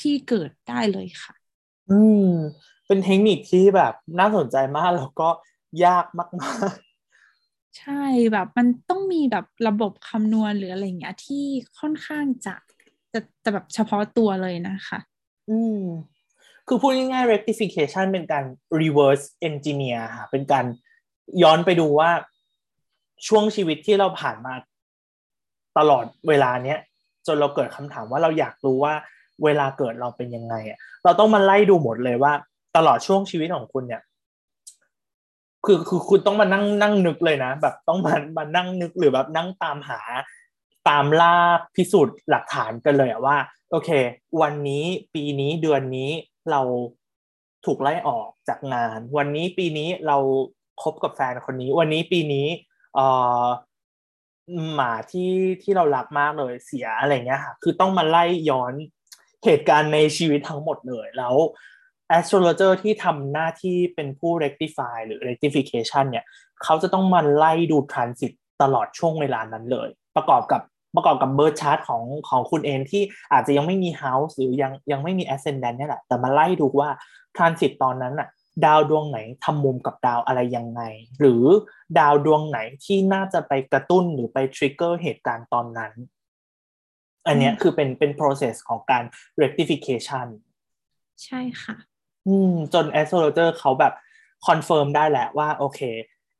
[0.00, 1.34] ที่เกิดได้เลยค่ะ
[1.90, 2.28] อืม
[2.86, 5.28] เป็นเทคนิคที่แบบน่าสนใจมากแล้วก็
[5.84, 6.26] ยากมา
[6.68, 8.02] กๆ ใช่
[8.32, 11.44] แบบมันต้องมีแบบระบบคำนวณหรืออะไรอย่างเงี้ย ที่
[11.80, 12.54] ค่อนข้างจะ
[13.12, 14.98] จะจะแบบเฉพาะตัวเลยนะคะ
[15.50, 15.82] อืม
[16.66, 18.44] คือพูดง่ายๆ rectification เป็นการ
[18.80, 20.64] reverse engineer ค่ะ เป็นการ
[21.42, 22.10] ย้อนไปดูว่า
[23.26, 24.54] ช่วงชีวิตที่เราผ่านมา
[25.78, 26.78] ตลอดเวลาเนี้ย
[27.26, 28.94] จนเราเกิดคำถามว่าเราอยากรู้ว่า
[29.44, 32.32] เวลาเกิดเราเป็นยังไงอะเราต้องมาไล่ดูหมดเลยว่า
[32.76, 34.02] ตลอดช่วงชีวิตของคุณเนี่ย
[35.64, 40.00] คือคือคุณต้องมานั่งนั่งนึกเลยนะ แบบต้องมามานั่งนึกหรือแบบนั่งตามหา
[40.88, 41.34] ตามล่า
[41.76, 43.36] พิสูจน์หลักฐานกันเลยอะว่า
[43.70, 43.90] โอเค
[44.40, 44.84] วันนี้
[45.14, 46.10] ปีนี้เดือนนี้
[46.50, 46.60] เรา
[47.66, 50.16] ถูกไล่ออกจากงาน วันนี้ปีนี้เรา
[50.82, 52.46] คบกับแฟนคนนี้ วันนี้ปีนี้
[52.94, 53.06] เอ่
[53.42, 53.44] อ
[54.74, 55.30] หมาที่
[55.62, 58.74] ที่เรารักมากเลยเสียอะไรเงี้ยค่ะ คือต้องมาไล่ย้อน
[59.44, 61.34] เหตุการณ์ในชีวิตทั้งหมดเลยแล้ว
[62.18, 66.24] astrologer ที่ทำหน้าที่เป็นผู้ rectify หรือ rectification เนี่ย
[66.64, 68.32] เขาจะต้องมาไล่ดู transit
[68.62, 70.60] ตลอดช่วงเวลานั้นเลย ประกอบกับ
[70.96, 73.02] ประกอบกับเบอร์ชาร์ตของของคุณเองที่
[73.32, 76.90] อาจจะยังไม่มี house หรือยังยังไม่มี ascendant นี่แหละ แต่มาไล่ดูว่า
[77.36, 78.28] transit ตอนนั้นน่ะ
[78.64, 80.82] ดาวดวงไหนทำมุมกับดาวอะไรยังไง
[81.20, 81.44] หรือ
[81.98, 85.92] ดาวดวงไหนที่น่าจะไปกระตุ้นหรือไป trigger เหตุการณ์ตอนนั้น
[87.28, 89.04] อันเนี้ยคือเป็นเป็น process ของการ
[89.42, 90.26] rectification
[91.24, 91.76] ใช่ค่ะ
[92.26, 93.92] อืม จน astrologer เขาแบบ
[94.46, 95.80] confirm ได้แหละว่า โอเค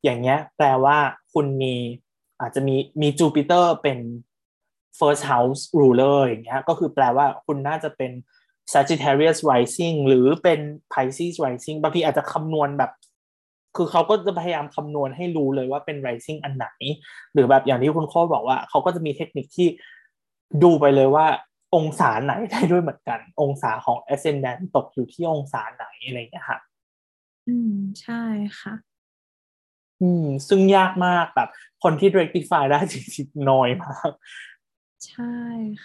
[0.03, 0.97] อย่างเงี้ย แปลว่า
[1.33, 1.75] คุณมี
[2.41, 3.99] อาจจะมีมีจูปิเตอร์เป็น
[4.99, 8.11] first house ruler อย่างเงี้ย ก็คือแปลว่าคุณน่าจะเป็น
[8.73, 10.59] Sagittarius rising หรือเป็น
[10.91, 12.91] Pisces rising บางทีอาจจะคำนวณแบบ
[13.75, 16.67] คือเขาก็จะพยายามคำนวณให้รู้เลยว่าเป็น rising อันไหน
[17.33, 19.67] หรือแบบอย่างที่คุณโค้บอกว่า เขาก็จะมีเทคนิคที่
[20.63, 21.27] ดูไปเลยว่า
[21.75, 26.59] องศาไหนได้ด้วยเหมือนกัน องศาของ ascendant ตกอยู่ที่องศาไหนอะไรอย่างเงี้ยค่ะ
[27.47, 28.23] อืมใช่
[28.61, 28.73] ค่ะ
[30.01, 31.49] อืม ซึ่งยากมากแบบ
[31.83, 34.11] คนที่ rectify ได้จริงๆน้อยมาก
[35.07, 35.35] ใช่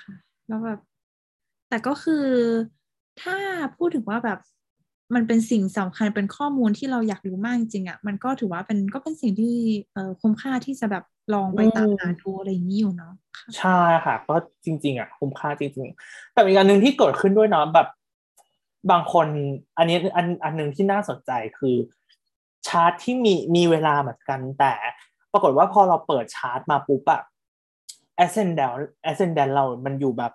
[0.01, 0.15] ค่ะ
[0.49, 0.81] แล้วแบบ
[1.69, 2.27] แต่ก็คือ
[3.23, 3.37] ถ้า
[3.77, 4.39] พูดถึงว่าแบบ
[5.15, 9.57] มันเป็นสิ่งสำคัญเป็นข้อมูลที่เราอยากรู้มากจริงๆอะมันก็ถือว่าเป็นก็เป็นสิ่งที่
[9.93, 17.89] เอ่อคุ้มค่าที่จะแบบลองไปตามหาดูอะไรอย่างนี้อยู่เนาะค่ะใช่ค่ะ ก็จริง ๆ อะ คุ้มค่าจริง ๆ แต่อีกอันหนึ่งที่เกิดขึ้นด้วยเนาะแบบ
[18.91, 19.27] บางคน
[19.79, 21.77] อันนี้อันอันหนึ่งที่น่าสนใจคือ
[22.69, 24.73] ชาร์ตที่มีมีเวลาเหมือนกัน แต่
[25.33, 27.23] ปรากฏว่าพอเราเปิดชาร์ตมาปุ๊บอะ
[28.25, 28.75] ascendant
[29.11, 30.33] ascendant เรา มันอยู่แบบ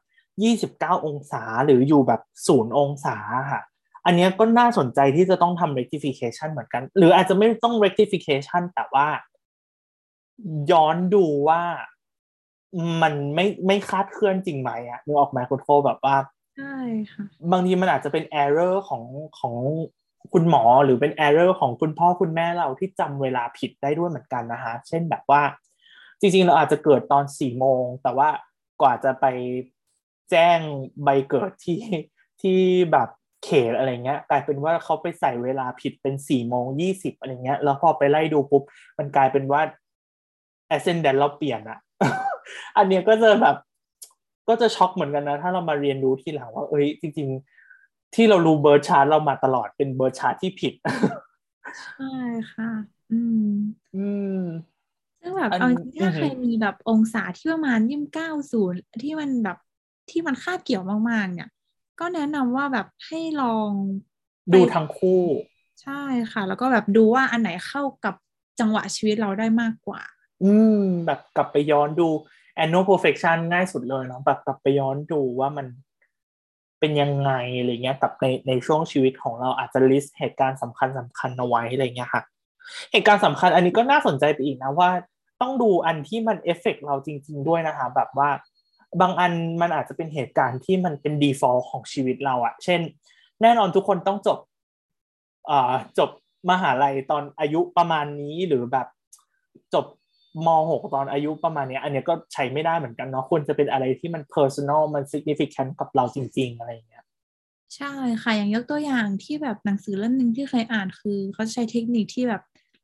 [0.88, 3.18] 29องศาหรืออยู่แบบศูนย์องศา
[3.52, 3.62] ค่ะ
[4.08, 9.08] อันนี้ก็น่าสนใจที่จะต้องทำ rectification เหมือนกัน หรืออาจจะไม่ต้อง rectification แต่ว่า
[10.72, 11.62] ย้อนดูว่า
[13.02, 16.16] มันไม่ไม่คาดเคลื่อนจริงไหมอะนึกออกไหมคุณโคแบบว่า
[16.58, 16.78] ใช่
[17.12, 19.04] ค่ะบางทีมันอาจจะเป็น error ของ
[19.40, 19.56] ของ
[20.34, 25.42] คุณหมอหรือเป็น error ของคุณพ่อคุณแม่เราที่จำเวลาผิดได้ด้วยเหมือนกันนะคะ เช่นแบบว่า
[26.20, 28.30] จริงๆ เราอาจจะเกิดตอนสี่โมง แต่ว่า
[28.82, 29.26] กว่าจะไป
[30.32, 30.60] แจ้ง
[31.04, 31.80] ใบเกิดที่
[32.42, 32.60] ที่
[32.92, 33.10] แบบ
[33.44, 38.64] เขตอะไรเงี้ย กลายเป็นว่าเขาไปใส่เวลาผิดเป็นสี่โมงยี่สิบอะไรเงี้ย แล้วพอไปไล่ดูปุ๊บ
[38.98, 39.62] มันกลายเป็นว่า
[40.76, 41.80] ascendant เราเปลี่ยนอะ
[42.78, 43.56] อันเนี้ยก็จะแบบ
[44.48, 47.28] ก็จะช็อกเหมือนกันนะ ถ้าเรามาเรียนรู้ทีหลังว่า เอ้ย จริง
[47.72, 50.74] ๆ ที่เรารู้ birth chart เรามาตลอดเป็น birth chart ที่ผิด
[51.76, 52.04] ใช่
[52.54, 52.66] ค่ะ
[53.10, 53.42] อืม
[53.96, 54.00] อื
[54.38, 54.38] ม
[55.22, 59.58] ซึ่งแบบอันเอาจริงๆถ้าอือฮึใครมีแบบองศาที่ประมาณยี่สิบเก้าศูนย์ที่มันแบบ
[60.10, 61.50] ที่มันคาบเกี่ยวมากๆ เนี่ย
[62.00, 63.72] ก็แนะนำว่าแบบให้ลอง
[64.46, 65.24] ไปดูทั้งคู่
[65.82, 66.02] ใช่
[66.32, 68.16] ค่ะ แล้วก็แบบดูว่าอันไหนเข้ากับ
[68.60, 70.02] จังหวะชีวิตเราได้มากกว่า
[70.44, 72.08] อืม แบบกลับไปย้อนดู
[72.64, 75.68] annual perfection ง่ายสุดเลยเนาะแบบกลับไปย้อนดูว่ามัน
[76.80, 82.24] เป็นยังไงอะไรเงี้ยกับในในช่วงชีวิตของเราอาจจะ list เหตุการณ์สำคัญสำคัญเอาไว้อะไรเงี้ยค่ะ
[82.92, 84.90] เหตุการณ์สำคัญอันนี้ก็น่าสนใจไปอีกนะว่า
[85.42, 88.30] ต้องดูอันที่มันเอฟเฟกเราจริง ๆ ด้วยนะคะ แบบว่า
[89.02, 89.32] บางอัน
[89.62, 92.82] มันอาจจะเป็นเหตุการณ์ที่มันเป็น default ของชีวิตเราอะเช่น
[93.42, 94.40] แน่นอนทุกคนต้องจบ
[95.50, 96.10] อ่าจบ
[96.50, 98.88] มหาลัยตอนอายุประมาณนี้หรือแบบ
[99.74, 99.86] จบ
[100.46, 107.04] ม .6 ตอนอายุประมาณนี้อันเนี้ยก็ใช้ไม่ได้เหมือนกันเนาะควรจะเป็นอะไรที่มัน personal มัน significant กับเราจริง ๆ อะไรอย่างเงี้ย
[107.76, 112.44] ใช่ค่ะ อย่างยกตัวอย่างที่แบบหนังสือเล่มหนึ่งที่เคยอ่านคือ เขาใช้เทคนิคที่แบบ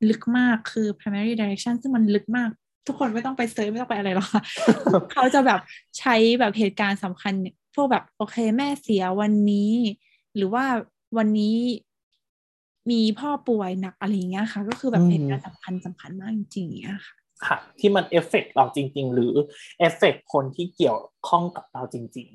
[0.09, 2.49] ลึกมากคือ primary direction ซึ่งมันลึกมาก
[2.87, 4.41] ทุกคนไม่ต้องไป search ไม่ต้องไปอะไรหรอกค่ะ
[5.13, 5.59] เขาจะแบบ
[5.99, 9.71] ใช้แบบเหตุการณ์สำคัญเนี่ยพวกแบบโอเคแม่เสียวันนี้
[10.35, 10.65] หรือว่า
[11.17, 11.57] วันนี้
[12.91, 17.15] มีพ่อป่วยหนักอะไรอย่างเงี้ยค่ะ ก็คือแบบอืมเหตุการณ์สำคัญสำคัญมากจริงๆอย่างเงี้ยค่ะ
[17.45, 19.33] ค่ะ ที่มัน affect เราจริง ๆ หรือ
[19.79, 20.97] affect คนที่เกี่ยว
[21.27, 22.29] ข้องกับเราจริง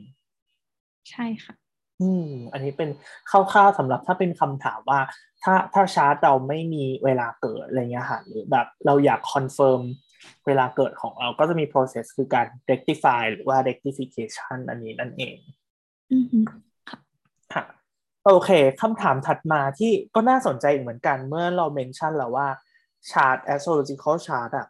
[0.52, 1.54] ๆ ใช่ค่ะ
[2.00, 2.90] อืม อันนี้เป็น
[3.30, 5.00] คร่าวๆสำหรับถ้าเป็นคำถามว่า
[5.42, 9.82] ถ้าถ้าชาร์ตเราไม่มีเวลาเกิดอะไรเงี้ยค่ะหรือแบบเราอยาก confirm
[10.46, 15.36] เวลาเกิดของเราก็จะมี process คือการ rectify หรือว่า rectification อันนี้นั่นเอง
[16.12, 16.44] อือหือ
[17.54, 17.64] ค่ะ
[18.24, 18.50] โอเค
[18.80, 22.48] คำถามถัดมาที่ก็น่าสนใจอีกเหมือนกันเมื่อเราเมนชั่นแล้วว่า
[23.10, 24.66] ชาร์ต astrological chart อะ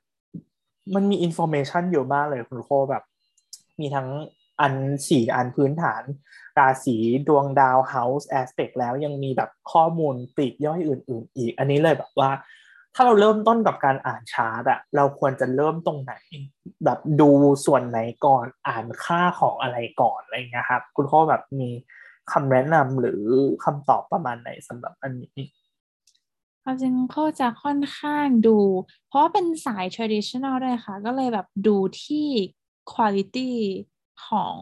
[0.95, 3.03] มันมี information เยอะมากเลยคุณโคแบบ
[3.81, 4.09] มีทั้ง
[4.61, 4.75] อัน
[5.09, 6.03] สี่อันพื้นฐาน
[6.59, 6.97] ราศี
[7.29, 12.31] ดวงดาว house aspect แล้วยังมีแบบข้อมูลปลีกย่อยอื่น ๆ อีก อันนี้เลยแบบว่า
[13.01, 16.15] ถ้าเราเริ่มต้นกับการอ่านชาร์ตอะเราควรจะเริ่มตรงไหน
[16.85, 17.31] แบบดู
[17.67, 21.71] ส่วนไหนก่อนอ่านค่าของอะไรก่อนอะไรเงี้ยครับ คุณโคแบบมี
[22.33, 23.23] คำแนะนำหรือ
[23.65, 25.45] คำตอบประมาณไหนสำหรับอันนี้
[26.63, 28.59] ควาจริงเขาจะค่อนข้างดู
[29.07, 32.27] เพราะว่าเป็นสาย traditional ด้วยค่ะ ก็เลยแบบดูที่
[32.93, 33.51] quality
[34.27, 34.57] ของ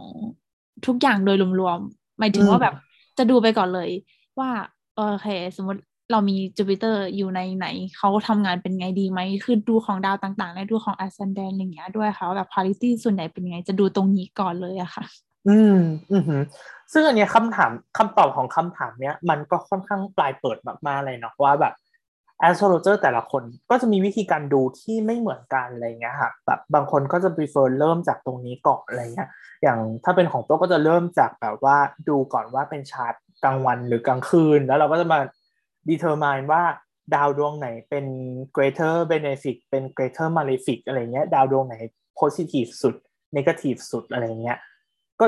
[0.86, 2.74] ทุกอย่างโดยรวมๆหมายถึงว่าแบบ
[3.18, 3.90] จะดูไปก่อนเลย
[4.38, 4.50] ว่า
[4.94, 5.26] โอเค
[5.56, 5.80] สมมติ
[6.11, 7.66] เรามีจูปิเตอร์อยู่ในไหน
[7.97, 15.05] เขาทำงานเป็นไงดีไหมคือดูของดาวต่างๆ และดูของ ascendant อะไรอย่างเงี้ยด้วยค่ะว่าแบบ quality ส่วนไหนเป็นยังไงจะดูตรงนี้ก่อนเลยอะค่ะ
[15.49, 15.78] อืม
[16.12, 16.41] อือหือ
[16.93, 21.74] ซึ่งอันเนี้ยคำถามคำตอบของคำถามเนี้ยมันก็ค่อนข้างปลายเปิดมากๆเลยเนาะว่าแบบ
[22.49, 29.28] astrologer แต่ละคนก็จะมีวิธีการดูที่ไม่เหมือนกันอะไรเงี้ยค่ะแบบบางคนก็จะ prefer เริ่มจากตรงนี้ก่อนอะไรเงี้ย
[29.62, 31.77] อย่างถ้าเป็นของตัวก็จะเริ่มจากแบบว่า
[32.09, 33.15] ดูก่อนว่าเป็นชาร์ต
[33.45, 35.19] กลางวันหรือกลางคืน แล้วเราก็จะมา
[35.90, 36.62] determine ว่า
[37.14, 38.06] ดาวดวงไหนเป็น
[38.56, 41.76] greater benefit เป็น greater malefic อะไรเงี้ย ดาวดวงไหน
[42.20, 42.94] positive สุด
[43.36, 44.58] negative สุดอะไรเงี้ย
[45.20, 45.26] ก็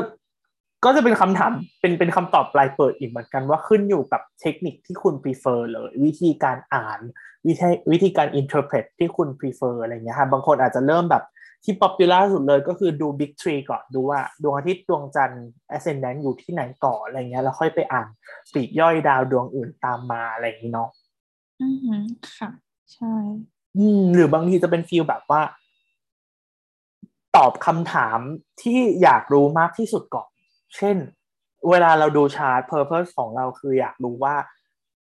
[0.85, 7.01] ก็จะเป็นคำถามเป็นเป็นคำตอบปลายเปิดอีกเหมือนกันว่าขึ้นอยู่กับเทคนิคที่คุณ prefer เลย วิธีการอ่าน
[7.47, 11.24] วิธีวิธีการ interpret ที่คุณ prefer อะไรเงี้ยค่ะบางคนอาจจะเริ่มแบบ
[11.64, 18.09] ที่ popular สุดเลยก็คือดู big tree ก่อนดูว่าดวงอาทิตย์ดวงจันทร์ ascendant อยู่ที่ไหนก่อนอะไรเงี้ยแล้วค่อยไปอ่าน
[18.52, 20.90] ปลีกย่อยดาวดวงอื่นตามมาอะไรอย่างนี้เนาะ
[21.62, 22.02] อือหือ
[22.36, 22.51] ค่ะ
[22.94, 23.14] ใช่
[23.76, 25.43] อืม หรือบางทีจะเป็นฟีลแบบว่า
[27.36, 28.18] ตอบคำถาม
[28.62, 30.28] ที่อยากรู้มากที่สุดก่อน
[30.76, 30.97] เช่น
[31.70, 34.35] เวลาเราดูชาร์ต purpose ของเราคืออยากรู้ว่า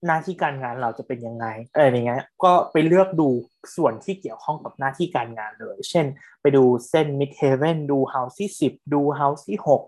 [0.06, 3.28] หน้าที่การงานเราจะเป็นยังไงอะไรอย่างเงี้ยก็ไปเลือกดู
[3.76, 6.06] ส่วนที่เกี่ยวข้องกับหน้าที่การงานเลย เช่น
[6.40, 9.82] ไปดูเส้น mid heaven ดู house ที่สิบดู house ที่หก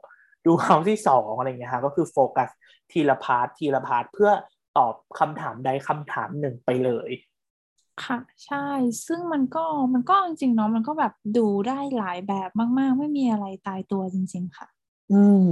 [0.46, 2.48] ดู house ที่สองอะไรเงี้ยฮะก็คือโฟกัส
[2.92, 4.30] ทีละ part ทีละ part เพื่อ
[4.76, 7.10] ตอบคำถามใดคำถามหนึ่งไปเลย
[8.04, 8.66] ค่ะใช่
[9.06, 9.64] ซึ่งมันก็
[9.94, 14.68] มันก็จริงๆเนาะมันก็แบบดูได้หลายแบบมาก ๆ ไม่มีอะไรตายตัวจริง ๆ ค่ะ
[15.12, 15.50] อืม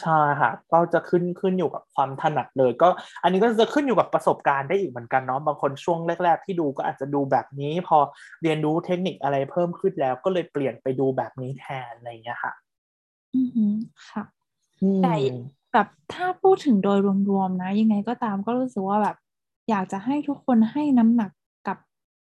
[0.00, 2.88] ใช่ค่ะก็จะขึ้นขึ้นอยู่กับความถนัดเลย ก็
[3.22, 7.98] อันนี้ก็จะขึ้นอยู่กับประสบการณ์ได้อีกเหมือนกันเนาะบางคนช่วงแรก ๆ ที่ดูก็อาจจะดูแบบนี้ พอ
[8.42, 12.52] เรียนรู้เทคนิคอะไรเพิ่มขึ้นแล้ว ก็เลยเปลี่ยนไปดูแบบนี้แทนอะไรอย่างเงี้ยค่ะ
[13.34, 13.74] อือหือ
[14.08, 14.22] ค่ะ
[14.80, 15.14] อืมแต่
[15.72, 16.98] แบบถ้าพูดถึงโดย
[17.30, 19.16] รวมๆนะ ยังไงก็ตามก็รู้สึกว่าแบบ
[19.70, 21.30] อยากจะให้ทุกคนให้น้ำหนัก
[21.68, 21.78] กับ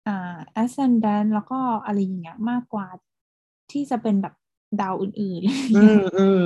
[0.07, 2.87] อ่า ascendant แล้วก็อะไรอย่างเงี้ยมากกว่า
[3.71, 4.33] ที่จะเป็นแบบ
[4.81, 6.39] ดาวอื่นๆอืมอืม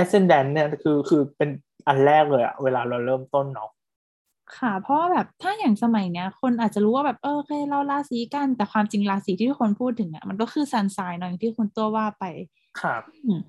[0.00, 1.50] ascendant เนี่ยคือคือเป็น
[1.86, 3.70] อันแรกเลยอะเวลาเราเริ่มต้นเนาะ
[4.56, 12.24] ค่ะ เพราะว่าแบบถ้าอย่างสมัยเนี้ย คนอาจจะรู้ว่าแบบเออโอเคเราราศีกัน แต่ความจริงราศีที่ทุกคนพูดถึงอะมันก็คือซันไซน์เนอะอย่างที่คุณตัวว่าไป
[12.80, 13.40] ครับอืม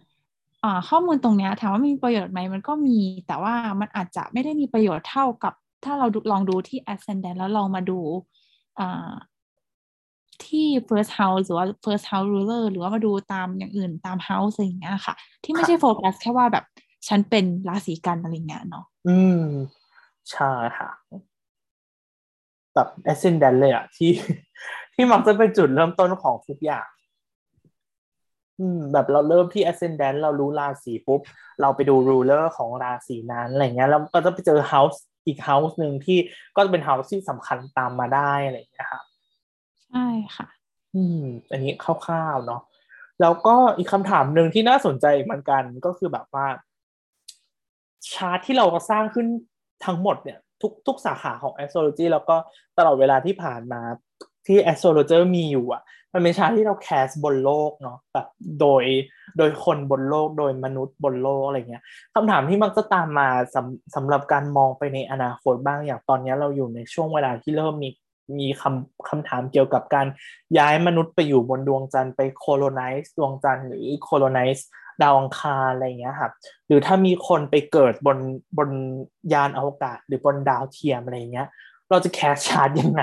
[0.63, 2.97] อ่าข้อมูลตรงเนี้ยถามว่ามีประโยชน์ไหมมันก็มี
[3.27, 5.53] แต่ว่ามันอาจจะไม่ได้มีประโยชน์เท่ากับ
[5.85, 7.99] ถ้าเราดูลองดูที่ ascendant แล้วลองมาดู
[8.79, 9.11] อ่า
[10.47, 15.13] ที่ first house หรือว่า first house ruler หรือว่ามาดูตามอย่างอื่นตาม house อะไรอย่างเงี้ยค่ะ
[15.43, 16.65] ที่ไม่ใช่โฟกัสแค่ว่าแบบ
[17.07, 19.43] ฉันเป็นราศีกันอะไรเงี้ยเนาะอืม
[20.31, 20.89] ใช่ค่ะ
[22.75, 24.11] แบบ ascendant เลยอะที่
[24.93, 26.87] ที่มักจะเป็นจุดเริ่มต้นของทุกอย่าง
[28.59, 31.21] อืม แบบเราเริ่มที่ ascendant เรารู้ราศีปุ๊บ
[31.61, 34.97] เราไปดู ruler ของราศีนั้นอะไรเงี้ยแล้วก็จะไปเจอ house
[35.27, 36.17] อีก house หนึ่งที่
[36.55, 39.01] ก็จะเป็น house ที่สำคัญตามมาได้อะไรอย่างเงี้ยค่ะ
[39.91, 40.47] ใช่ค่ะ
[40.95, 42.61] อืม อันนี้คร่าวๆเนาะ
[43.21, 46.47] แล้วก็อีกคำถามหนึ่งที่น่าสนใจเหมือนกันก็คือแบบว่า
[48.13, 49.27] ชาร์ตที่เราสร้างขึ้น
[49.85, 52.35] ทั้งหมดเนี่ย ทุกทุกสาขาของ astrology แล้วก็
[52.77, 53.81] ตลอดเวลาที่ผ่านมา
[54.47, 58.27] ที่ astrologer มีอยู่อะ มันเป็นชาร์ตที่เราแคสบนโลกเนาะแบบ
[58.59, 58.83] โดย
[59.37, 61.83] โดยคนบนโลกโดยมนุษย์บนโลกอะไรเงี้ย
[62.15, 67.89] คำถามที่มักจะตามมาสำสำหรับการมองไปในอนาคตบ้างอย่างตอนนี้เราอยู่ในช่วงเวลาที่เริ่มมี
[68.39, 70.07] มีคำคำถามเกี่ยวกับการ
[70.57, 74.61] ย้ายมนุษย์ไปอยู่บนดวงจันทร์ไป colonize ดวงจันทร์หรือ colonize
[75.01, 76.31] ดาวอังคารอะไรเงี้ยครับ
[76.67, 78.17] หรือถ้ามีคนไปเกิดบน
[78.57, 78.69] บน
[79.33, 81.47] ยานอวกาศ หรือบนดาวเทียมอะไรเงี้ย
[81.89, 83.01] เราจะแคสชาร์ตยังไง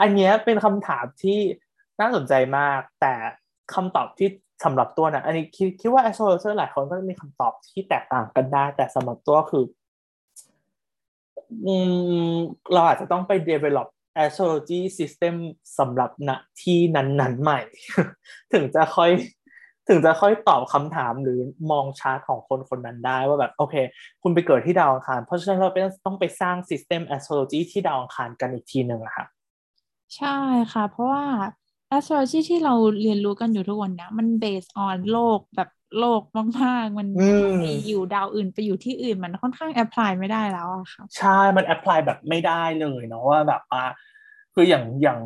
[0.00, 1.38] อันเนี้ยเป็นคำถามที่
[2.00, 3.14] น่าสนใจมาก แต่
[3.74, 4.28] คำตอบที่
[4.64, 9.64] สำหรับตัวนะอันนี้คิดคิดว่า astrologer หลายคนก็จะมีคำตอบที่แตกต่างกันได้ แต่สำหรับตัวคือ
[11.66, 11.68] อ
[12.72, 13.88] เราอาจจะต้องไป develop
[14.24, 15.34] astrology system
[15.78, 16.30] สำหรับณ
[16.62, 17.60] ที่นั้นๆใหม่
[18.52, 19.10] ถึงจะค่อย
[19.88, 21.38] ถึงจะค่อยตอบคำถามหรือ
[21.70, 23.74] มองชาร์ตของคนคนนั้นได้ว่าแบบ โอเค
[24.22, 25.70] คุณไปเกิดที่ดาวอังคาร เพราะฉะนั้นเรา
[26.06, 29.26] ต้องไปสร้าง system astrology ที่ดาวอังคารกันอีกทีหนึ่งอะค่ะ
[30.16, 30.36] ใช่
[30.72, 31.24] ค่ะ เพราะว่า
[31.96, 36.22] astrology ที่เราเรียนรู้กันอยู่ทุกวันนี้มัน based on โลกแบบ โลก
[36.62, 43.84] มากๆ มันอืมไปอยู่ดาวอื่นไปอยู่ที่อื่นมันค่อนข้าง apply ไม่ได้แล้วอะค่ะใช่มัน apply แบบไม่ได้เลยเนาะว่าแบบว่า
[44.54, 45.18] คืออย่างอย่าง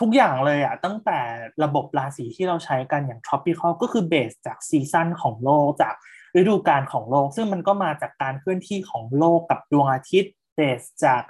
[0.00, 1.18] ทุกอย่างเลยอะตั้งแต่
[1.64, 5.94] ระบบราศีที่เราใช้กันอย่าง tropical ก็คือ base จาก season ของโลกจาก
[6.36, 11.22] ฤดูกาลของโลก ซึ่งมันก็มาจากการเคลื่อนที่ของโลกกับดวงอาทิตย์ base จาก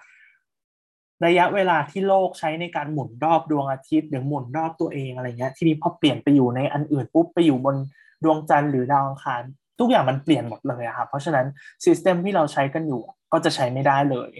[1.26, 7.76] ระยะเวลาที่โลกใช้ในการหมุนรอบดวงอาทิตย์หรือหมุนรอบตัวเองอะไรเงี้ยทีนี้พอเปลี่ยนไปอยู่ในอันอื่นปุ๊บไปอยู่บน
[8.24, 9.42] ดวงจันทร์หรือดาวอังคาร
[9.78, 11.46] ทุกอย่างมันเปลี่ยนหมดเลยอะครับเพราะฉะนั้น
[11.84, 13.02] system ที่เราใช้กันอยู่
[13.32, 14.30] ก็จะใช้ไม่ได้เลย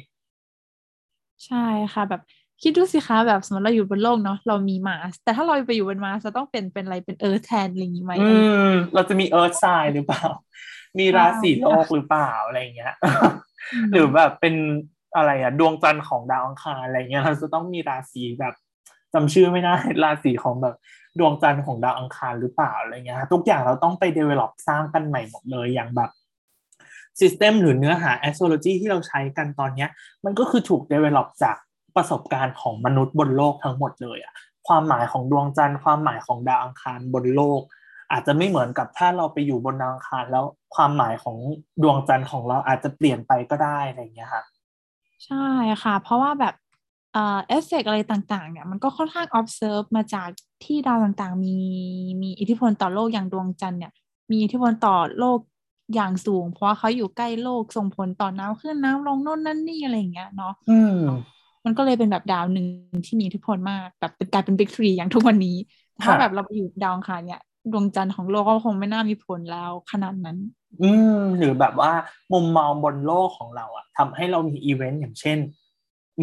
[1.46, 2.22] ใช่ค่ะ แบบ
[2.62, 8.30] คิดดูสิคะแบบสมมติเราอยู่บนโลกเนาะเรามี Mars แต่ถ้าเราไปอยู่บน Mars จะต้องเป็นเป็นอะไรเป็น Earth แทนอะไรอย่างนี้ไหมอื
[8.68, 10.24] มเราจะมี Earth sign หรือเปล่า
[10.98, 12.94] มีราศีโลกหรือเปล่าอะไรเงี้ย
[13.92, 14.54] หรือแบบเป็น
[15.16, 18.54] อะไรอะดวงจันทร์ของดาวอังคารอะไรเงี้ยเราจะต้องมีราศีแบบ
[19.14, 19.74] จำชื่อไม่ได้
[20.04, 20.76] ราศีของแบบ
[21.18, 26.10] ดวงจันทร์ของดาวอังคารหรือเปล่าอะไรเงี้ยทุกอย่างเราต้องไป develop สร้างกันใหม่หมดเลยอย่างแบบ
[27.20, 29.90] system หรือเนื้อหา astrology ที่เราใช้กันตอนเนี้ย
[30.24, 31.56] มันก็คือถูก develop จาก
[31.96, 34.34] ประสบการณ์ของมนุษย์บนโลกทั้งหมดเลยอะ
[34.68, 37.60] ความหมายของดวงจันทร์ความหมายของดาวอังคารบนโลก
[38.12, 40.44] อาจจะไม่เหมือนกับถ้าเราไปอยู่บนดาวอังคารแล้ว
[40.74, 41.36] ความหมายของ
[41.82, 44.44] ดวงจันทร์ของเราอาจจะเปลี่ยนไปก็ได้อะไรเงี้ยครับ
[45.24, 45.46] ใช่
[45.82, 46.54] ค่ะ เพราะว่าแบบ
[47.16, 50.28] เอ่อเอฟเฟกอะไรต่างๆ เนี่ยมันก็ค่อนข้าง observe มาจาก
[50.64, 51.54] ที่ดาวต่างๆ มี
[52.22, 53.92] มีอิทธิพลต่อโลกอย่างดวงจันทร์เนี่ย
[54.30, 55.38] มีอิทธิพลต่อโลก
[55.94, 60.98] อย่างสูง เพราะว่าเขาอยู่ใกล้โลกส่งผลต่อน้ำขึ้นน้ำลงโน่นนั่นนี่อะไรอย่างเงี้ยเนาะอืม
[61.64, 62.66] มันก็เลยเป็นแบบดาวหนึ่ง
[63.06, 65.56] ที่มีอิทธิพลมากแบบเป็นกลายเป็นบิ๊กทรีอย่างทุกวันนี้
[66.02, 67.40] ถ้าแบบเราไปอยู่ดาวอังคารเนี่ย
[67.72, 70.38] ดวงจันทร์ของโลกก็คงไม่น่ามีผลแล้วขนาดนั้น
[70.82, 71.92] อืมหรือแบบว่า
[72.32, 75.38] มุมมองบนโลกของเราอะทำให้เรามีอีเวนต์อย่างเช่น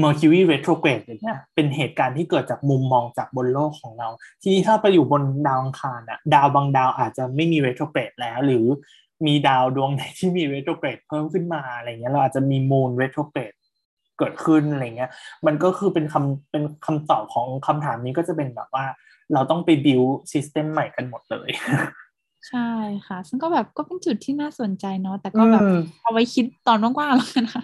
[0.01, 4.07] Mercury retrograde อย่างเงี้ยเป็นเหตุการณ์ที่เกิดจากมุมมองจากบนโลกของเรา
[4.41, 8.65] ทีนี้ถ้าไปอยู่บนดาวอังคารอะดาวบางดาวอาจจะไม่มี retrograde แล้ว หรือ
[9.25, 13.57] มีดาวดวงไหนที่มี retrograde เพิ่มขึ้นมาอะไรเงี้ยเราอาจจะมี moon retrograde
[14.19, 15.11] เกิดขึ้นอะไรเงี้ย
[15.45, 18.85] มันก็คือเป็นคำเป็นคำตอบของคำถามนี้ก็จะเป็นแบบว่า
[19.33, 21.49] เราต้องไป build system ใหม่กันหมดเลย
[22.49, 22.69] ใช่
[23.07, 25.63] ค่ะ ซึ่งก็แบบก็เป็นจุดที่น่าสนใจเนาะแต่ก็แบบ
[26.03, 27.61] เอาไว้คิดตอนว่างๆแล้วกันค่ะ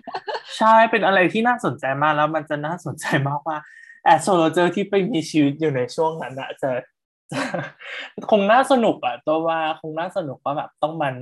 [0.57, 3.57] ใช่เป็นอะไรที่น่าสนใจมากแล้วมันจะน่าสนใจมากว่า
[4.03, 6.69] astrologer ที่ไปมีชีวิตอยู่ในช่วงนั้นอะจะ
[8.31, 11.15] คงน่าสนุกอะตัวว่าคงน่าสนุกว่าแบบต้องมัน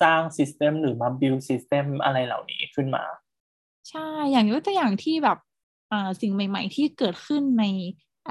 [0.00, 3.04] สร้าง system หรือมา build system อะไรเหล่านี้ขึ้นมา
[3.90, 5.38] ใช่ อย่างยกตัวอย่างที่แบบ
[5.92, 7.64] อ่าสิ่งใหม่ ๆ ที่เกิดขึ้นใน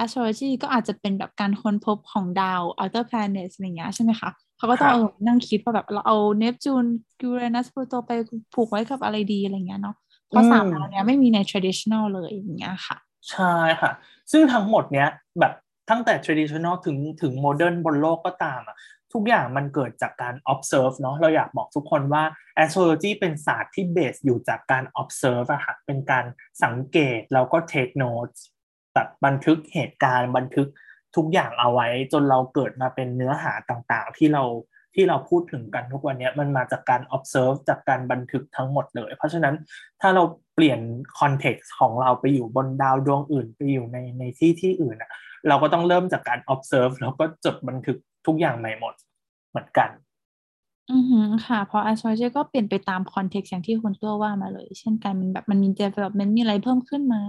[0.01, 4.29] astrology ก็อาจจะเป็นแบบการค้นพบของดาว outer planets อะไรเงี้ยใช่ไหมคะ
[4.60, 6.86] เขาก็ต้องเออนั่งคิดว่าแบบเราเอาเนปจูน
[7.22, 8.11] ยูเรนัสพลูโตไป
[8.53, 9.95] ผูกไว้กับอะไรดีอะไรเงี้ยเนาะ
[10.27, 12.98] เพราะสามดาวเนี้ยไม่มีใน traditional เลยอย่างเงี้ยค่ะ
[13.31, 13.91] ใช่ค่ะ
[14.31, 15.10] ซึ่งทั้งหมดเนี้ย
[15.40, 15.53] แบบ
[15.90, 18.77] ตั้งแต่ traditional ถึงถึง modern บนโลกก็ตามอะ
[19.14, 22.23] ทุกอย่างมันเกิดจากการ observe เนาะเราอยากบอกทุกคนว่า
[22.64, 26.26] astrology เป็นศาสตร์ที่เบสอยู่จากการ observe อะค่ะเป็นการ
[26.64, 28.40] สังเกตแล้วก็ take notes
[28.94, 30.68] แบบบันทึกเหตุการณ์บันทึก
[31.15, 34.44] ทุกอย่างเอาไว้จนเราเกิดมาเป็นเนื้อหาต่างๆ ที่เรา
[34.95, 39.56] ที่เราพูดถึงกันทุกวันนี้มันมาจากการ observe จากการบันทึกทั้งหมดเลย เพราะฉะนั้น
[40.02, 40.23] ถ้าเรา
[40.56, 40.80] เปลี่ยน
[41.19, 45.11] context ของเราไปอยู่บนดาวดวงอื่นไปอยู่ในในที่ที่อื่นอะ
[45.48, 48.94] เราก็ต้องเริ่มจากการ observe แล้วก็จดบันทึกทุกอย่างใหม่หมด
[49.49, 49.90] เหมือนกัน
[50.91, 57.22] อือฮึค่ะเพราะ astrology ก็เปลี่ยนไปตาม context อย่างที่คุณตัวว่ามาเลย เช่นกันมันแบบมันมี development มีอะไรเพิ่มขึ้นมา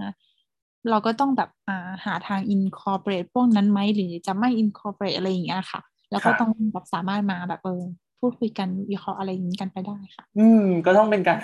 [0.89, 5.81] เราก็ต้องแบบอ่าหาทาง incorporate พวกนั้นไหมหรือจะไม่ incorporate อะไรอย่างเงี้ยค่ะ
[6.11, 7.81] แล้วก็ต้องแบบสามารถมาแบบเออ
[8.19, 11.37] พูดคุยกันวิเคราะห์อะไรอย่างนี้กันไปได้ค่ะ อืม ก็ต้องเป็นการ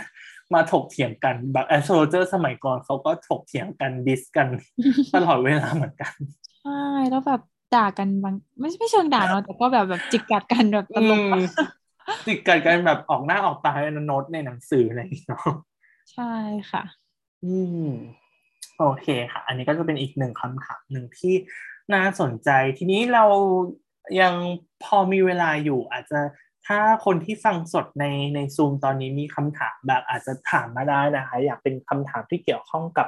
[0.54, 4.48] มาถกเถียงกันแบบแอสโทรเจอร์สมัยก่อนเขาก็ถกเถียงกันดิสกัน
[5.16, 6.14] ตลอดเวลาเหมือนกัน
[6.62, 7.42] ใช่แล้วแบบ
[7.76, 11.22] ด่ากันบางไม่ไม่เชิงด่าเนาะแต่ก็แบบแบบจิกกัดกันแบบตลก
[12.28, 13.72] จิกกัดกันแบบออกหน้าออกตา
[14.08, 15.38] โน้ตในหนังสืออะไรอย่างเงี้ย
[16.14, 16.34] ใช่
[16.72, 16.84] ค่ะ
[17.46, 17.56] อื
[17.86, 17.88] ม
[18.80, 21.36] โอเคค่ะ อันนี้ก็จะเป็นอีกหนึ่งคำถามหนึ่งที่
[21.94, 23.26] น่าสนใจ ทีนี้เรา
[24.22, 24.34] ยัง
[24.84, 26.20] พอมีเวลาอยู่ อาจจะ
[26.68, 28.06] ถ้าคนที่ฟังสดใน
[28.36, 33.08] ในซูมตอนนี้มีคำถามแบบอาจจะถามมาได้นะคะ อยากเป็นคำถามที่เกี่ยวข้องกับ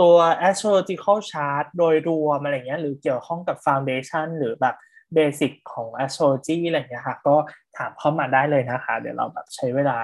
[0.00, 0.16] ตัว
[0.48, 4.76] astrological chart โดยรวมอะไรเงี้ยหรือเกี่ยวข้องกับ foundation หรือแบบ
[5.14, 7.36] เบสิกของ astrology อะไรเงี้ยค่ะ ก็
[7.76, 9.98] ถามเข้ามาได้เลยนะคะ เดี๋ยวเราแบบใช้เวลา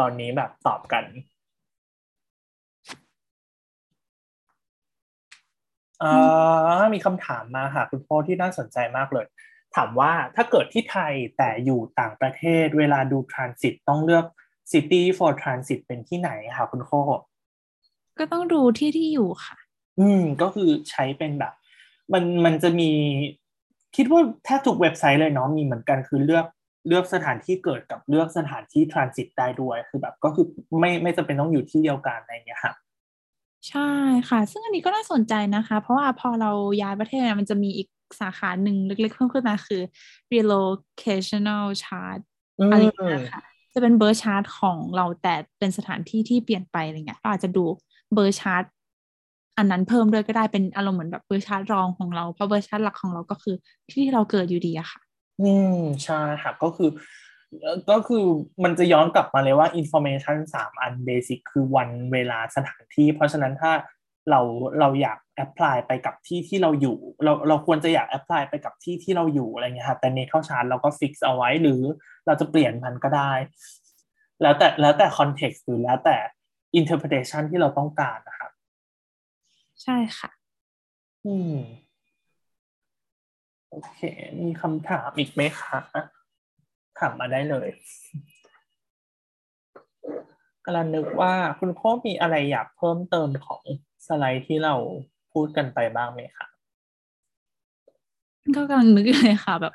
[0.00, 1.04] ตอนนี้แบบตอบกัน
[6.94, 9.26] มีคำถามมาค่ะคุณพ่อที่น่าสนใจมากเลย
[9.76, 14.24] ถามว่าถ้าเกิดที่ไทยแต่อยู่ต่างประเทศเวลาดูทรานสิตต้องเลือก
[14.70, 17.00] City for Transit เป็นที่ไหนคะคุณพ่อ
[18.18, 19.56] ก็ต้องดูที่ที่อยู่ค่ะ
[20.00, 21.52] อืม ก็คือใช้เป็นแบบ
[22.12, 22.90] มันมันจะมี
[23.96, 26.46] คิดว่าแทบทุกเว็บไซต์เลยเนาะมีเหมือนกันคือเลือก
[26.88, 30.46] เลือกสถานที่เกิดกับเลือกสถานที่ทรานสิตได้ด้วยคือแบบก็คือ
[30.80, 32.72] ไม่ไม่จำเป็นต้องอยู่ที่เดียวกันอะไรอย่างเงี้ยค่ะ
[33.68, 33.90] ใช่
[34.28, 36.50] ค่ะ ซึ่งอันนี้ก็น่าสนใจนะคะ เพราะว่าพอเรา
[36.82, 37.88] ย้ายประเทศมันจะมีอีก
[38.20, 39.82] สาขาหนึ่งเล็กๆเพิ่มขึ้นมาคือ
[40.32, 42.20] relocational chart
[42.70, 43.42] อะไรอย่างเงี้ยค่ะ
[43.74, 47.64] จะเป็น birth chart ของเราแต่เป็นสถานที่ที่เปลี่ยนไปอะไรเงี้ยเราอาจจะดู
[48.14, 48.64] birth chart
[49.58, 53.54] อันนั้นเพิ่มด้วยก็ได้เป็นอารมณ์เหมือนแบบ birth chart รองของเราเพราะ birth chart หลักของเราก็คือ
[53.90, 55.00] ที่เราเกิดอยู่ดีอะค่ะ
[55.42, 56.90] อืมใช่ค่ะก็คือ
[57.90, 58.24] ก็คือ
[58.64, 63.72] มันจะย้อนกลับมาเลยว่า information สามอัน basic คือวันเวลาสถานที่ เพราะฉะนั้นถ้า
[64.30, 64.40] เรา
[64.80, 71.80] เราอยาก apply ไปกับที่ที่เราอยู่ เราเราควรจะอยาก apply ไปกับที่ที่เราอยู่อะไรเงี้ยครับแต่ในเข้าชาร์ตเราก็ fix เอาไว้หรือ
[72.26, 73.32] เราจะเปลี่ยนมันก็ได้
[74.42, 76.16] แล้วแต่แล้วแต่ context หรือแล้วแต่
[76.78, 78.50] interpretation ที่เราต้องการนะครับ
[79.82, 80.30] ใช่ค่ะ
[81.26, 81.54] อืม
[83.70, 83.98] โอเค
[84.42, 85.78] มีคำถามอีกไหมคะ
[87.00, 87.68] ถามมาได้เลย
[90.64, 93.62] กำลังนึกว่าคุณพ่อมีอะไรอยากเพิ่มเติมของ
[94.06, 94.74] สไลด์ที่เรา
[95.32, 96.46] พูดกันไปบ้างไหมคะ
[98.56, 99.72] ก็กำลังนึกเลยค่ะแบบ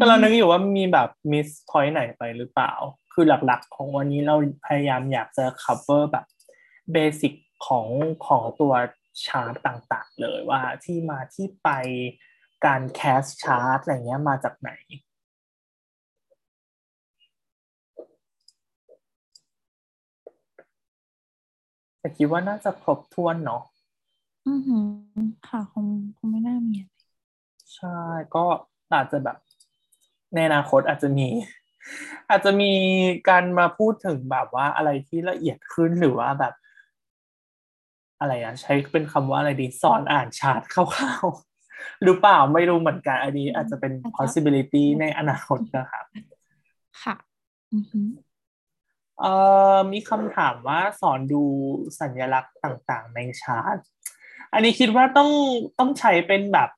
[0.00, 2.72] กำลังนึกอยู่ว่ามีแบบ miss point ไหนไปหรือเปล่า
[3.12, 4.36] คือหลักๆ ของวันนี้เรา
[4.66, 6.26] พยายามอยากจะ cover แบบ
[6.92, 7.32] basic
[7.66, 7.86] ของ
[8.26, 8.74] ของตัว
[9.26, 11.68] ชาร์ตต่างๆ เลยว่าที่มาที่ไป
[12.66, 14.70] การ cast chart อะไรเงี้ยมาจากไหน
[22.08, 23.62] แต่คิดว่าน่าจะครบถ้วนเนาะ
[24.48, 24.84] อือหือ
[25.48, 25.86] ค่ะคง
[26.16, 26.92] คงไม่น่ามีอะไร
[27.74, 27.98] ใช่
[28.34, 28.44] ก็
[28.94, 29.36] อาจจะแบบ
[30.34, 31.28] ในอนาคตอาจจะมี
[32.30, 32.72] อาจจะมี
[33.28, 36.54] การมาพูดถึงแบบว่าอะไรที่ละเอียดขึ้นหรือว่าแบบ
[38.20, 46.04] อะไรอะใช้เป็นคำว่าอะไรดีสอนอ่านชาร์ตคร่าวๆหรือเปล่าไม่รู้เหมือนกันอันนี้อาจจะเป็น possibility ในอนาคตนะครับ
[47.02, 47.14] ค่ะ
[49.20, 49.32] เอ่
[49.74, 51.42] อมีคำถามว่าสอนดู
[52.00, 53.78] สัญลักษณ์ต่างๆ ในชาร์ต
[54.52, 55.30] อันนี้คิดว่าต้อง
[55.78, 56.70] ต้องใช้เป็นแบบ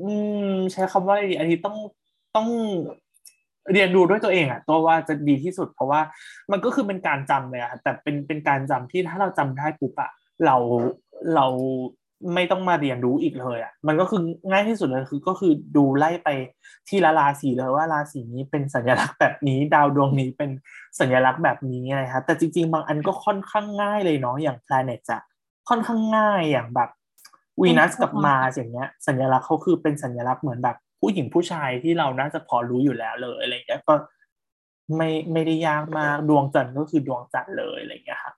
[0.00, 0.10] อื
[0.48, 1.76] ม ใช้คำว่าอะไรดี อันนี้ต้อง
[2.36, 2.48] ต้อง
[3.72, 6.00] เรียนรู้ด้วยตัวเองอะตัวว่าจะดีที่สุด เพราะว่า
[6.52, 10.10] มันก็คือเป็นการจำเลยอะแต่เป็นเป็นการจำที่ถ้าเราจำได้ปุ๊บอะ
[10.44, 10.56] เรา
[11.34, 11.46] เรา
[12.34, 14.20] ไม่ต้องมาเรียนรู้อีกเลยอะมันก็คือ
[14.50, 16.28] ง่ายที่สุดเลยคือก็คือดูไล่ไป
[16.88, 20.50] ที่ละราศีเลยว่าราศีนี้เป็นสัญลักษณ์แบบนี้ ดาวดวงนี้เป็น
[21.00, 25.18] สัญลักษณ์แบบนี้นะครับแต่จริง ๆ บางอันก็ค่อนข้างง่ายเลยเนาะอย่าง planet จะ
[25.68, 26.90] ค่อนข้างง่ายอย่างแบบ
[27.62, 33.94] วีนัสกับมาอย่างเงี้ย สัญลักษณ์เขาคือเป็นสัญลักษณ์เหมือนแบบผู้หญิงผู้ชายที่เราน่าจะพอรู้อยู่แล้วเลยอะไรเงี้ยก็
[34.96, 38.32] ไม่ไม่ได้ยากมากดวงจันทร์ก็คือดวงจันทร์เลยอะไรเงี้ยค่ะ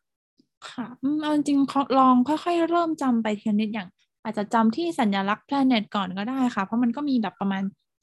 [0.72, 0.86] ค่ะ
[1.20, 1.58] เอาจริง
[1.98, 3.88] ลองค่อยๆ เริ่มจำไปทีนิดอย่าง
[4.24, 7.62] อาจจะจำที่สัญลักษณ์ planet ก่อนก็ได้ค่ะ เพราะมันก็มีแบบประมาณ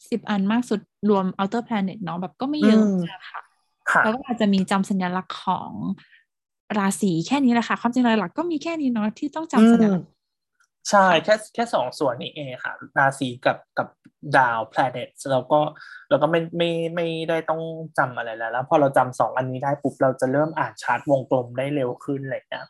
[0.10, 0.80] สิบอันมากสุด
[1.10, 3.42] รวม outer planet เนาะแบบก็ไม่เยอะนะคะ
[4.04, 5.72] แล้วก็อาจจะมีจำสัญลักษณ์ของ
[6.78, 10.10] ราศีแค่นี้แหละค่ะความจริงหลักก็มีแค่นี้เนาะที่ต้องจำสัญลักษณ์
[10.90, 13.88] ใช่แค่แค่สองส่วนนี้เองค่ะ ราศีกับกับ
[14.38, 15.60] ดาว planet แล้วก็
[16.10, 17.62] เราก็ไม่ไม่ไม่ได้ต้อง
[17.98, 22.66] จำอะไรแล้ว แล้วพอเราจำสองอันนี้ได้ปุ๊บเราจะเริ่มอ่านชาร์ตวงกลมได้เร็วขึ้นเลยนะ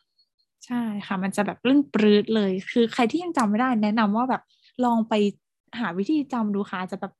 [0.66, 4.42] ใช่ค่ะ มันจะแบบเรื่องปรืดเลย คือใครที่ยังจำไม่ได้แนะนำว่าแบบ
[4.84, 5.14] ลองไป
[5.78, 7.12] หาวิธีจำดูค่ะจะแบบ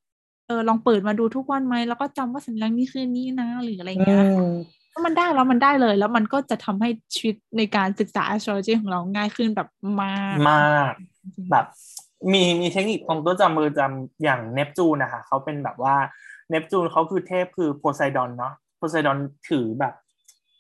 [0.47, 4.24] เออลองเปิดมาดูทุกวันไหมแล้วก็จำว่าสัญลักษณ์นี้คือนี้นะหรืออะไรเงี้ย
[4.93, 9.69] ถ้ามันได้แล้วมันได้เลย แล้วมันก็จะทำให้ชีวิตในการศึกษา astrology ของเราง่ายขึ้นแบบ
[10.02, 10.93] มากมาก
[11.51, 11.66] แบบ
[12.32, 15.96] มีมีเทคนิคของตัวจำมือจำอย่างเนปจูนนะคะเขาเป็นแบบว่า
[16.51, 19.18] เนปจูนเขาคือเทพคือโพไซดอนเนาะโพไซดอน
[19.48, 19.94] ถือแบบ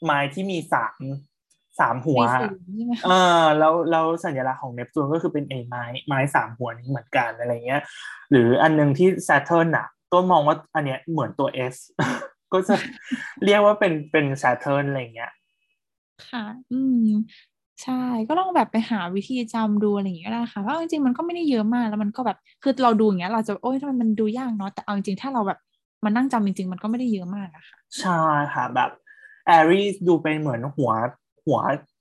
[0.04, 0.98] ไม้ที่มีสาม
[1.80, 2.20] สามหัว
[3.04, 3.10] เอ
[3.42, 7.82] อแล้วแล้วสัญลักษณ์ของเนปจูนก็คือเป็นไอ้ไม้ไม้สามหัวนี้เหมือนกันอะไรเงี้ย
[8.30, 11.76] หรืออันนึงที่ซ s เทิร์นอะตัวมองว่าอันเนี้ยเหมือนตัว S
[12.52, 12.74] ก็จะ
[13.44, 15.32] เรียกว่าเป็นเป็นซ s เทิร์นอะไรเงี้ย
[16.30, 17.08] ค่ะ อืม
[17.82, 17.92] ใช่
[18.28, 25.58] ก็ลองแบบไปหาวิธีจำดูอะไรอย่างเงี้ยได้ค่ะเพราะจริงๆมันก็ไม่ได้เยอะมากแล้วมันก็แบบคือเราดูอย่างเงี้ย เราจะโอ๊ยทำไมมันดูยากเนาะแต่เอาจริงๆถ้าเราแบบ
[26.04, 28.20] มันนั่งจำจริง ๆ มันก็ไม่ได้เยอะมากอะค่ะใช่
[28.54, 28.90] ค่ะแบบ
[29.46, 30.92] แอรีสดูเป็นเหมือนหัว
[31.44, 31.58] หัว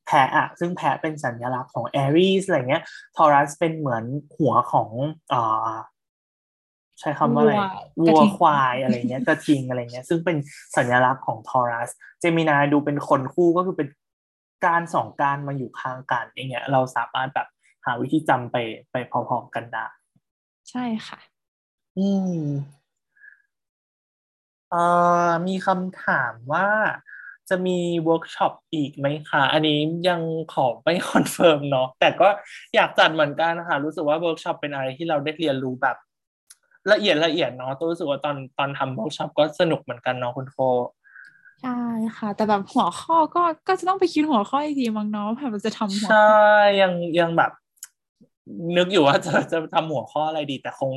[0.08, 2.84] แพะอะซึ่งแพะเป็นสัญลักษณ์ของแอรีสอะไรเงี้ย
[3.16, 4.04] ทอรัสเป็นเหมือน
[4.38, 4.90] หัวของ
[5.34, 5.72] อ่า
[7.00, 7.54] ใช้คำว่าอะไร
[8.02, 10.38] วัวควายอะไรเงี้ยกระทิงอะไรเงี้ย ซึ่งเป็น
[10.78, 11.90] สัญลักษณ์ของทอรัส
[12.20, 13.88] เจมินาดูเป็นคนคู่ก็คือเป็น
[14.66, 17.48] การสองการมาอยู่ข้างกันอย่างเงี้ย เราสามารถแบบ
[17.86, 18.58] หาวิธีจำไป
[18.92, 19.86] ไปพร้อมๆกันได้
[20.70, 21.20] ใช่ค่ะ
[21.98, 22.38] อืม
[24.70, 24.84] เอ่
[25.28, 26.68] อมีคำถามว่า
[27.50, 29.80] จะมีเวิร์กช็อปอีกไหมคะอันนี้
[30.10, 30.22] ยัง
[30.54, 32.30] ขอไม่ confirm เนาะแต่ก็
[32.76, 35.98] อยากจัดเหมือนกันนะคะรู้สึกว่าเวิร์กช็อปเป็นอะไรที่เราได้เรียนรู้แบบ
[36.92, 40.58] ละเอียดละเอียดเนาะตัวรู้สึกว่าตอนตอนทำเวิร์กช็อปก็สนุกเหมือนกันเนาะคุณโฟ
[41.64, 41.80] ใช่
[42.18, 46.34] ค่ะ แต่แบบหัวข้อก็ก็จะต้องไปคิดหัวข้ออีกทีมั้งเนาะแบบจะทำหัวใช่
[46.82, 47.52] ยังยังแบบ
[48.78, 50.92] นึกอยู่ว่าจะจะทำหัวข้ออะไรดี แต่คง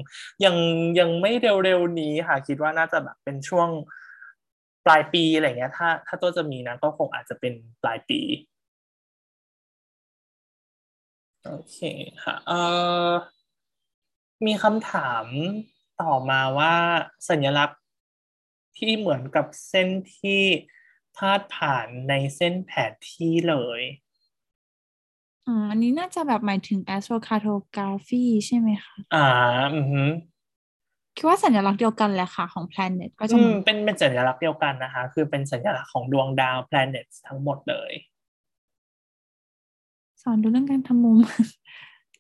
[0.45, 0.57] ยัง
[0.99, 1.33] ยังไม่
[1.65, 3.69] เร็วๆนี้ค่ะ คิดว่าน่าจะแบบเป็นช่วง
[4.87, 7.53] ปลายปีอะไรเงี้ย ถ้า ถ้าตัวจะมีนะก็คงอาจจะเป็น
[7.83, 8.21] ปลายปี
[11.45, 11.79] โอเค
[12.25, 12.61] ค่ะเอ่
[13.09, 13.11] อ
[14.47, 15.25] มีคำถาม
[16.03, 16.75] ต่อมาว่า
[17.29, 17.81] สัญลักษณ์
[18.79, 20.43] ที่เหมือนกับเส้นที่
[21.17, 23.81] พาดผ่านในเส้นแผนที่เลย
[25.47, 29.27] อ่าอันนี้น่าจะแบบหมายถึง astrocartography ใช่ไหมคะอ่า
[29.75, 30.03] อือฮึ
[31.17, 33.35] คิดว่าสัญลักษณ์เดียวกันแหละค่ะของ planet ก็จะ
[33.65, 37.93] เป็นเป็นสัญลักษณ์เดียวกันนะคะ คือเป็นสัญลักษณ์ของดวงดาว planet ทั้งหมดเลย
[40.23, 41.19] สอนดูเรื่องการทำมุม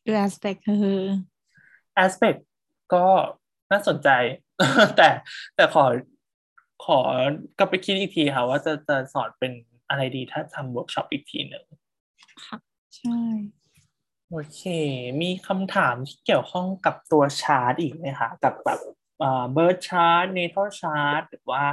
[0.06, 0.70] ดู aspect เอ
[1.02, 1.04] อ
[2.04, 2.38] aspect
[2.94, 3.06] ก็
[3.70, 4.08] น่าสนใจ
[4.96, 5.08] แต่
[5.56, 5.84] แต่ขอ
[6.84, 6.98] ขอ
[7.58, 9.52] กลับไปคิดอีกทีค่ะ ว่าจะจะสอนเป็น
[9.88, 11.64] อะไรดีถ้าทำเวิร์กช็อปอีกทีหนึ่ง
[12.46, 12.56] ค่ะ
[12.96, 13.18] ใช่
[14.30, 14.62] โอเค
[15.22, 18.80] มีคำถามที่เกี่ยวข้องกับตัวชาร์ตอีกไหมคะกับแบบ
[19.52, 21.64] birth chart natal chart หรือว่า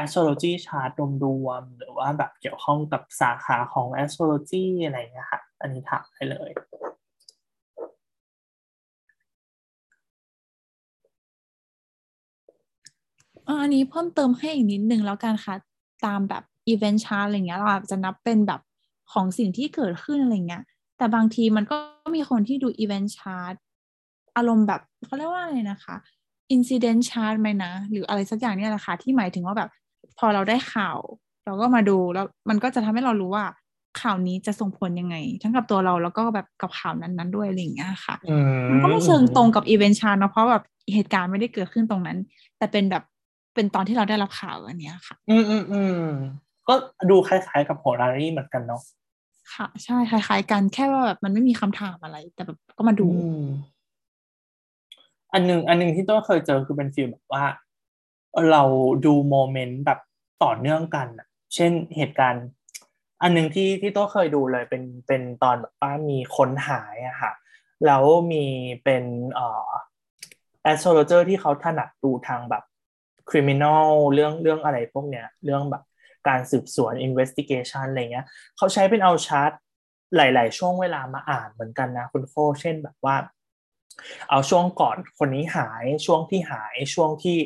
[0.00, 0.90] astrology chart
[1.24, 6.50] รวมๆหรือว่าแบบเกี่ยวข้องกับสาขาของ astrology อะไรเงี้ยค่ะ อันนี้ถามได้เลย
[13.60, 15.54] อันนี้เพิ่มเติมให้อีกนิดนึงแล้วกันค่ะ
[16.04, 18.60] ตามแบบ event chart อะไรเงี้ยเราอาจจะนับเป็นแบบ
[19.12, 20.62] ของสิ่งที่เกิดขึ้นอะไรเงี้ย
[20.98, 21.76] แต่บางทีมันก็
[22.16, 23.60] มีคนที่ดู event chart
[24.36, 25.96] อารมณ์แบบเขาเรียกว่าอะไรนะคะ
[26.52, 29.68] incident chart ไหมนะ หรืออะไรสักอย่างเนี่ยแหละค่ะที่หมายถึงว่าแบบ
[30.18, 30.98] พอเราได้ข่าว
[31.44, 33.44] เราก็มาดูแล้วมันก็จะทำให้เรารู้ว่า
[34.00, 38.14] ข่าวนี้จะส่งผลยังไง ทั้งกับตัวเราแล้วก็แบบกับข่าวนั้น ๆ ด้วยอะไรอย่างเงี้ยค่ะ
[38.70, 40.64] มันก็ไม่เชิงตรงกับอีเวนต์ชาร์เนาะเพราะแบบ
[40.94, 42.18] เหตุการณ์ไม่ได้เกิดขึ้นตรงนั้น
[42.58, 43.04] แต่เป็นแบบ
[43.54, 46.02] เป็นตอนที่เราได้รับข่าวอันเนี้ยค่ะ อืมอืมอืม
[46.68, 46.74] ก็
[47.10, 48.82] ดูคล้ายๆกับโหรารี่เหมือนกันเนาะ
[49.54, 53.44] ค่ะ ใช่คล้ายๆกันแค่ว่าแบบมันไม่มีคำถามอะไร แต่แบบก็มาดูอืม
[55.32, 57.44] อันหนึ่งอันหนึ่งที่ตัวเคยเจอคือเป็นฟีลแบบว่า
[58.50, 58.62] เรา
[59.06, 59.98] ดูโมเมนต์แบบ
[60.44, 62.46] ต่อเนื่องกันอะเช่นเหตุการณ์
[63.22, 67.32] อันหนึ่งที่ที่ตัวเคยดูเลยเป็นเป็นตอนแบบว่ามีคนหายอะค่ะ
[67.86, 68.02] แล้ว
[68.32, 68.44] มี
[68.84, 69.04] เป็น
[69.34, 69.68] เอ่อ
[70.70, 72.62] astrologer ที่เขาถนัดดูทางแบบ
[73.30, 75.82] criminal เรื่องเรื่องอะไรพวกเนี้ยเรื่องแบบ
[76.28, 78.26] การสืบสวน investigation อะไรเงี้ย
[78.56, 79.52] เขาใช้เป็นเอาชาร์ต
[80.16, 83.16] หลาย ๆ ช่วงเวลามาอ่านเหมือนกันนะคุณโคเช่นแบบว่า
[84.30, 87.38] เอาช่วงก่อนคนนี้หายช่วงที่หายช่วงที่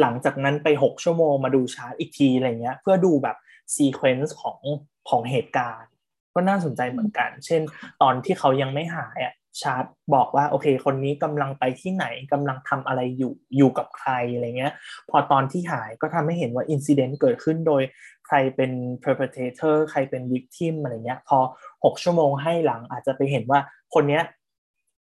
[0.00, 3.36] หลังจากนั้นไปหกชั่วโมงมาดูชาร์ตอีกทีอะไรเงี้ยเพื่อดูแบบ
[3.74, 4.60] sequence ของ
[5.08, 5.90] ของเหตุการณ์
[6.34, 7.62] ก็น่าสนใจเหมือนกัน เช่น
[8.02, 14.72] ตอนที่เขายังไม่หายอะ ชาร์ตบอกว่าโอเค คนนี้กำลังไปที่ไหนกำลังทำอะไรอยู่อยู่กับใครอะไรเงี้ย
[15.10, 17.82] พอตอนที่หายก็ทำให้เห็นว่า incident เกิดขึ้นโดย
[18.26, 18.70] ใครเป็น
[19.04, 21.38] perpetrator ใครเป็น victim อะไรเงี้ย พอ
[21.84, 23.60] หกชั่วโมงให้หลังอาจจะไปเห็นว่า
[23.94, 24.22] คนเนี้ย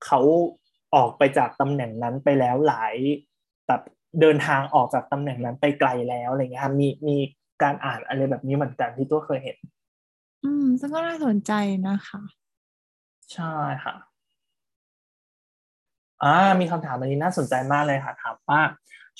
[0.06, 0.20] เขา
[0.94, 2.94] ออกไปจากตำแหน่งนั้นไปแล้วหลาย
[3.66, 3.82] แบบ
[4.20, 7.16] เดินทางออกจากตำแหน่งนั้นไปไกลแล้วอะไรเงี้ยมีมี
[7.62, 9.56] การอ่านอะไรแบบนี้เหมือนกันที่ตัวเคยเห็น
[10.44, 11.52] อืมซึ่งก็น่าสนใจ
[11.88, 12.20] นะคะ
[13.32, 13.54] ใช่
[13.84, 13.94] ค่ะ
[16.22, 18.60] อ่ามีคำถามอันนี้น่าสนใจมากเลยค่ะถามว่า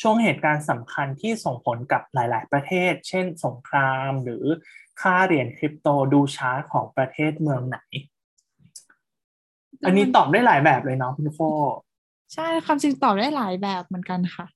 [0.00, 4.44] ช่วงเหตุการณ์สำคัญที่ส่งผลกับหลาย ๆ ประเทศ เช่น สงครามหรือ
[5.00, 7.78] ค่าเหรียญคริปโตดูช้าของประเทศเมืองไหน
[9.86, 11.38] อันนี้ตอบได้หลายแบบเลยเนาะคุณโค
[12.34, 14.46] ใช่ความจริงตอบได้หลายแบบเหมือนกันค่ะ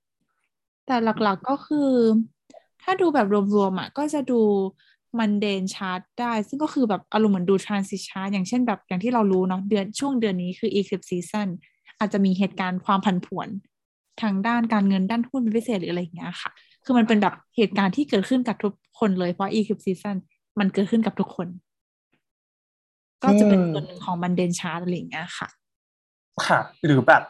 [0.86, 1.90] แต่หลักๆก็คือ
[2.82, 4.40] ถ้าดูแบบรวมๆอะก็จะดู
[5.19, 11.48] มันเดนชาร์ตได้ ซึ่งก็คือแบบอารมณ์เหมือนดูทรานซิชาร์อย่างเช่นแบบอย่างที่เรารู้เนาะเดือนช่วงเดือนนี้คือ eclipse season
[11.98, 13.48] อาจจะมีเหตุการณ์ความผันผวน
[14.23, 16.51] ทางด้านการเงินด้านหุ้นเป็นพิเศษหรืออะไรอย่างเงี้ยค่ะ
[16.85, 20.16] คือมันเป็นแบบเหตุการณ์ที่เกิดขึ้นกับทุกคนเลยเพราะ eclipse season
[20.59, 21.48] มันเกิดขึ้นกับทุกคน
[23.23, 25.48] ก็จะเป็นส่วนหนึ่งของ mundane chart อะไรอย่างเงี้ยค่ะ
[26.47, 27.23] ค่ะ หรือแบบ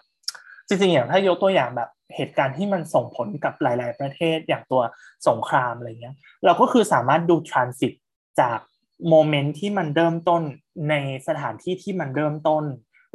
[0.67, 4.83] จริงๆอย่างถ้ายกตัวอย่างแบบเหตุการณ์ที่มันส่งผลกับหลาย ๆ ประเทศอย่างตัว
[5.29, 6.15] สงครามอะไรเงี้ย
[6.45, 7.93] เราก็คือสามารถดู transit
[8.41, 8.59] จาก
[9.09, 10.43] moment ที่มันเริ่มต้น
[10.91, 10.95] ใน
[11.29, 12.65] สถานที่ที่มันเริ่มต้น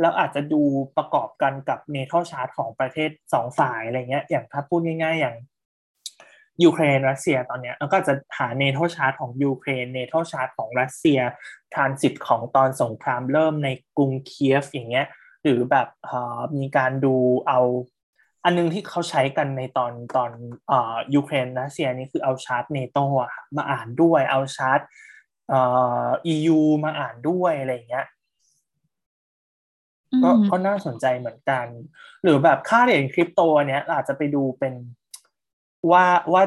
[0.01, 0.61] แล้วอาจจะดู
[0.97, 5.35] ประกอบกันกับ natal chart ของประเทศสองฝ่ายอะไรเงี้ย อย่างถ้าพูดง่าย ๆ อย่าง
[6.63, 11.19] ยูเครนรัสเซียตอนเนี้ยเราก็จะหา natal chart ของยูเครน natal chart ของรัสเซีย
[11.73, 15.05] ทรานสิตของตอนสงครามเริ่มในกรุงเคียฟอย่างเงี้ย
[15.43, 15.87] หรือแบบ
[16.57, 17.15] มีการดู
[17.47, 17.59] เอา
[18.43, 20.31] อันนึงที่เขาใช้กันในตอนตอน
[20.71, 20.73] อ
[21.15, 24.81] ยูเครนรัสเซียนี่คือเอาชาร์ตเนโตะมาอ่านด้วยเอาชาร์ต
[25.49, 25.61] เอ่
[26.05, 28.05] อ EU มาอ่านด้วยอะไรเงี้ย
[30.23, 31.65] ก็ก็น่าสนใจเหมือนกัน
[32.23, 34.73] หรือแบบค่าเหรียญคริปโตเนี้ยอาจจะไปดูเป็น
[35.91, 36.43] ว่าว่า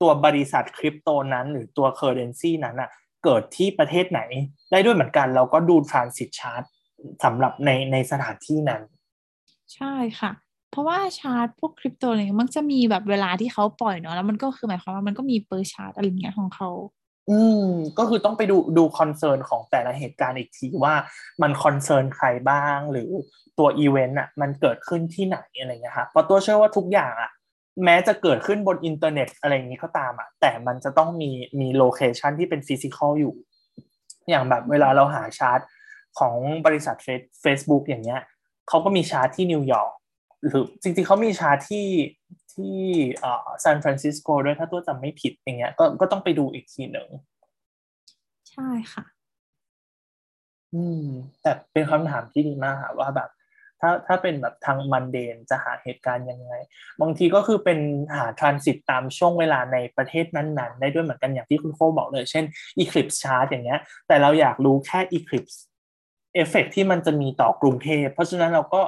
[0.00, 2.90] ตัวบริษัทคริปโตนั้น หรือตัว currency นั้นอะ
[3.24, 4.20] เกิดที่ประเทศไหน
[4.70, 6.62] ได้ด้วยเหมือนกัน เราก็ดู transit chart
[7.24, 8.82] สำหรับในในสถานที่นั้น
[9.74, 10.32] ใช่ค่ะ
[10.70, 16.70] เพราะว่าชาร์ตพวกคริปโตอะไรเงี้ยมันจะมีแบบเวลาที่เขาปล่อยเนาะแล้วมันก็คือหมายความว่ามันก็มี birth chart อะไรเงี้ยของเขา
[17.30, 17.66] อืม
[17.98, 20.94] ก็คือต้องไปดูดู concern ของแต่ละเหตุการณ์อีกทีว่า
[21.42, 23.10] มัน concern ใครบ้าง หรือ
[23.58, 27.30] ตัวอีเวนต์อะมันเกิดขึ้นที่ไหนอะไรเงี้ยครับเพราะตัวเชื่อว่าทุกอย่างอะ
[27.84, 31.30] แม้จะเกิดขึ้นบนอินเทอร์เน็ตอะไรอย่างนี้ก็ตามอะแต่มันจะต้องมี
[31.60, 33.34] มี location ที่เป็น physical อยู่
[34.28, 35.60] อย่างแบบเวลาเราหาชาร์ต
[36.18, 36.36] ของ
[36.66, 36.96] บริษัท
[37.40, 38.20] เฟซบุ๊กอย่างเงี้ย
[38.68, 39.92] เขาก็มีชาร์ตที่นิวยอร์ก
[40.46, 41.86] หรือจริงๆเขามีชาร์ตที่
[42.54, 42.78] ที่
[43.24, 47.08] อ่าซานฟรานซิสโกด้วยถ้าตัวจำไม่ผิดอย่างเงี้ยก็ก็ต้องไปดูอีกทีหนึ่ง
[48.50, 49.04] ใช่ค่ะ
[50.74, 51.04] อืม
[51.42, 53.30] แต่เป็นคำถามที่ดีมากค่ะว่าแบบ
[53.80, 56.52] ถ้าถ้าเป็นแบบทางมันเดนจะหาเหตุการณ์ยังไง
[57.00, 57.78] บางทีก็คือเป็น
[58.16, 62.44] หาทรานสิตตามช่วงเวลาในประเทศนั้นๆ ได้ด้วยเหมือนกันอย่างที่คุณโคบอกเลย เช่น
[62.82, 65.56] Eclipse Chart อย่างเงี้ย แต่เราอยากรู้แค่ Eclipse
[66.34, 68.82] เอฟเฟกที่มันจะมีต่อกรุงเทพเพราะฉะนั้นเราก็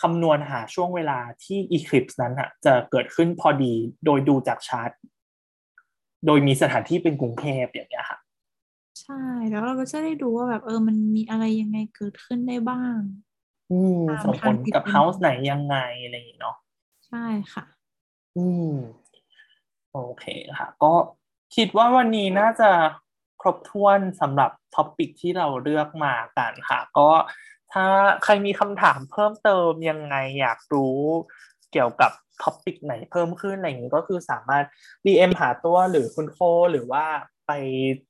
[0.00, 4.90] คำนวณหาช่วงเวลาที่ Eclipse นั้นอะจะเกิดขึ้นพอดีโดยดูจากชาร์ต
[6.26, 8.18] โดยมีสถานที่เป็นกรุงเทพอย่างเงี้ยค่ะ
[9.00, 12.98] ใช่แล้วเราก็จะได้ดูว่าแบบเออมันมีอะไรยังไงเกิดขึ้นได้บ้าง
[13.72, 16.56] อืมส่งผลกับ house ไหนยังไงอะไรอย่างเงี้เนาะ
[17.08, 17.64] ใช่ค่ะ
[18.36, 18.72] อืม
[19.92, 20.24] โอเค
[20.58, 20.92] ค่ะ ก็
[21.56, 22.70] คิดว่าวันนี้น่าจะ
[23.40, 27.10] ครบถ้วนสำหรับ topic ที่เราเลือกมากันค่ะ ก็
[27.74, 27.86] ถ้า
[28.24, 30.98] ใครมีคำถามเพิ่มเติมยังไงอยากรู้
[31.72, 34.64] เกี่ยวกับ topic ไหนเพิ่มขึ้นอะไรอย่างนี้ก็คือสามารถ
[35.04, 36.38] DM หาตัวหรือคุณโค
[36.72, 37.04] หรือว่า
[37.46, 37.52] ไป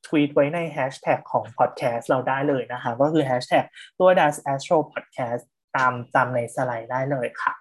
[0.06, 3.64] ทวีตไว้ในแฮชแท็กของพอดแคสต์เราได้เลยนะคะ ก็คือแฮชแท็ก
[3.98, 5.44] ตัว Das Astro Podcast
[5.76, 7.54] ตามตามในสไลด์ได้เลยค่ะ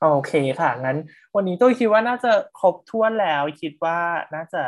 [0.00, 0.98] โอเคค่ะ งั้น
[1.34, 3.98] วันนี้ตัวคิดว่าน่าจะครบถ้วนแล้ว คิดว่า
[4.34, 4.62] น่าจะ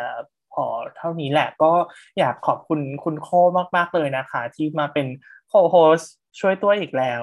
[0.55, 0.67] พอ
[0.97, 1.73] เท่านี้แหละก็
[2.19, 3.29] อยากขอบคุณคุณโค
[3.77, 5.07] มาก ๆ เลยนะคะ ที่มาเป็น
[5.49, 6.01] โคโฮส
[6.41, 7.23] ช่วยตัวอีกแล้ว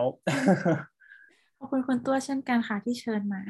[1.57, 3.41] ขอบคุณคุณตัวเช่นกันค่ะที่เชิญมา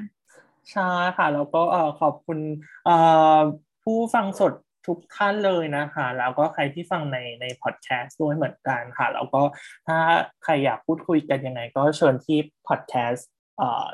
[0.71, 2.39] ใช่ค่ะ แล้วก็เอ่อขอบคุณ
[2.85, 2.95] เอ่
[3.37, 3.39] อ
[3.83, 4.53] ผู้ฟังสด
[4.87, 9.41] ทุกท่านเลยนะคะ แล้วก็ใครที่ฟังในในพอดแคสต์ด้วยเหมือนกันค่ะ แล้วก็
[9.87, 9.97] ถ้า
[10.43, 12.37] ใครอยากพูดคุยกันยังไง ก็เชิญที่
[12.67, 13.40] พอดแคสต์เอ่อ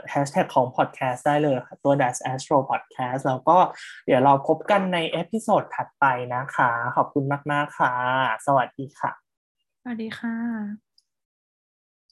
[0.09, 3.57] แฮชแท็กของพอดแคสต์ได้เลยค่ะตัว Dash Astro Podcast แล้วก็
[4.05, 6.05] เดี๋ยวเราพบกันใน episode ถัดไป
[6.35, 7.93] นะคะ ขอบคุณมาก ๆ ค่ะ
[8.45, 9.11] สวัสดีค่ะ
[9.81, 10.86] สวัสดีค่ะ